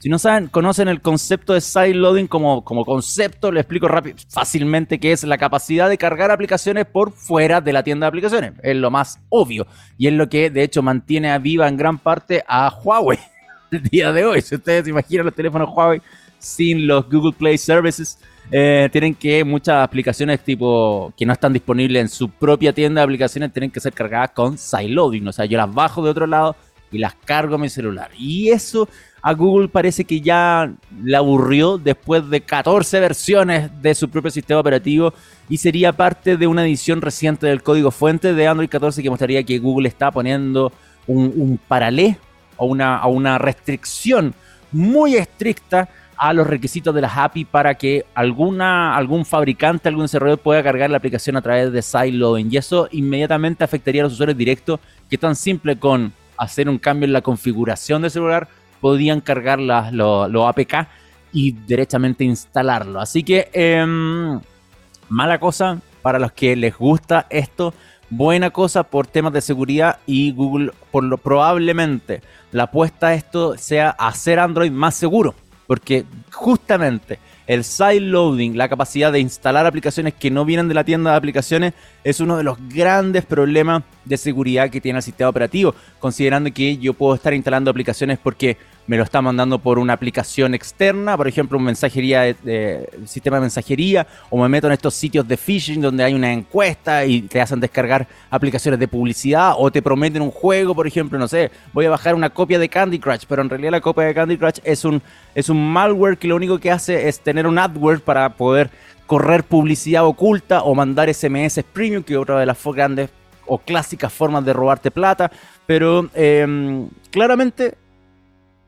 Si 0.00 0.08
no 0.08 0.18
saben, 0.18 0.48
conocen 0.48 0.88
el 0.88 1.02
concepto 1.02 1.52
de 1.52 1.60
sideloading 1.60 2.26
como, 2.26 2.64
como 2.64 2.86
concepto, 2.86 3.52
le 3.52 3.60
explico 3.60 3.86
rápido, 3.86 4.16
fácilmente 4.30 4.98
que 4.98 5.12
es 5.12 5.24
la 5.24 5.36
capacidad 5.36 5.90
de 5.90 5.98
cargar 5.98 6.30
aplicaciones 6.30 6.86
por 6.86 7.12
fuera 7.12 7.60
de 7.60 7.74
la 7.74 7.82
tienda 7.82 8.06
de 8.06 8.08
aplicaciones. 8.08 8.52
Es 8.62 8.76
lo 8.76 8.90
más 8.90 9.20
obvio 9.28 9.66
y 9.98 10.06
es 10.06 10.14
lo 10.14 10.26
que 10.30 10.48
de 10.48 10.62
hecho 10.62 10.80
mantiene 10.80 11.30
a 11.30 11.36
viva 11.36 11.68
en 11.68 11.76
gran 11.76 11.98
parte 11.98 12.42
a 12.48 12.74
Huawei 12.82 13.18
el 13.70 13.82
día 13.82 14.10
de 14.10 14.24
hoy. 14.24 14.40
Si 14.40 14.54
ustedes 14.54 14.84
se 14.84 14.90
imaginan 14.90 15.26
los 15.26 15.34
teléfonos 15.34 15.68
Huawei 15.68 16.00
sin 16.38 16.86
los 16.86 17.06
Google 17.10 17.34
Play 17.34 17.58
Services, 17.58 18.18
eh, 18.50 18.88
tienen 18.90 19.14
que 19.14 19.44
muchas 19.44 19.84
aplicaciones 19.84 20.40
tipo 20.40 21.12
que 21.14 21.26
no 21.26 21.34
están 21.34 21.52
disponibles 21.52 22.00
en 22.00 22.08
su 22.08 22.30
propia 22.30 22.72
tienda 22.72 23.02
de 23.02 23.04
aplicaciones 23.04 23.52
tienen 23.52 23.70
que 23.70 23.80
ser 23.80 23.92
cargadas 23.92 24.30
con 24.30 24.56
sideloading. 24.56 25.28
O 25.28 25.32
sea, 25.32 25.44
yo 25.44 25.58
las 25.58 25.70
bajo 25.70 26.02
de 26.02 26.08
otro 26.08 26.26
lado 26.26 26.56
y 26.90 26.98
las 26.98 27.14
cargo 27.14 27.56
a 27.56 27.58
mi 27.58 27.68
celular. 27.68 28.10
Y 28.16 28.48
eso 28.48 28.88
a 29.22 29.32
Google 29.34 29.68
parece 29.68 30.04
que 30.04 30.20
ya 30.20 30.72
le 31.02 31.16
aburrió 31.16 31.78
después 31.78 32.28
de 32.30 32.40
14 32.40 33.00
versiones 33.00 33.70
de 33.82 33.94
su 33.94 34.08
propio 34.08 34.30
sistema 34.30 34.60
operativo 34.60 35.12
y 35.48 35.58
sería 35.58 35.92
parte 35.92 36.36
de 36.36 36.46
una 36.46 36.64
edición 36.64 37.00
reciente 37.00 37.46
del 37.46 37.62
código 37.62 37.90
fuente 37.90 38.34
de 38.34 38.46
Android 38.46 38.68
14 38.68 39.02
que 39.02 39.10
mostraría 39.10 39.42
que 39.42 39.58
Google 39.58 39.88
está 39.88 40.10
poniendo 40.10 40.72
un, 41.06 41.32
un 41.36 41.58
paralé 41.58 42.18
o 42.56 42.66
una, 42.66 43.06
una 43.06 43.38
restricción 43.38 44.34
muy 44.72 45.16
estricta 45.16 45.88
a 46.20 46.34
los 46.34 46.46
requisitos 46.46 46.94
de 46.94 47.00
las 47.00 47.16
API 47.16 47.46
para 47.46 47.74
que 47.76 48.04
alguna, 48.14 48.94
algún 48.94 49.24
fabricante, 49.24 49.88
algún 49.88 50.04
desarrollador 50.04 50.40
pueda 50.40 50.62
cargar 50.62 50.90
la 50.90 50.98
aplicación 50.98 51.36
a 51.38 51.40
través 51.40 51.72
de 51.72 51.80
sideloading. 51.80 52.52
Y 52.52 52.58
eso 52.58 52.88
inmediatamente 52.92 53.64
afectaría 53.64 54.02
a 54.02 54.04
los 54.04 54.12
usuarios 54.12 54.36
directos, 54.36 54.80
que 55.08 55.16
tan 55.16 55.34
simple 55.34 55.78
con 55.78 56.12
hacer 56.36 56.68
un 56.68 56.78
cambio 56.78 57.06
en 57.06 57.14
la 57.14 57.22
configuración 57.22 58.02
del 58.02 58.10
celular 58.10 58.48
podían 58.80 59.20
cargar 59.20 59.58
los 59.60 60.48
APK 60.48 60.88
y 61.32 61.52
derechamente 61.52 62.24
instalarlo. 62.24 63.00
Así 63.00 63.22
que, 63.22 63.48
em, 63.52 64.40
mala 65.08 65.38
cosa 65.38 65.80
para 66.02 66.18
los 66.18 66.32
que 66.32 66.56
les 66.56 66.76
gusta 66.76 67.26
esto, 67.30 67.74
buena 68.08 68.50
cosa 68.50 68.82
por 68.82 69.06
temas 69.06 69.32
de 69.32 69.40
seguridad 69.40 69.98
y 70.06 70.32
Google 70.32 70.72
por 70.90 71.04
lo 71.04 71.18
probablemente 71.18 72.22
la 72.52 72.64
apuesta 72.64 73.08
a 73.08 73.14
esto 73.14 73.56
sea 73.56 73.90
hacer 73.90 74.40
Android 74.40 74.72
más 74.72 74.96
seguro, 74.96 75.34
porque 75.66 76.04
justamente 76.32 77.20
el 77.46 77.64
side 77.64 78.00
loading, 78.00 78.56
la 78.56 78.68
capacidad 78.68 79.12
de 79.12 79.20
instalar 79.20 79.66
aplicaciones 79.66 80.14
que 80.14 80.30
no 80.30 80.44
vienen 80.44 80.68
de 80.68 80.74
la 80.74 80.84
tienda 80.84 81.10
de 81.10 81.16
aplicaciones, 81.16 81.74
es 82.04 82.20
uno 82.20 82.36
de 82.36 82.44
los 82.44 82.58
grandes 82.68 83.24
problemas 83.24 83.82
de 84.04 84.16
seguridad 84.16 84.70
que 84.70 84.80
tiene 84.80 84.98
el 84.98 85.02
sistema 85.02 85.30
operativo, 85.30 85.74
considerando 85.98 86.52
que 86.52 86.76
yo 86.76 86.94
puedo 86.94 87.14
estar 87.14 87.34
instalando 87.34 87.70
aplicaciones 87.70 88.18
porque 88.22 88.56
me 88.90 88.96
lo 88.96 89.04
está 89.04 89.22
mandando 89.22 89.60
por 89.60 89.78
una 89.78 89.92
aplicación 89.92 90.52
externa, 90.52 91.16
por 91.16 91.28
ejemplo, 91.28 91.56
un 91.56 91.62
mensajería 91.62 92.22
de, 92.22 92.90
sistema 93.06 93.36
de 93.36 93.42
mensajería, 93.42 94.04
o 94.30 94.42
me 94.42 94.48
meto 94.48 94.66
en 94.66 94.72
estos 94.72 94.94
sitios 94.94 95.28
de 95.28 95.36
phishing 95.36 95.80
donde 95.80 96.02
hay 96.02 96.12
una 96.12 96.32
encuesta 96.32 97.04
y 97.04 97.22
te 97.22 97.40
hacen 97.40 97.60
descargar 97.60 98.08
aplicaciones 98.30 98.80
de 98.80 98.88
publicidad, 98.88 99.54
o 99.56 99.70
te 99.70 99.80
prometen 99.80 100.22
un 100.22 100.32
juego, 100.32 100.74
por 100.74 100.88
ejemplo, 100.88 101.20
no 101.20 101.28
sé, 101.28 101.52
voy 101.72 101.86
a 101.86 101.90
bajar 101.90 102.16
una 102.16 102.30
copia 102.30 102.58
de 102.58 102.68
Candy 102.68 102.98
Crush, 102.98 103.26
pero 103.28 103.42
en 103.42 103.50
realidad 103.50 103.70
la 103.70 103.80
copia 103.80 104.06
de 104.06 104.12
Candy 104.12 104.36
Crush 104.36 104.58
es 104.64 104.84
un, 104.84 105.00
es 105.36 105.48
un 105.48 105.72
malware 105.72 106.18
que 106.18 106.26
lo 106.26 106.34
único 106.34 106.58
que 106.58 106.72
hace 106.72 107.08
es 107.08 107.20
tener 107.20 107.46
un 107.46 107.60
adword 107.60 108.00
para 108.00 108.30
poder 108.30 108.70
correr 109.06 109.44
publicidad 109.44 110.04
oculta 110.04 110.64
o 110.64 110.74
mandar 110.74 111.14
SMS 111.14 111.62
premium, 111.72 112.02
que 112.02 112.14
es 112.14 112.18
otra 112.18 112.40
de 112.40 112.46
las 112.46 112.58
grandes 112.64 113.08
o 113.46 113.56
clásicas 113.58 114.12
formas 114.12 114.44
de 114.44 114.52
robarte 114.52 114.90
plata, 114.90 115.30
pero 115.64 116.10
em, 116.12 116.88
claramente 117.12 117.76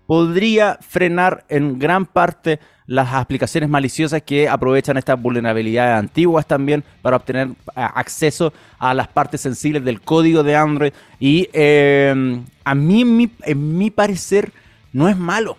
podría 0.06 0.78
frenar 0.80 1.44
en 1.48 1.78
gran 1.78 2.06
parte 2.06 2.58
las 2.86 3.12
aplicaciones 3.14 3.70
maliciosas 3.70 4.22
que 4.22 4.48
aprovechan 4.48 4.96
estas 4.96 5.20
vulnerabilidades 5.20 5.98
antiguas 5.98 6.46
también 6.46 6.84
para 7.00 7.16
obtener 7.16 7.48
eh, 7.48 7.52
acceso 7.74 8.52
a 8.78 8.92
las 8.92 9.08
partes 9.08 9.40
sensibles 9.40 9.84
del 9.84 10.00
código 10.00 10.42
de 10.42 10.56
Android. 10.56 10.92
Y 11.18 11.48
em, 11.52 12.44
a 12.64 12.74
mí, 12.74 13.02
en 13.02 13.16
mi, 13.16 13.30
en 13.44 13.78
mi 13.78 13.90
parecer, 13.90 14.52
no 14.92 15.08
es 15.08 15.16
malo. 15.16 15.56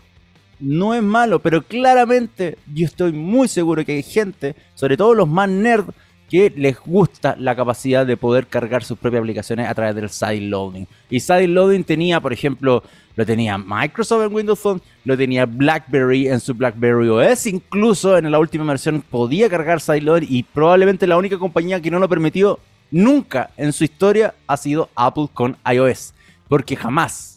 No 0.59 0.93
es 0.93 1.03
malo, 1.03 1.39
pero 1.39 1.61
claramente 1.61 2.57
yo 2.73 2.85
estoy 2.85 3.11
muy 3.11 3.47
seguro 3.47 3.83
que 3.83 3.93
hay 3.93 4.03
gente, 4.03 4.55
sobre 4.75 4.95
todo 4.95 5.13
los 5.13 5.27
más 5.27 5.49
nerds, 5.49 5.93
que 6.29 6.51
les 6.55 6.79
gusta 6.79 7.35
la 7.37 7.55
capacidad 7.55 8.05
de 8.05 8.17
poder 8.17 8.47
cargar 8.47 8.83
sus 8.83 8.97
propias 8.97 9.21
aplicaciones 9.21 9.67
a 9.67 9.75
través 9.75 9.93
del 9.95 10.09
sideloading. 10.09 10.87
Y 11.09 11.19
sideloading 11.19 11.83
tenía, 11.83 12.19
por 12.21 12.33
ejemplo, 12.33 12.81
lo 13.15 13.25
tenía 13.25 13.57
Microsoft 13.57 14.25
en 14.25 14.33
Windows 14.33 14.59
Phone, 14.59 14.81
lo 15.05 15.17
tenía 15.17 15.45
BlackBerry 15.45 16.27
en 16.27 16.39
su 16.39 16.53
BlackBerry 16.53 17.09
OS, 17.09 17.47
incluso 17.47 18.17
en 18.17 18.31
la 18.31 18.39
última 18.39 18.63
versión 18.65 19.01
podía 19.01 19.49
cargar 19.49 19.81
sideloading 19.81 20.27
y 20.29 20.43
probablemente 20.43 21.07
la 21.07 21.17
única 21.17 21.37
compañía 21.37 21.81
que 21.81 21.91
no 21.91 21.99
lo 21.99 22.09
permitió 22.09 22.59
nunca 22.91 23.49
en 23.57 23.73
su 23.73 23.83
historia 23.83 24.33
ha 24.47 24.57
sido 24.57 24.89
Apple 24.95 25.27
con 25.33 25.57
iOS, 25.71 26.13
porque 26.47 26.75
jamás 26.75 27.32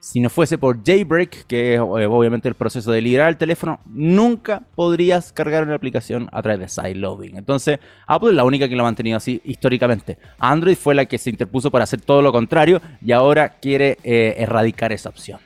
si 0.00 0.18
no 0.18 0.30
fuese 0.30 0.56
por 0.56 0.82
Jailbreak, 0.82 1.46
que 1.46 1.74
es 1.74 1.78
eh, 1.78 1.82
obviamente 1.82 2.48
el 2.48 2.54
proceso 2.54 2.90
de 2.90 3.02
liberar 3.02 3.28
el 3.28 3.36
teléfono, 3.36 3.80
nunca 3.84 4.62
podrías 4.74 5.30
cargar 5.30 5.62
una 5.62 5.74
aplicación 5.74 6.28
a 6.32 6.42
través 6.42 6.60
de 6.60 6.68
sideloading. 6.68 7.36
Entonces, 7.36 7.78
Apple 8.06 8.30
es 8.30 8.34
la 8.34 8.44
única 8.44 8.66
que 8.66 8.74
lo 8.74 8.82
ha 8.82 8.86
mantenido 8.86 9.18
así 9.18 9.42
históricamente. 9.44 10.16
Android 10.38 10.76
fue 10.76 10.94
la 10.94 11.04
que 11.04 11.18
se 11.18 11.28
interpuso 11.28 11.70
para 11.70 11.84
hacer 11.84 12.00
todo 12.00 12.22
lo 12.22 12.32
contrario 12.32 12.80
y 13.02 13.12
ahora 13.12 13.60
quiere 13.60 13.98
eh, 14.02 14.36
erradicar 14.38 14.90
esa 14.92 15.10
opción. 15.10 15.38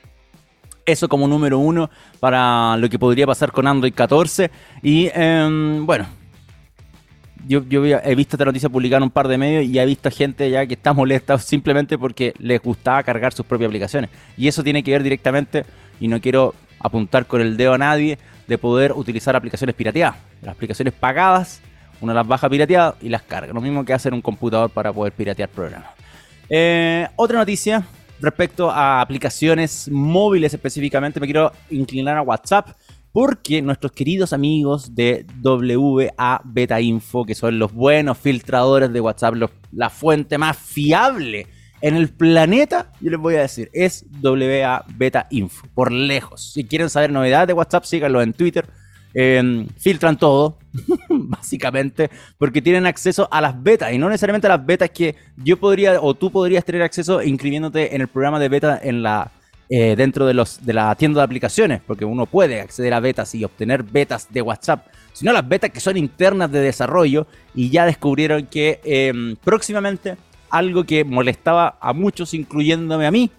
Eso 0.85 1.09
como 1.09 1.27
número 1.27 1.59
uno 1.59 1.89
para 2.19 2.77
lo 2.77 2.87
que 2.89 2.99
podría 2.99 3.27
pasar 3.27 3.51
con 3.51 3.67
Android 3.67 3.93
14. 3.93 4.51
Y 4.83 5.09
em, 5.13 5.85
bueno, 5.85 6.05
yo, 7.47 7.61
he 7.85 8.15
visto 8.15 8.35
esta 8.35 8.45
noticia 8.45 8.69
publicada 8.69 8.97
en 8.97 9.03
un 9.03 9.11
par 9.11 9.27
de 9.27 9.37
medios 9.37 9.65
y 9.65 9.77
he 9.77 9.85
visto 9.85 10.09
gente 10.09 10.49
ya 10.49 10.65
que 10.65 10.73
está 10.73 10.93
molesta 10.93 11.37
simplemente 11.39 11.97
porque 11.97 12.33
les 12.39 12.61
gustaba 12.61 13.03
cargar 13.03 13.33
sus 13.33 13.45
propias 13.45 13.67
aplicaciones. 13.67 14.09
Y 14.37 14.47
eso 14.47 14.63
tiene 14.63 14.83
que 14.83 14.91
ver 14.91 15.03
directamente, 15.03 15.65
y 15.99 16.07
no 16.07 16.19
quiero 16.19 16.53
apuntar 16.79 17.25
con 17.25 17.41
el 17.41 17.57
dedo 17.57 17.73
a 17.73 17.77
nadie, 17.77 18.17
de 18.47 18.57
poder 18.57 18.91
utilizar 18.93 19.35
aplicaciones 19.35 19.75
pirateadas. 19.75 20.15
Las 20.41 20.55
aplicaciones 20.55 20.93
pagadas, 20.93 21.61
uno 22.01 22.13
las 22.13 22.27
baja 22.27 22.49
pirateadas 22.49 22.95
y 23.01 23.09
las 23.09 23.23
carga. 23.23 23.53
Lo 23.53 23.61
mismo 23.61 23.83
que 23.83 23.93
hacer 23.93 24.13
un 24.13 24.21
computador 24.21 24.69
para 24.69 24.93
poder 24.93 25.13
piratear 25.13 25.49
programas. 25.49 25.89
Eh, 26.49 27.07
otra 27.15 27.39
noticia 27.39 27.83
respecto 28.19 28.69
a 28.71 29.01
aplicaciones 29.01 29.89
móviles 29.89 30.53
específicamente, 30.53 31.19
me 31.19 31.27
quiero 31.27 31.51
inclinar 31.69 32.17
a 32.17 32.21
WhatsApp 32.21 32.69
porque 33.15 33.61
nuestros 33.61 33.93
queridos 33.93 34.33
amigos 34.33 34.93
de 34.93 35.25
WA 35.41 36.41
Beta 36.43 36.81
Info, 36.81 37.23
que 37.23 37.33
son 37.33 37.57
los 37.59 37.71
buenos 37.71 38.17
filtradores 38.17 38.91
de 38.91 38.99
WhatsApp, 38.99 39.35
la 39.71 39.89
fuente 39.89 40.37
más 40.37 40.57
fiable 40.57 41.47
en 41.79 41.95
el 41.95 42.09
planeta, 42.09 42.91
yo 42.99 43.11
les 43.11 43.19
voy 43.21 43.35
a 43.35 43.43
decir, 43.43 43.69
es 43.71 44.05
WA 44.21 44.83
Beta 44.97 45.27
Info, 45.29 45.65
por 45.73 45.93
lejos. 45.93 46.51
Si 46.51 46.65
quieren 46.65 46.89
saber 46.89 47.09
novedades 47.09 47.47
de 47.47 47.53
WhatsApp, 47.53 47.85
síganlo 47.85 48.21
en 48.21 48.33
Twitter. 48.33 48.67
Em, 49.13 49.65
filtran 49.77 50.17
todo, 50.17 50.59
básicamente, 51.09 52.09
porque 52.37 52.61
tienen 52.61 52.85
acceso 52.85 53.29
a 53.31 53.39
las 53.39 53.63
betas 53.63 53.93
y 53.93 53.97
no 53.97 54.09
necesariamente 54.09 54.47
a 54.47 54.57
las 54.57 54.65
betas 54.65 54.89
que 54.89 55.15
yo 55.37 55.55
podría 55.55 56.01
o 56.01 56.15
tú 56.15 56.31
podrías 56.31 56.65
tener 56.65 56.81
acceso 56.81 57.23
inscribiéndote 57.23 57.95
en 57.95 58.01
el 58.01 58.09
programa 58.09 58.41
de 58.41 58.49
beta 58.49 58.77
en 58.83 59.03
la 59.03 59.31
eh, 59.69 59.95
dentro 59.95 60.25
de, 60.25 60.33
los, 60.33 60.63
de 60.65 60.73
la 60.73 60.93
tienda 60.95 61.21
de 61.21 61.25
aplicaciones, 61.25 61.81
porque 61.85 62.05
uno 62.05 62.25
puede 62.25 62.61
acceder 62.61 62.93
a 62.93 62.99
betas 62.99 63.33
y 63.33 63.43
obtener 63.43 63.83
betas 63.83 64.31
de 64.31 64.41
WhatsApp, 64.41 64.87
sino 65.11 65.33
las 65.33 65.47
betas 65.47 65.71
que 65.71 65.79
son 65.79 65.97
internas 65.97 66.51
de 66.51 66.59
desarrollo 66.59 67.25
y 67.55 67.69
ya 67.69 67.85
descubrieron 67.85 68.45
que 68.45 68.79
em, 68.83 69.35
próximamente 69.37 70.17
algo 70.49 70.83
que 70.83 71.03
molestaba 71.03 71.77
a 71.81 71.93
muchos, 71.93 72.33
incluyéndome 72.33 73.07
a 73.07 73.11
mí, 73.11 73.31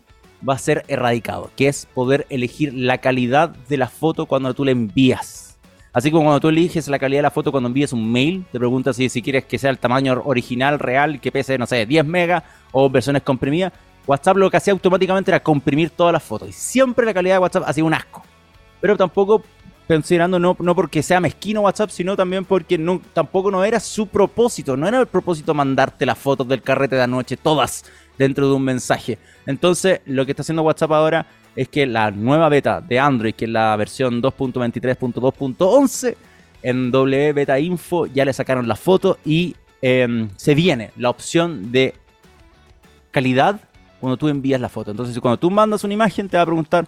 va 0.46 0.54
a 0.54 0.58
ser 0.58 0.84
erradicado, 0.88 1.50
que 1.56 1.68
es 1.68 1.86
poder 1.94 2.26
elegir 2.28 2.74
la 2.74 2.98
calidad 2.98 3.50
de 3.50 3.76
la 3.76 3.88
foto 3.88 4.26
cuando 4.26 4.52
tú 4.52 4.64
le 4.64 4.72
envías. 4.72 5.56
Así 5.92 6.10
como 6.10 6.24
cuando 6.24 6.40
tú 6.40 6.48
eliges 6.48 6.88
la 6.88 6.98
calidad 6.98 7.20
de 7.20 7.22
la 7.22 7.30
foto 7.30 7.50
cuando 7.50 7.68
envías 7.68 7.92
un 7.92 8.12
mail, 8.12 8.44
te 8.52 8.58
preguntas 8.58 8.96
si, 8.96 9.08
si 9.08 9.22
quieres 9.22 9.44
que 9.44 9.58
sea 9.58 9.70
el 9.70 9.78
tamaño 9.78 10.20
original, 10.26 10.78
real, 10.78 11.20
que 11.20 11.32
pese, 11.32 11.56
no 11.56 11.66
sé, 11.66 11.86
10 11.86 12.04
megas 12.04 12.42
o 12.72 12.90
versiones 12.90 13.22
comprimidas. 13.22 13.72
WhatsApp 14.06 14.36
lo 14.36 14.50
que 14.50 14.56
hacía 14.56 14.72
automáticamente 14.72 15.30
era 15.30 15.42
comprimir 15.42 15.90
todas 15.90 16.12
las 16.12 16.22
fotos. 16.22 16.48
Y 16.48 16.52
siempre 16.52 17.04
la 17.04 17.14
calidad 17.14 17.36
de 17.36 17.38
WhatsApp 17.40 17.64
ha 17.66 17.72
sido 17.72 17.86
un 17.86 17.94
asco. 17.94 18.22
Pero 18.80 18.96
tampoco 18.96 19.42
considerando 19.88 20.38
no, 20.38 20.56
no 20.58 20.74
porque 20.74 21.02
sea 21.02 21.20
mezquino 21.20 21.60
WhatsApp, 21.60 21.90
sino 21.90 22.16
también 22.16 22.44
porque 22.44 22.78
tampoco 23.12 23.50
no 23.50 23.64
era 23.64 23.80
su 23.80 24.06
propósito. 24.06 24.76
No 24.76 24.86
era 24.86 25.00
el 25.00 25.06
propósito 25.06 25.54
mandarte 25.54 26.06
las 26.06 26.18
fotos 26.18 26.46
del 26.48 26.62
carrete 26.62 26.96
de 26.96 27.02
anoche, 27.02 27.36
todas 27.36 27.84
dentro 28.18 28.48
de 28.48 28.54
un 28.54 28.62
mensaje. 28.62 29.18
Entonces, 29.46 30.00
lo 30.06 30.24
que 30.24 30.32
está 30.32 30.42
haciendo 30.42 30.62
WhatsApp 30.62 30.92
ahora 30.92 31.26
es 31.54 31.68
que 31.68 31.86
la 31.86 32.10
nueva 32.10 32.48
beta 32.48 32.80
de 32.80 32.98
Android, 32.98 33.34
que 33.34 33.46
es 33.46 33.50
la 33.50 33.74
versión 33.76 34.22
2.23.2.11, 34.22 36.16
en 36.62 36.90
W 36.90 37.32
Beta 37.32 37.58
Info 37.58 38.06
ya 38.06 38.24
le 38.24 38.32
sacaron 38.32 38.66
la 38.66 38.76
foto 38.76 39.18
y 39.24 39.54
em, 39.82 40.28
se 40.36 40.54
viene 40.54 40.90
la 40.96 41.10
opción 41.10 41.70
de 41.70 41.94
calidad 43.10 43.60
cuando 44.00 44.16
tú 44.16 44.28
envías 44.28 44.60
la 44.60 44.68
foto. 44.68 44.90
Entonces, 44.90 45.18
cuando 45.20 45.38
tú 45.38 45.50
mandas 45.50 45.84
una 45.84 45.94
imagen, 45.94 46.28
te 46.28 46.36
va 46.36 46.42
a 46.42 46.46
preguntar 46.46 46.86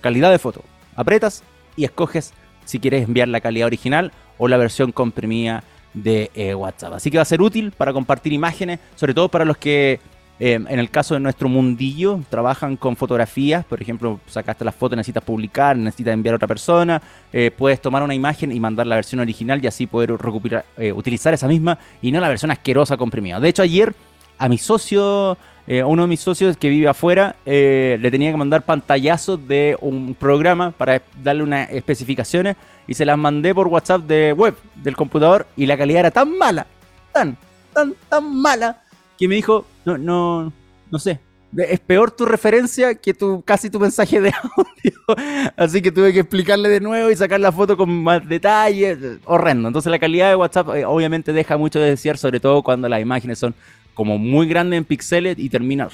calidad 0.00 0.30
de 0.30 0.38
foto. 0.38 0.62
Apretas 0.96 1.42
y 1.76 1.84
escoges 1.84 2.32
si 2.64 2.78
quieres 2.78 3.06
enviar 3.06 3.28
la 3.28 3.40
calidad 3.40 3.66
original 3.66 4.12
o 4.38 4.48
la 4.48 4.56
versión 4.56 4.92
comprimida 4.92 5.64
de 5.92 6.30
eh, 6.34 6.54
WhatsApp. 6.54 6.94
Así 6.94 7.10
que 7.10 7.18
va 7.18 7.22
a 7.22 7.26
ser 7.26 7.40
útil 7.40 7.72
para 7.72 7.92
compartir 7.92 8.32
imágenes, 8.32 8.80
sobre 8.96 9.14
todo 9.14 9.28
para 9.28 9.44
los 9.44 9.56
que, 9.56 10.00
eh, 10.40 10.54
en 10.54 10.78
el 10.78 10.90
caso 10.90 11.14
de 11.14 11.20
nuestro 11.20 11.48
mundillo, 11.48 12.20
trabajan 12.28 12.76
con 12.76 12.96
fotografías. 12.96 13.64
Por 13.64 13.80
ejemplo, 13.80 14.20
sacaste 14.26 14.64
la 14.64 14.72
foto, 14.72 14.96
necesitas 14.96 15.22
publicar, 15.22 15.76
necesitas 15.76 16.14
enviar 16.14 16.34
a 16.34 16.36
otra 16.36 16.48
persona. 16.48 17.00
Eh, 17.32 17.50
puedes 17.56 17.80
tomar 17.80 18.02
una 18.02 18.14
imagen 18.14 18.50
y 18.50 18.58
mandar 18.58 18.86
la 18.86 18.96
versión 18.96 19.20
original 19.20 19.62
y 19.62 19.68
así 19.68 19.86
poder 19.86 20.10
recuperar, 20.10 20.64
utilizar 20.94 21.32
esa 21.32 21.46
misma 21.46 21.78
y 22.02 22.10
no 22.10 22.20
la 22.20 22.28
versión 22.28 22.50
asquerosa 22.50 22.96
comprimida. 22.96 23.38
De 23.38 23.48
hecho, 23.48 23.62
ayer 23.62 23.94
a 24.38 24.48
mi 24.48 24.58
socio 24.58 25.38
eh, 25.66 25.82
uno 25.82 26.02
de 26.02 26.08
mis 26.08 26.20
socios 26.20 26.56
que 26.56 26.68
vive 26.68 26.88
afuera 26.88 27.36
eh, 27.46 27.98
le 28.00 28.10
tenía 28.10 28.30
que 28.30 28.36
mandar 28.36 28.62
pantallazos 28.62 29.48
de 29.48 29.76
un 29.80 30.14
programa 30.14 30.72
para 30.72 31.00
darle 31.22 31.42
unas 31.42 31.70
especificaciones 31.70 32.56
y 32.86 32.94
se 32.94 33.06
las 33.06 33.16
mandé 33.16 33.54
por 33.54 33.68
WhatsApp 33.68 34.02
de 34.02 34.34
web 34.34 34.54
del 34.74 34.94
computador 34.94 35.46
y 35.56 35.64
la 35.64 35.78
calidad 35.78 36.00
era 36.00 36.10
tan 36.10 36.36
mala, 36.36 36.66
tan, 37.12 37.36
tan, 37.72 37.94
tan 38.10 38.36
mala 38.36 38.82
que 39.18 39.26
me 39.26 39.36
dijo, 39.36 39.64
no, 39.86 39.96
no, 39.96 40.52
no 40.90 40.98
sé, 40.98 41.18
es 41.56 41.80
peor 41.80 42.10
tu 42.10 42.24
referencia 42.24 42.94
que 42.94 43.14
tu, 43.14 43.42
casi 43.42 43.70
tu 43.70 43.78
mensaje 43.78 44.20
de 44.20 44.32
audio. 44.56 45.52
Así 45.56 45.80
que 45.80 45.92
tuve 45.92 46.12
que 46.12 46.20
explicarle 46.20 46.68
de 46.68 46.80
nuevo 46.80 47.10
y 47.10 47.16
sacar 47.16 47.40
la 47.40 47.52
foto 47.52 47.76
con 47.76 48.02
más 48.02 48.26
detalles. 48.28 48.98
Horrendo. 49.24 49.68
Entonces 49.68 49.90
la 49.90 49.98
calidad 49.98 50.30
de 50.30 50.36
WhatsApp 50.36 50.68
eh, 50.74 50.84
obviamente 50.84 51.32
deja 51.32 51.56
mucho 51.56 51.78
de 51.78 51.90
desear, 51.90 52.18
sobre 52.18 52.40
todo 52.40 52.62
cuando 52.62 52.88
las 52.88 53.00
imágenes 53.00 53.38
son 53.38 53.54
como 53.94 54.18
muy 54.18 54.46
grande 54.46 54.76
en 54.76 54.84
píxeles 54.84 55.38
y 55.38 55.48
termina 55.48 55.88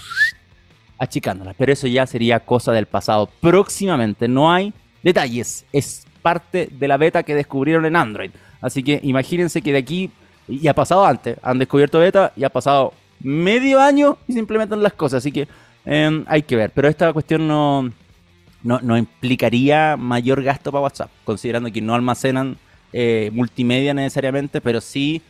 achicándola. 0.99 1.55
Pero 1.57 1.73
eso 1.73 1.87
ya 1.87 2.07
sería 2.07 2.41
cosa 2.41 2.73
del 2.73 2.87
pasado. 2.87 3.29
Próximamente 3.41 4.29
no 4.29 4.53
hay 4.53 4.73
detalles. 5.03 5.65
Es 5.73 6.07
parte 6.23 6.69
de 6.71 6.89
la 6.89 6.97
beta 6.97 7.23
que 7.23 7.35
descubrieron 7.35 7.87
en 7.87 7.97
Android. 7.97 8.31
Así 8.61 8.83
que 8.83 9.01
imagínense 9.03 9.63
que 9.63 9.73
de 9.73 9.79
aquí, 9.79 10.11
y 10.49 10.69
ha 10.69 10.75
pasado 10.75 11.05
antes, 11.05 11.37
han 11.43 11.59
descubierto 11.59 11.99
beta 11.99 12.33
y 12.37 12.45
ha 12.45 12.51
pasado 12.51 12.93
medio 13.21 13.81
año 13.81 14.19
y 14.29 14.35
se 14.35 14.39
implementan 14.39 14.83
las 14.83 14.93
cosas. 14.93 15.19
Así 15.19 15.33
que 15.33 15.49
em, 15.85 16.25
hay 16.29 16.43
que 16.43 16.57
ver. 16.57 16.71
Pero 16.75 16.89
esta 16.89 17.13
cuestión 17.13 17.49
no, 17.49 17.91
no, 18.63 18.99
implicaría 18.99 19.97
mayor 19.97 20.43
gasto 20.43 20.71
para 20.71 20.83
WhatsApp, 20.83 21.11
considerando 21.25 21.73
que 21.73 21.81
no 21.81 21.95
almacenan 21.95 22.59
eh, 22.93 23.31
multimedia 23.33 23.95
necesariamente, 23.95 24.61
pero 24.61 24.81
sí 24.81 25.23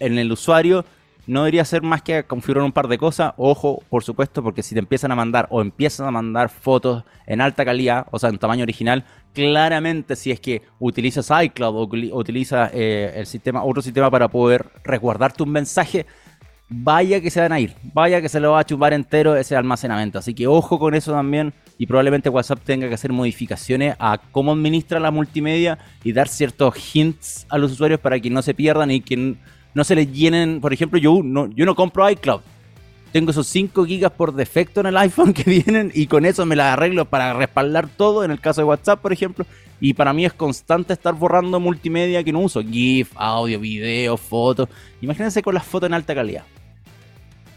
en 0.00 0.18
el 0.18 0.32
usuario 0.32 0.84
no 1.26 1.40
debería 1.40 1.64
ser 1.64 1.82
más 1.82 2.02
que 2.02 2.24
configurar 2.24 2.64
un 2.64 2.72
par 2.72 2.88
de 2.88 2.98
cosas. 2.98 3.32
Ojo, 3.36 3.82
por 3.88 4.02
supuesto, 4.02 4.42
porque 4.42 4.62
si 4.62 4.74
te 4.74 4.80
empiezan 4.80 5.12
a 5.12 5.16
mandar 5.16 5.46
o 5.50 5.60
empiezan 5.60 6.06
a 6.06 6.10
mandar 6.10 6.48
fotos 6.48 7.04
en 7.26 7.40
alta 7.40 7.64
calidad, 7.64 8.06
o 8.10 8.18
sea, 8.18 8.30
en 8.30 8.38
tamaño 8.38 8.62
original, 8.64 9.04
claramente 9.32 10.16
si 10.16 10.30
es 10.30 10.40
que 10.40 10.62
utilizas 10.78 11.30
iCloud 11.44 11.76
o 11.76 12.16
utilizas 12.16 12.70
eh, 12.74 13.12
el 13.16 13.26
sistema, 13.26 13.62
otro 13.64 13.82
sistema 13.82 14.10
para 14.10 14.28
poder 14.28 14.66
resguardarte 14.84 15.42
un 15.42 15.50
mensaje, 15.50 16.06
vaya 16.68 17.20
que 17.20 17.30
se 17.30 17.40
van 17.40 17.52
a 17.52 17.60
ir, 17.60 17.74
vaya 17.82 18.20
que 18.20 18.28
se 18.28 18.40
lo 18.40 18.52
va 18.52 18.60
a 18.60 18.64
chupar 18.64 18.92
entero 18.92 19.36
ese 19.36 19.54
almacenamiento. 19.56 20.18
Así 20.18 20.34
que 20.34 20.46
ojo 20.46 20.78
con 20.78 20.94
eso 20.94 21.12
también 21.12 21.52
y 21.78 21.86
probablemente 21.86 22.28
WhatsApp 22.28 22.60
tenga 22.64 22.88
que 22.88 22.94
hacer 22.94 23.12
modificaciones 23.12 23.94
a 23.98 24.18
cómo 24.30 24.52
administra 24.52 24.98
la 24.98 25.10
multimedia 25.10 25.78
y 26.02 26.12
dar 26.12 26.28
ciertos 26.28 26.74
hints 26.94 27.46
a 27.48 27.58
los 27.58 27.72
usuarios 27.72 28.00
para 28.00 28.18
que 28.18 28.30
no 28.30 28.42
se 28.42 28.54
pierdan 28.54 28.90
y 28.90 29.00
que 29.00 29.36
no 29.74 29.84
se 29.84 29.94
les 29.94 30.12
llenen. 30.12 30.60
Por 30.60 30.72
ejemplo, 30.72 30.98
yo 30.98 31.20
no, 31.22 31.48
yo 31.48 31.64
no 31.64 31.74
compro 31.74 32.08
iCloud. 32.08 32.40
Tengo 33.12 33.30
esos 33.30 33.46
5 33.48 33.84
gigas 33.84 34.10
por 34.12 34.34
defecto 34.34 34.80
en 34.80 34.86
el 34.86 34.96
iPhone 34.96 35.32
que 35.34 35.44
vienen 35.44 35.92
y 35.94 36.06
con 36.06 36.24
eso 36.24 36.46
me 36.46 36.56
las 36.56 36.72
arreglo 36.72 37.04
para 37.04 37.34
respaldar 37.34 37.88
todo 37.88 38.24
en 38.24 38.30
el 38.30 38.40
caso 38.40 38.62
de 38.62 38.66
WhatsApp, 38.66 39.00
por 39.00 39.12
ejemplo. 39.12 39.44
Y 39.80 39.94
para 39.94 40.12
mí 40.12 40.24
es 40.24 40.32
constante 40.32 40.92
estar 40.92 41.14
borrando 41.14 41.60
multimedia 41.60 42.24
que 42.24 42.32
no 42.32 42.40
uso. 42.40 42.62
GIF, 42.62 43.10
audio, 43.16 43.60
video, 43.60 44.16
fotos. 44.16 44.68
Imagínense 45.00 45.42
con 45.42 45.54
las 45.54 45.64
fotos 45.64 45.88
en 45.88 45.94
alta 45.94 46.14
calidad. 46.14 46.44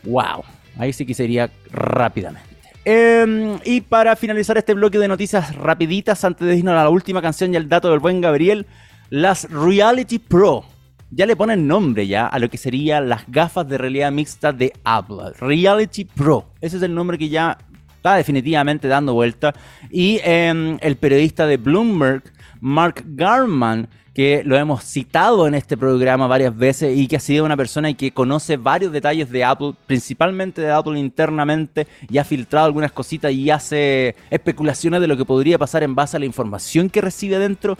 ¡Wow! 0.03 0.43
Ahí 0.78 0.91
sí 0.91 1.05
que 1.05 1.13
sería 1.13 1.49
rápidamente. 1.72 2.55
Em, 2.84 3.57
y 3.63 3.82
para 3.82 4.16
finalizar 4.16 4.57
este 4.57 4.74
bloque 4.74 4.99
de 4.99 5.07
noticias 5.07 5.55
rapiditas, 5.55 6.24
antes 6.24 6.47
de 6.47 6.55
irnos 6.55 6.74
a 6.74 6.84
la 6.84 6.89
última 6.89 7.22
canción 7.22 7.53
y 7.53 7.57
al 7.57 7.70
dato 7.70 7.89
del 7.89 7.99
buen 7.99 8.22
Gabriel, 8.22 8.68
las 9.09 9.49
Reality 9.49 10.20
Pro. 10.20 10.66
Ya 11.12 11.26
le 11.26 11.36
ponen 11.36 11.68
nombre 11.68 12.08
ya 12.08 12.28
a 12.28 12.39
lo 12.39 12.49
que 12.49 12.58
serían 12.58 13.08
las 13.10 13.24
gafas 13.28 13.68
de 13.68 13.78
realidad 13.78 14.12
mixta 14.12 14.51
de 14.51 14.74
Apple. 14.84 15.34
Reality 15.39 16.06
Pro. 16.06 16.47
Ese 16.62 16.78
es 16.78 16.84
el 16.84 16.95
nombre 16.95 17.18
que 17.18 17.30
ya 17.30 17.58
está 17.95 18.16
definitivamente 18.16 18.88
dando 18.88 19.14
vuelta. 19.14 19.53
Y 19.91 20.20
em, 20.24 20.78
el 20.82 20.95
periodista 20.97 21.47
de 21.47 21.58
Bloomberg, 21.58 22.24
Mark 22.60 23.03
Garman, 23.06 23.88
que 24.16 24.43
lo 24.45 24.56
hemos 24.56 24.84
citado 24.84 25.45
en 25.45 25.56
este 25.56 25.76
programa 25.76 26.26
varias 26.26 26.56
veces 26.56 26.97
y 26.97 27.06
que 27.08 27.18
ha 27.18 27.20
sido 27.20 27.43
una 27.43 27.58
persona 27.58 27.93
que 27.93 28.12
conoce 28.12 28.56
varios 28.56 28.93
detalles 28.93 29.30
de 29.30 29.43
Apple, 29.43 29.74
principalmente 29.88 30.62
de 30.62 30.72
Apple 30.72 30.97
internamente, 30.97 31.86
y 32.10 32.18
ha 32.18 32.24
filtrado 32.24 32.66
algunas 32.66 32.93
cositas 32.93 33.34
y 33.34 33.49
hace 33.51 34.16
especulaciones 34.30 35.01
de 35.01 35.08
lo 35.08 35.18
que 35.18 35.26
podría 35.26 35.58
pasar 35.58 35.84
en 35.84 35.95
base 35.95 36.16
a 36.16 36.20
la 36.20 36.26
información 36.26 36.89
que 36.89 37.01
recibe 37.01 37.38
dentro. 37.39 37.78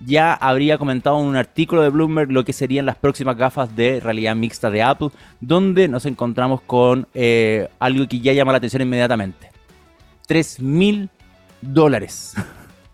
Ya 0.00 0.34
habría 0.34 0.78
comentado 0.78 1.18
en 1.20 1.26
un 1.26 1.36
artículo 1.36 1.82
de 1.82 1.88
Bloomberg 1.88 2.30
lo 2.30 2.44
que 2.44 2.52
serían 2.52 2.86
las 2.86 2.96
próximas 2.96 3.36
gafas 3.36 3.74
de 3.74 4.00
realidad 4.00 4.36
mixta 4.36 4.70
de 4.70 4.82
Apple, 4.82 5.08
donde 5.40 5.88
nos 5.88 6.04
encontramos 6.06 6.60
con 6.60 7.08
eh, 7.14 7.68
algo 7.78 8.06
que 8.06 8.20
ya 8.20 8.32
llama 8.32 8.52
la 8.52 8.58
atención 8.58 8.82
inmediatamente. 8.82 9.50
3 10.26 10.60
mil 10.60 11.08
dólares. 11.62 12.34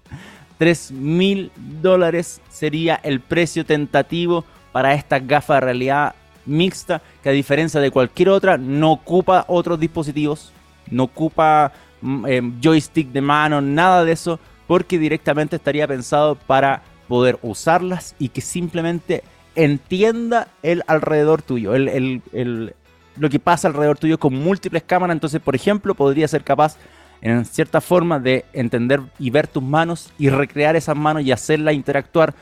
3 0.58 0.92
mil 0.92 1.50
dólares 1.80 2.40
sería 2.48 3.00
el 3.02 3.20
precio 3.20 3.66
tentativo 3.66 4.44
para 4.70 4.94
esta 4.94 5.18
gafa 5.18 5.54
de 5.54 5.60
realidad 5.60 6.14
mixta, 6.46 7.02
que 7.22 7.28
a 7.28 7.32
diferencia 7.32 7.80
de 7.80 7.90
cualquier 7.90 8.28
otra, 8.28 8.58
no 8.58 8.92
ocupa 8.92 9.44
otros 9.48 9.78
dispositivos, 9.78 10.52
no 10.90 11.04
ocupa 11.04 11.72
mm, 12.00 12.26
em, 12.26 12.60
joystick 12.60 13.08
de 13.08 13.20
mano, 13.20 13.60
nada 13.60 14.04
de 14.04 14.12
eso, 14.12 14.38
porque 14.66 14.98
directamente 14.98 15.56
estaría 15.56 15.86
pensado 15.86 16.34
para 16.34 16.82
poder 17.12 17.38
usarlas 17.42 18.14
y 18.18 18.30
que 18.30 18.40
simplemente 18.40 19.22
entienda 19.54 20.48
el 20.62 20.82
alrededor 20.86 21.42
tuyo, 21.42 21.74
lo 21.76 23.28
que 23.28 23.38
pasa 23.38 23.68
alrededor 23.68 23.98
tuyo 23.98 24.18
con 24.18 24.32
múltiples 24.32 24.82
cámaras. 24.82 25.16
Entonces, 25.16 25.38
por 25.42 25.54
ejemplo, 25.54 25.94
podría 25.94 26.26
ser 26.26 26.42
capaz 26.42 26.78
en 27.20 27.44
cierta 27.44 27.82
forma 27.82 28.18
de 28.18 28.46
entender 28.54 29.02
y 29.18 29.28
ver 29.28 29.46
tus 29.46 29.62
manos 29.62 30.10
y 30.18 30.30
recrear 30.30 30.74
esas 30.74 30.96
manos 30.96 31.22
y 31.22 31.32
hacerlas 31.32 31.74
interactuar 31.74 32.32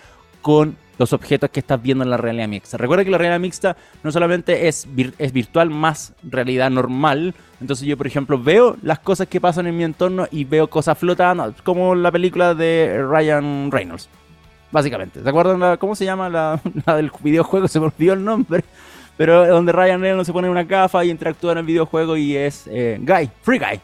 con 0.41 0.77
los 0.99 1.13
objetos 1.13 1.51
que 1.51 1.59
estás 1.59 1.83
viendo 1.83 2.05
en 2.05 2.11
la 2.11 2.17
realidad 2.17 2.47
mixta. 2.47 2.77
Recuerda 2.77 3.05
que 3.05 3.11
la 3.11 3.19
realidad 3.19 3.41
mixta 3.41 3.77
no 4.05 4.13
solamente 4.13 4.69
es, 4.69 4.87
es 5.19 5.33
virtual 5.33 5.69
más 5.71 6.13
realidad 6.23 6.71
normal, 6.71 7.35
entonces 7.61 7.89
yo 7.89 7.97
por 7.97 8.07
ejemplo 8.07 8.41
veo 8.41 8.77
las 8.83 9.01
cosas 9.01 9.27
que 9.27 9.41
pasan 9.41 9.67
en 9.67 9.77
mi 9.77 9.83
entorno 9.83 10.29
y 10.31 10.45
veo 10.45 10.71
cosas 10.71 10.97
flotando, 10.97 11.53
como 11.65 11.97
la 11.97 12.13
película 12.13 12.55
de 12.55 13.03
Ryan 13.03 13.73
Reynolds, 13.73 14.09
básicamente. 14.71 15.23
¿Se 15.23 15.29
acuerdan 15.29 15.77
cómo 15.77 15.95
se 15.95 16.05
llama 16.05 16.29
la, 16.29 16.61
del 16.97 17.11
videojuego? 17.21 17.69
Se 17.69 17.81
me 17.81 17.87
olvidó 17.87 18.15
el 18.15 18.25
nombre. 18.25 18.65
Pero 19.17 19.47
donde 19.47 19.73
Ryan 19.73 20.01
Reynolds 20.01 20.27
se 20.27 20.33
pone 20.33 20.49
una 20.49 20.65
gafa 20.65 21.05
y 21.05 21.11
interactúa 21.11 21.53
en 21.53 21.59
el 21.59 21.65
videojuego 21.65 22.17
y 22.17 22.37
es 22.37 22.67
eh, 22.71 22.99
Guy, 23.01 23.31
Free 23.43 23.59
Guy. 23.59 23.81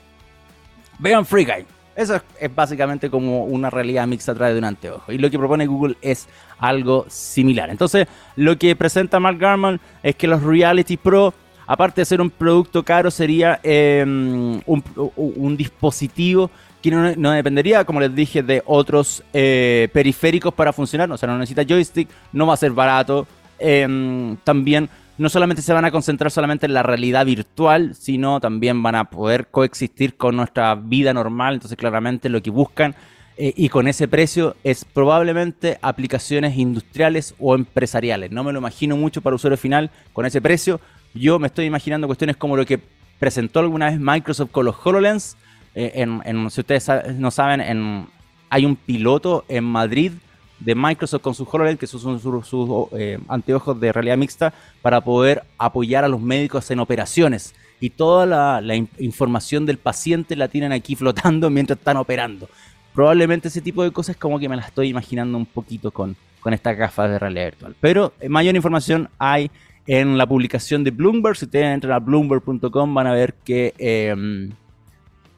Vean 0.98 1.26
Free 1.26 1.44
Guy. 1.44 1.66
Eso 1.96 2.20
es, 2.38 2.54
básicamente 2.54 3.08
como 3.08 3.44
una 3.44 3.70
realidad 3.70 4.06
mixta 4.06 4.32
a 4.32 4.34
través 4.34 4.54
de 4.54 4.58
un 4.58 4.66
anteojo. 4.66 5.10
Y 5.10 5.16
lo 5.16 5.30
que 5.30 5.38
propone 5.38 5.66
Google 5.66 5.96
es 6.02 6.28
algo 6.58 7.06
similar. 7.08 7.70
Entonces, 7.70 8.06
lo 8.36 8.58
que 8.58 8.76
presenta 8.76 9.18
Mark 9.18 9.38
Garman 9.38 9.80
es 10.02 10.14
que 10.14 10.26
los 10.26 10.42
Reality 10.42 10.98
Pro, 10.98 11.32
aparte 11.66 12.02
de 12.02 12.04
ser 12.04 12.20
un 12.20 12.28
producto 12.28 12.82
caro, 12.82 13.10
sería 13.10 13.60
em, 13.62 14.60
un, 14.66 15.56
dispositivo 15.56 16.50
no, 16.90 17.30
dependería, 17.30 17.84
como 17.84 18.00
les 18.00 18.14
dije, 18.14 18.42
de 18.42 18.62
otros 18.66 19.22
eh, 19.32 19.88
periféricos 19.92 20.54
para 20.54 20.72
funcionar. 20.72 21.10
O 21.10 21.16
sea, 21.16 21.28
no 21.28 21.38
necesita 21.38 21.64
joystick, 21.64 22.08
no 22.32 22.46
va 22.46 22.54
a 22.54 22.56
ser 22.56 22.72
barato. 22.72 23.26
Em, 23.58 24.36
también 24.44 24.88
no 25.18 25.28
solamente 25.28 25.62
se 25.62 25.72
van 25.72 25.84
a 25.84 25.90
concentrar 25.90 26.30
solamente 26.30 26.66
en 26.66 26.74
la 26.74 26.82
realidad 26.82 27.24
virtual, 27.24 27.94
sino 27.94 28.40
también 28.40 28.82
van 28.82 28.94
a 28.94 29.04
poder 29.04 29.46
coexistir 29.46 30.16
con 30.16 30.36
nuestra 30.36 30.74
vida 30.74 31.14
normal. 31.14 31.54
Entonces, 31.54 31.78
claramente 31.78 32.28
lo 32.28 32.42
que 32.42 32.50
buscan 32.50 32.94
eh, 33.38 33.52
y 33.56 33.68
con 33.68 33.86
ese 33.86 34.08
precio 34.08 34.56
es 34.64 34.84
probablemente 34.84 35.78
aplicaciones 35.82 36.56
industriales 36.56 37.34
o 37.38 37.54
empresariales. 37.54 38.30
No 38.30 38.44
me 38.44 38.52
lo 38.52 38.58
imagino 38.58 38.96
mucho 38.96 39.20
para 39.20 39.36
usuario 39.36 39.58
final 39.58 39.90
con 40.12 40.26
ese 40.26 40.40
precio. 40.40 40.80
Yo 41.14 41.38
me 41.38 41.46
estoy 41.48 41.66
imaginando 41.66 42.06
cuestiones 42.06 42.36
como 42.36 42.56
lo 42.56 42.64
que 42.64 42.80
presentó 43.18 43.60
alguna 43.60 43.90
vez 43.90 44.00
Microsoft 44.00 44.50
con 44.50 44.64
los 44.64 44.76
HoloLens. 44.82 45.36
Eh, 45.78 46.06
si 46.48 46.60
ustedes 46.60 46.88
no 47.16 47.30
saben, 47.30 47.60
en, 47.60 48.06
hay 48.48 48.64
un 48.64 48.76
piloto 48.76 49.44
en 49.46 49.62
Madrid 49.64 50.12
de 50.58 50.74
Microsoft 50.74 51.20
con 51.20 51.34
sus 51.34 51.46
HoloLens, 51.52 51.78
que 51.78 51.86
son 51.86 52.18
sus, 52.18 52.88
eh, 52.92 53.18
anteojos 53.28 53.78
de 53.78 53.92
realidad 53.92 54.16
mixta, 54.16 54.54
para 54.80 55.02
poder 55.02 55.42
apoyar 55.58 56.02
a 56.04 56.08
los 56.08 56.20
médicos 56.20 56.70
en 56.70 56.80
operaciones. 56.80 57.54
Y 57.78 57.90
toda 57.90 58.24
la, 58.60 58.74
información 58.98 59.66
del 59.66 59.76
paciente 59.76 60.34
la 60.34 60.48
tienen 60.48 60.72
aquí 60.72 60.96
flotando 60.96 61.50
mientras 61.50 61.78
están 61.78 61.98
operando. 61.98 62.48
Probablemente 62.94 63.48
ese 63.48 63.60
tipo 63.60 63.82
de 63.82 63.90
cosas 63.90 64.16
como 64.16 64.38
que 64.38 64.48
me 64.48 64.56
las 64.56 64.68
estoy 64.68 64.88
imaginando 64.88 65.36
un 65.36 65.44
poquito 65.44 65.90
con, 65.90 66.16
con 66.40 66.54
estas 66.54 66.74
gafas 66.78 67.10
de 67.10 67.18
realidad 67.18 67.44
virtual. 67.44 67.76
Pero 67.78 68.14
eh, 68.18 68.30
mayor 68.30 68.56
información 68.56 69.10
hay 69.18 69.50
en 69.86 70.16
la 70.16 70.26
publicación 70.26 70.82
de 70.84 70.90
Bloomberg. 70.90 71.36
Si 71.36 71.44
ustedes 71.44 71.66
entran 71.66 71.92
a 71.92 71.98
bloomberg.com 71.98 72.94
van 72.94 73.06
a 73.06 73.12
ver 73.12 73.34
que... 73.44 73.74
Em, 73.76 74.52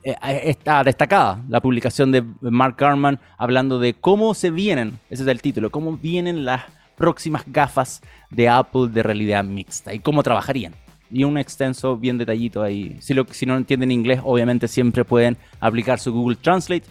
eh, 0.04 0.14
está 0.44 0.84
destacada 0.84 1.42
la 1.48 1.60
publicación 1.60 2.12
de 2.12 2.22
Mark 2.40 2.76
Garman 2.78 3.18
hablando 3.36 3.78
de 3.78 3.94
cómo 3.94 4.32
se 4.34 4.50
vienen, 4.50 4.98
ese 5.10 5.22
es 5.22 5.28
el 5.28 5.42
título, 5.42 5.70
cómo 5.70 5.96
vienen 5.96 6.44
las 6.44 6.62
próximas 6.96 7.42
gafas 7.46 8.00
de 8.30 8.48
Apple 8.48 8.88
de 8.88 9.02
realidad 9.02 9.44
mixta 9.44 9.92
y 9.94 9.98
cómo 9.98 10.22
trabajarían. 10.22 10.74
Y 11.10 11.24
un 11.24 11.38
extenso, 11.38 11.96
bien 11.96 12.18
detallito 12.18 12.62
ahí. 12.62 12.96
Si, 13.00 13.14
lo, 13.14 13.26
si 13.30 13.46
no 13.46 13.56
entienden 13.56 13.90
inglés, 13.90 14.20
obviamente 14.22 14.68
siempre 14.68 15.04
pueden 15.04 15.38
aplicar 15.58 15.98
su 15.98 16.12
Google 16.12 16.36
Translate 16.36 16.84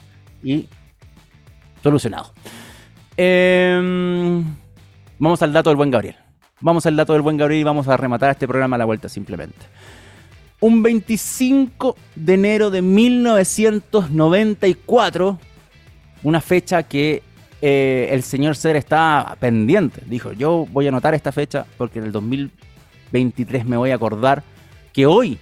y 0.43 0.67
solucionado. 1.83 2.33
Em, 3.15 4.43
vamos 5.19 5.41
al 5.43 5.53
dato 5.53 5.69
del 5.69 5.77
buen 5.77 5.91
Gabriel. 5.91 6.15
Vamos 6.61 6.85
al 6.87 6.95
dato 6.95 7.13
del 7.13 7.21
buen 7.21 7.37
Gabriel 7.37 7.61
y 7.61 7.63
vamos 7.63 7.87
a 7.87 7.95
rematar 7.95 8.31
este 8.31 8.47
programa 8.47 8.75
a 8.75 8.79
la 8.79 8.85
vuelta 8.85 9.07
simplemente 9.07 9.67
un 10.59 10.81
25 10.81 11.95
de 12.15 12.33
enero 12.33 12.71
de 12.71 12.81
1994, 12.81 15.39
una 16.23 16.41
fecha 16.41 16.81
que 16.83 17.21
eh, 17.61 18.09
el 18.11 18.23
señor 18.23 18.55
Ser 18.55 18.75
está 18.75 19.37
pendiente. 19.39 20.01
Dijo, 20.05 20.33
yo 20.33 20.67
voy 20.71 20.87
a 20.87 20.89
anotar 20.89 21.13
esta 21.13 21.31
fecha 21.31 21.67
porque 21.77 21.99
en 21.99 22.05
el 22.05 22.11
2023 22.11 23.65
me 23.65 23.77
voy 23.77 23.91
a 23.91 23.95
acordar 23.95 24.43
que 24.93 25.05
hoy 25.05 25.37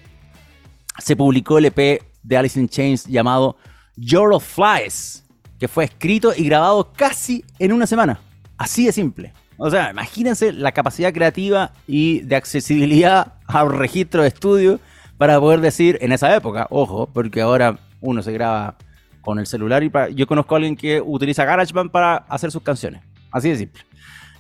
se 0.97 1.16
publicó 1.16 1.57
el 1.57 1.66
EP 1.66 2.03
de 2.24 2.38
Alice 2.38 2.59
in 2.59 2.68
Chains 2.68 3.05
llamado 3.05 3.55
Your 3.95 4.34
of 4.34 4.45
Flies, 4.45 5.24
que 5.59 5.68
fue 5.68 5.84
escrito 5.86 6.34
y 6.36 6.45
grabado 6.45 6.91
casi 6.93 7.45
en 7.59 7.72
una 7.72 7.86
semana. 7.88 8.20
Así 8.57 8.86
de 8.86 8.91
simple. 8.91 9.32
O 9.57 9.70
sea, 9.70 9.91
imagínense 9.91 10.51
la 10.51 10.74
capacidad 10.74 11.13
creativa 11.13 11.72
y 11.88 12.20
de 12.22 12.36
accesibilidad 12.36 13.36
a 13.47 13.63
un 13.63 13.78
registro 13.78 14.22
de 14.22 14.28
estudio 14.28 14.82
para 15.18 15.39
poder 15.39 15.61
decir 15.61 15.97
en 16.01 16.11
esa 16.11 16.36
época, 16.36 16.68
ojo, 16.70 17.09
porque 17.11 17.41
ahora 17.41 17.80
uno 18.01 18.22
se 18.22 18.32
graba 18.32 18.76
con 19.22 19.39
el 19.39 19.47
celular 19.47 19.84
y 19.84 19.91
yo 20.13 20.28
conozco 20.28 20.55
a 20.55 20.57
alguien 20.57 20.76
que 20.76 21.01
utiliza 21.01 21.45
GarageBand 21.45 21.89
para 21.89 22.18
hacer 22.30 22.51
sus 22.51 22.61
canciones. 22.61 23.01
Así 23.32 23.49
de 23.49 23.57
simple. 23.57 23.82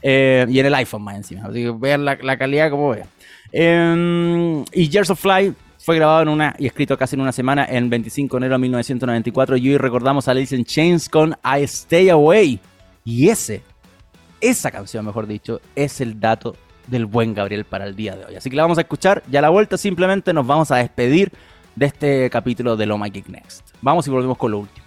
Eh, 0.01 0.45
y 0.47 0.59
en 0.59 0.65
el 0.67 0.75
iPhone 0.75 1.01
más 1.01 1.15
encima. 1.15 1.47
Así 1.47 1.63
que 1.63 1.71
vean 1.71 2.05
la, 2.05 2.37
calidad 2.37 2.69
como 2.69 2.89
vean. 2.89 3.07
Em, 3.51 4.63
y 4.71 4.87
Years 4.87 5.09
of 5.09 5.19
Fly 5.19 5.53
fue 5.79 5.95
grabado 5.95 6.21
en 6.21 6.29
una 6.29 6.55
y 6.59 6.67
escrito 6.67 6.97
casi 6.97 7.15
en 7.15 7.21
una 7.21 7.31
semana 7.31 7.65
en 7.67 7.89
25 7.89 8.35
de 8.35 8.37
enero 8.37 8.55
de 8.55 8.59
1994. 8.59 9.57
Y 9.57 9.69
hoy 9.69 9.77
recordamos 9.77 10.27
a 10.27 10.31
Alice 10.31 10.55
in 10.55 10.63
Chains 10.63 11.09
con 11.09 11.35
I 11.43 11.63
Stay 11.63 12.09
Away. 12.09 12.59
Y 13.03 13.29
ese, 13.29 13.63
esa 14.39 14.69
canción, 14.69 15.05
mejor 15.05 15.25
dicho, 15.25 15.59
es 15.75 16.01
el 16.01 16.19
dato 16.19 16.55
del 16.87 17.05
buen 17.05 17.33
Gabriel 17.33 17.65
para 17.65 17.85
el 17.85 17.95
día 17.95 18.15
de 18.15 18.25
hoy. 18.25 18.35
Así 18.35 18.49
que 18.49 18.55
la 18.55 18.63
vamos 18.63 18.77
a 18.77 18.81
escuchar 18.81 19.23
y 19.31 19.35
a 19.37 19.41
la 19.41 19.49
vuelta 19.49 19.77
simplemente 19.77 20.33
nos 20.33 20.45
vamos 20.45 20.71
a 20.71 20.77
despedir 20.77 21.31
de 21.75 21.85
este 21.85 22.29
capítulo 22.29 22.75
de 22.77 22.85
Lo 22.85 22.97
My 22.97 23.09
Geek 23.09 23.27
Next. 23.27 23.67
Vamos 23.81 24.07
y 24.07 24.09
volvemos 24.09 24.37
con 24.37 24.51
lo 24.51 24.59
último. 24.59 24.85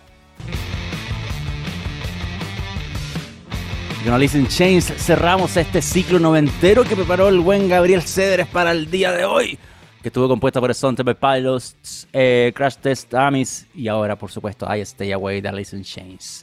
Con 4.04 4.46
Chains 4.46 4.86
cerramos 4.96 5.54
este 5.58 5.82
ciclo 5.82 6.18
noventero 6.18 6.82
que 6.84 6.96
preparó 6.96 7.28
el 7.28 7.40
buen 7.40 7.68
Gabriel 7.68 8.00
Cedres 8.00 8.46
para 8.46 8.70
el 8.70 8.90
día 8.90 9.12
de 9.12 9.26
hoy, 9.26 9.58
que 10.00 10.08
estuvo 10.08 10.26
compuesta 10.28 10.60
por 10.60 10.70
Stone 10.70 10.96
Temple 10.96 11.16
Pilots, 11.16 12.08
eh, 12.14 12.50
Crash 12.54 12.76
Test 12.76 13.12
Dummies 13.12 13.66
y 13.74 13.86
ahora, 13.86 14.16
por 14.16 14.30
supuesto, 14.30 14.66
I 14.74 14.80
Stay 14.80 15.12
Away 15.12 15.42
de 15.42 15.48
Alice 15.50 15.76
in 15.76 15.82
Chains. 15.82 16.42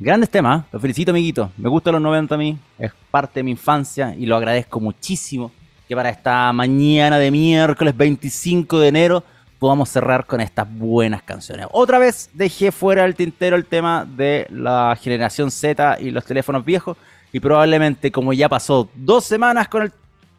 Grandes 0.00 0.30
temas, 0.30 0.64
lo 0.70 0.78
felicito, 0.78 1.10
amiguito. 1.10 1.50
Me 1.56 1.68
gustan 1.68 1.94
los 1.94 2.02
90 2.02 2.32
a 2.32 2.38
mí, 2.38 2.56
es 2.78 2.92
parte 3.10 3.40
de 3.40 3.42
mi 3.42 3.50
infancia 3.50 4.14
y 4.16 4.26
lo 4.26 4.36
agradezco 4.36 4.78
muchísimo 4.78 5.50
que 5.88 5.96
para 5.96 6.08
esta 6.10 6.52
mañana 6.52 7.18
de 7.18 7.32
miércoles 7.32 7.96
25 7.96 8.78
de 8.78 8.88
enero 8.88 9.24
podamos 9.58 9.88
cerrar 9.88 10.24
con 10.24 10.40
estas 10.40 10.72
buenas 10.72 11.24
canciones. 11.24 11.66
Otra 11.72 11.98
vez 11.98 12.30
dejé 12.32 12.70
fuera 12.70 13.02
del 13.02 13.16
tintero 13.16 13.56
el 13.56 13.64
tema 13.64 14.04
de 14.04 14.46
la 14.50 14.96
generación 15.00 15.50
Z 15.50 15.98
y 16.00 16.12
los 16.12 16.24
teléfonos 16.24 16.64
viejos 16.64 16.96
y 17.32 17.40
probablemente 17.40 18.12
como 18.12 18.32
ya 18.32 18.48
pasó 18.48 18.88
dos 18.94 19.24
semanas 19.24 19.66
con 19.66 19.82
el 19.82 19.92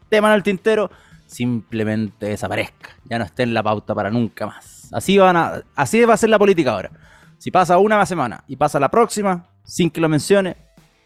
tema 0.08 0.30
en 0.30 0.36
el 0.36 0.44
tintero, 0.44 0.90
simplemente 1.28 2.28
desaparezca, 2.28 2.92
ya 3.04 3.20
no 3.20 3.26
esté 3.26 3.44
en 3.44 3.54
la 3.54 3.62
pauta 3.62 3.94
para 3.94 4.10
nunca 4.10 4.46
más. 4.46 4.88
Así, 4.94 5.18
van 5.18 5.36
a, 5.36 5.64
así 5.76 6.00
va 6.06 6.14
a 6.14 6.18
ser 6.18 6.30
la 6.30 6.40
política 6.40 6.72
ahora. 6.72 6.92
Si 7.38 7.52
pasa 7.52 7.78
una 7.78 8.06
semana 8.06 8.44
y 8.48 8.56
pasa 8.56 8.80
la 8.80 8.90
próxima, 8.90 9.49
sin 9.70 9.90
que 9.90 10.02
lo 10.02 10.10
mencione, 10.10 10.58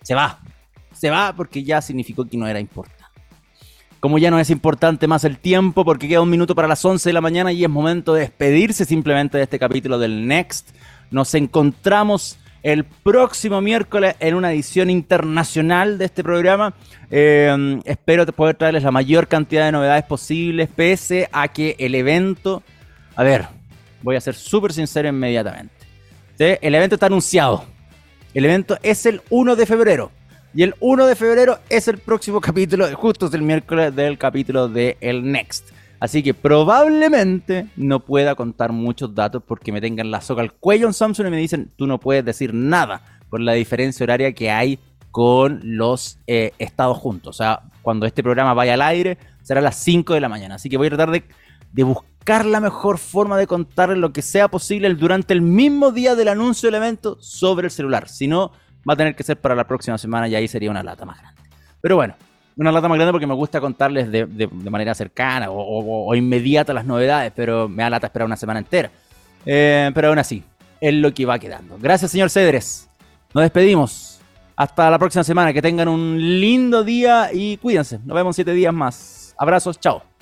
se 0.01 0.15
va. 0.15 0.39
Se 0.93 1.09
va 1.09 1.33
porque 1.35 1.63
ya 1.63 1.81
significó 1.81 2.25
que 2.25 2.37
no 2.37 2.47
era 2.47 2.59
importante. 2.59 3.03
Como 3.99 4.17
ya 4.17 4.31
no 4.31 4.39
es 4.39 4.49
importante 4.49 5.07
más 5.07 5.23
el 5.23 5.37
tiempo 5.37 5.85
porque 5.85 6.07
queda 6.07 6.21
un 6.21 6.29
minuto 6.29 6.55
para 6.55 6.67
las 6.67 6.83
11 6.83 7.09
de 7.09 7.13
la 7.13 7.21
mañana 7.21 7.51
y 7.51 7.63
es 7.63 7.69
momento 7.69 8.13
de 8.13 8.21
despedirse 8.21 8.85
simplemente 8.85 9.37
de 9.37 9.43
este 9.43 9.59
capítulo 9.59 9.97
del 9.97 10.27
Next. 10.27 10.69
Nos 11.11 11.33
encontramos 11.35 12.37
el 12.63 12.85
próximo 12.85 13.61
miércoles 13.61 14.15
en 14.19 14.35
una 14.35 14.51
edición 14.53 14.89
internacional 14.89 15.97
de 15.97 16.05
este 16.05 16.23
programa. 16.23 16.73
Eh, 17.11 17.79
espero 17.85 18.25
poder 18.27 18.55
traerles 18.55 18.83
la 18.83 18.91
mayor 18.91 19.27
cantidad 19.27 19.65
de 19.65 19.73
novedades 19.73 20.05
posibles, 20.05 20.69
pese 20.73 21.29
a 21.31 21.49
que 21.49 21.75
el 21.79 21.95
evento... 21.95 22.63
A 23.15 23.23
ver, 23.23 23.45
voy 24.01 24.15
a 24.15 24.21
ser 24.21 24.35
súper 24.35 24.73
sincero 24.73 25.09
inmediatamente. 25.09 25.73
El 26.39 26.75
evento 26.75 26.95
está 26.95 27.05
anunciado. 27.05 27.72
El 28.33 28.45
evento 28.45 28.77
es 28.81 29.05
el 29.05 29.21
1 29.29 29.55
de 29.55 29.65
febrero. 29.67 30.11
Y 30.55 30.63
el 30.63 30.73
1 30.79 31.05
de 31.05 31.15
febrero 31.15 31.59
es 31.69 31.87
el 31.87 31.99
próximo 31.99 32.41
capítulo, 32.41 32.87
justo 32.95 33.27
es 33.27 33.33
el 33.33 33.43
miércoles 33.43 33.95
del 33.95 34.17
capítulo 34.17 34.67
de 34.67 34.97
El 35.01 35.31
Next. 35.31 35.69
Así 35.99 36.23
que 36.23 36.33
probablemente 36.33 37.67
no 37.77 37.99
pueda 37.99 38.35
contar 38.35 38.71
muchos 38.71 39.13
datos 39.13 39.41
porque 39.47 39.71
me 39.71 39.79
tengan 39.79 40.11
la 40.11 40.19
soga 40.19 40.41
al 40.41 40.51
cuello 40.51 40.87
en 40.87 40.93
Samsung 40.93 41.27
y 41.27 41.29
me 41.29 41.37
dicen 41.37 41.71
tú 41.77 41.87
no 41.87 41.99
puedes 41.99 42.25
decir 42.25 42.53
nada 42.53 43.01
por 43.29 43.39
la 43.39 43.53
diferencia 43.53 44.03
horaria 44.03 44.33
que 44.33 44.51
hay 44.51 44.79
con 45.11 45.61
los 45.63 46.17
eh, 46.27 46.51
estados 46.57 46.97
juntos. 46.97 47.35
O 47.35 47.37
sea, 47.37 47.61
cuando 47.83 48.05
este 48.05 48.23
programa 48.23 48.53
vaya 48.53 48.73
al 48.73 48.81
aire 48.81 49.17
será 49.43 49.59
a 49.59 49.63
las 49.63 49.75
5 49.77 50.15
de 50.15 50.19
la 50.21 50.27
mañana. 50.27 50.55
Así 50.55 50.69
que 50.69 50.77
voy 50.77 50.87
a 50.87 50.89
tratar 50.89 51.11
de, 51.11 51.23
de 51.71 51.83
buscar 51.83 52.12
la 52.25 52.59
mejor 52.59 52.97
forma 52.97 53.37
de 53.37 53.47
contar 53.47 53.89
lo 53.89 54.13
que 54.13 54.21
sea 54.21 54.47
posible 54.47 54.93
durante 54.93 55.33
el 55.33 55.41
mismo 55.41 55.91
día 55.91 56.15
del 56.15 56.29
anuncio 56.29 56.67
del 56.67 56.75
evento 56.75 57.17
sobre 57.19 57.65
el 57.65 57.71
celular. 57.71 58.09
Si 58.09 58.27
no 58.27 58.51
va 58.87 58.93
a 58.93 58.97
tener 58.97 59.15
que 59.15 59.23
ser 59.23 59.39
para 59.39 59.55
la 59.55 59.67
próxima 59.67 59.97
semana 59.97 60.27
y 60.27 60.35
ahí 60.35 60.47
sería 60.47 60.71
una 60.71 60.83
lata 60.83 61.05
más 61.05 61.19
grande. 61.19 61.41
Pero 61.81 61.95
bueno, 61.95 62.15
una 62.55 62.71
lata 62.71 62.87
más 62.87 62.97
grande 62.97 63.11
porque 63.11 63.27
me 63.27 63.33
gusta 63.33 63.59
contarles 63.59 64.11
de, 64.11 64.47
manera 64.69 64.93
cercana 64.93 65.47
o, 65.49 66.15
inmediata 66.15 66.73
las 66.73 66.85
novedades, 66.85 67.31
pero 67.35 67.67
me 67.67 67.83
da 67.83 67.89
lata 67.89 68.07
esperar 68.07 68.25
una 68.25 68.37
semana 68.37 68.59
entera. 68.59 68.89
Eh, 69.45 69.91
pero 69.93 70.09
aún 70.09 70.19
así, 70.19 70.43
es 70.79 70.93
lo 70.93 71.13
que 71.13 71.25
va 71.25 71.39
quedando. 71.39 71.77
Gracias, 71.79 72.11
señor 72.11 72.29
Cedres. 72.29 72.89
Nos 73.33 73.43
despedimos. 73.43 74.19
Hasta 74.55 74.89
la 74.89 74.99
próxima 74.99 75.23
semana. 75.23 75.51
Que 75.51 75.61
tengan 75.61 75.87
un 75.87 76.17
lindo 76.39 76.83
día 76.83 77.29
y 77.33 77.57
cuídense. 77.57 77.99
Nos 78.05 78.15
vemos 78.15 78.33
en 78.33 78.35
siete 78.35 78.53
días 78.53 78.73
más. 78.73 79.33
Abrazos. 79.37 79.79
Chao. 79.79 80.12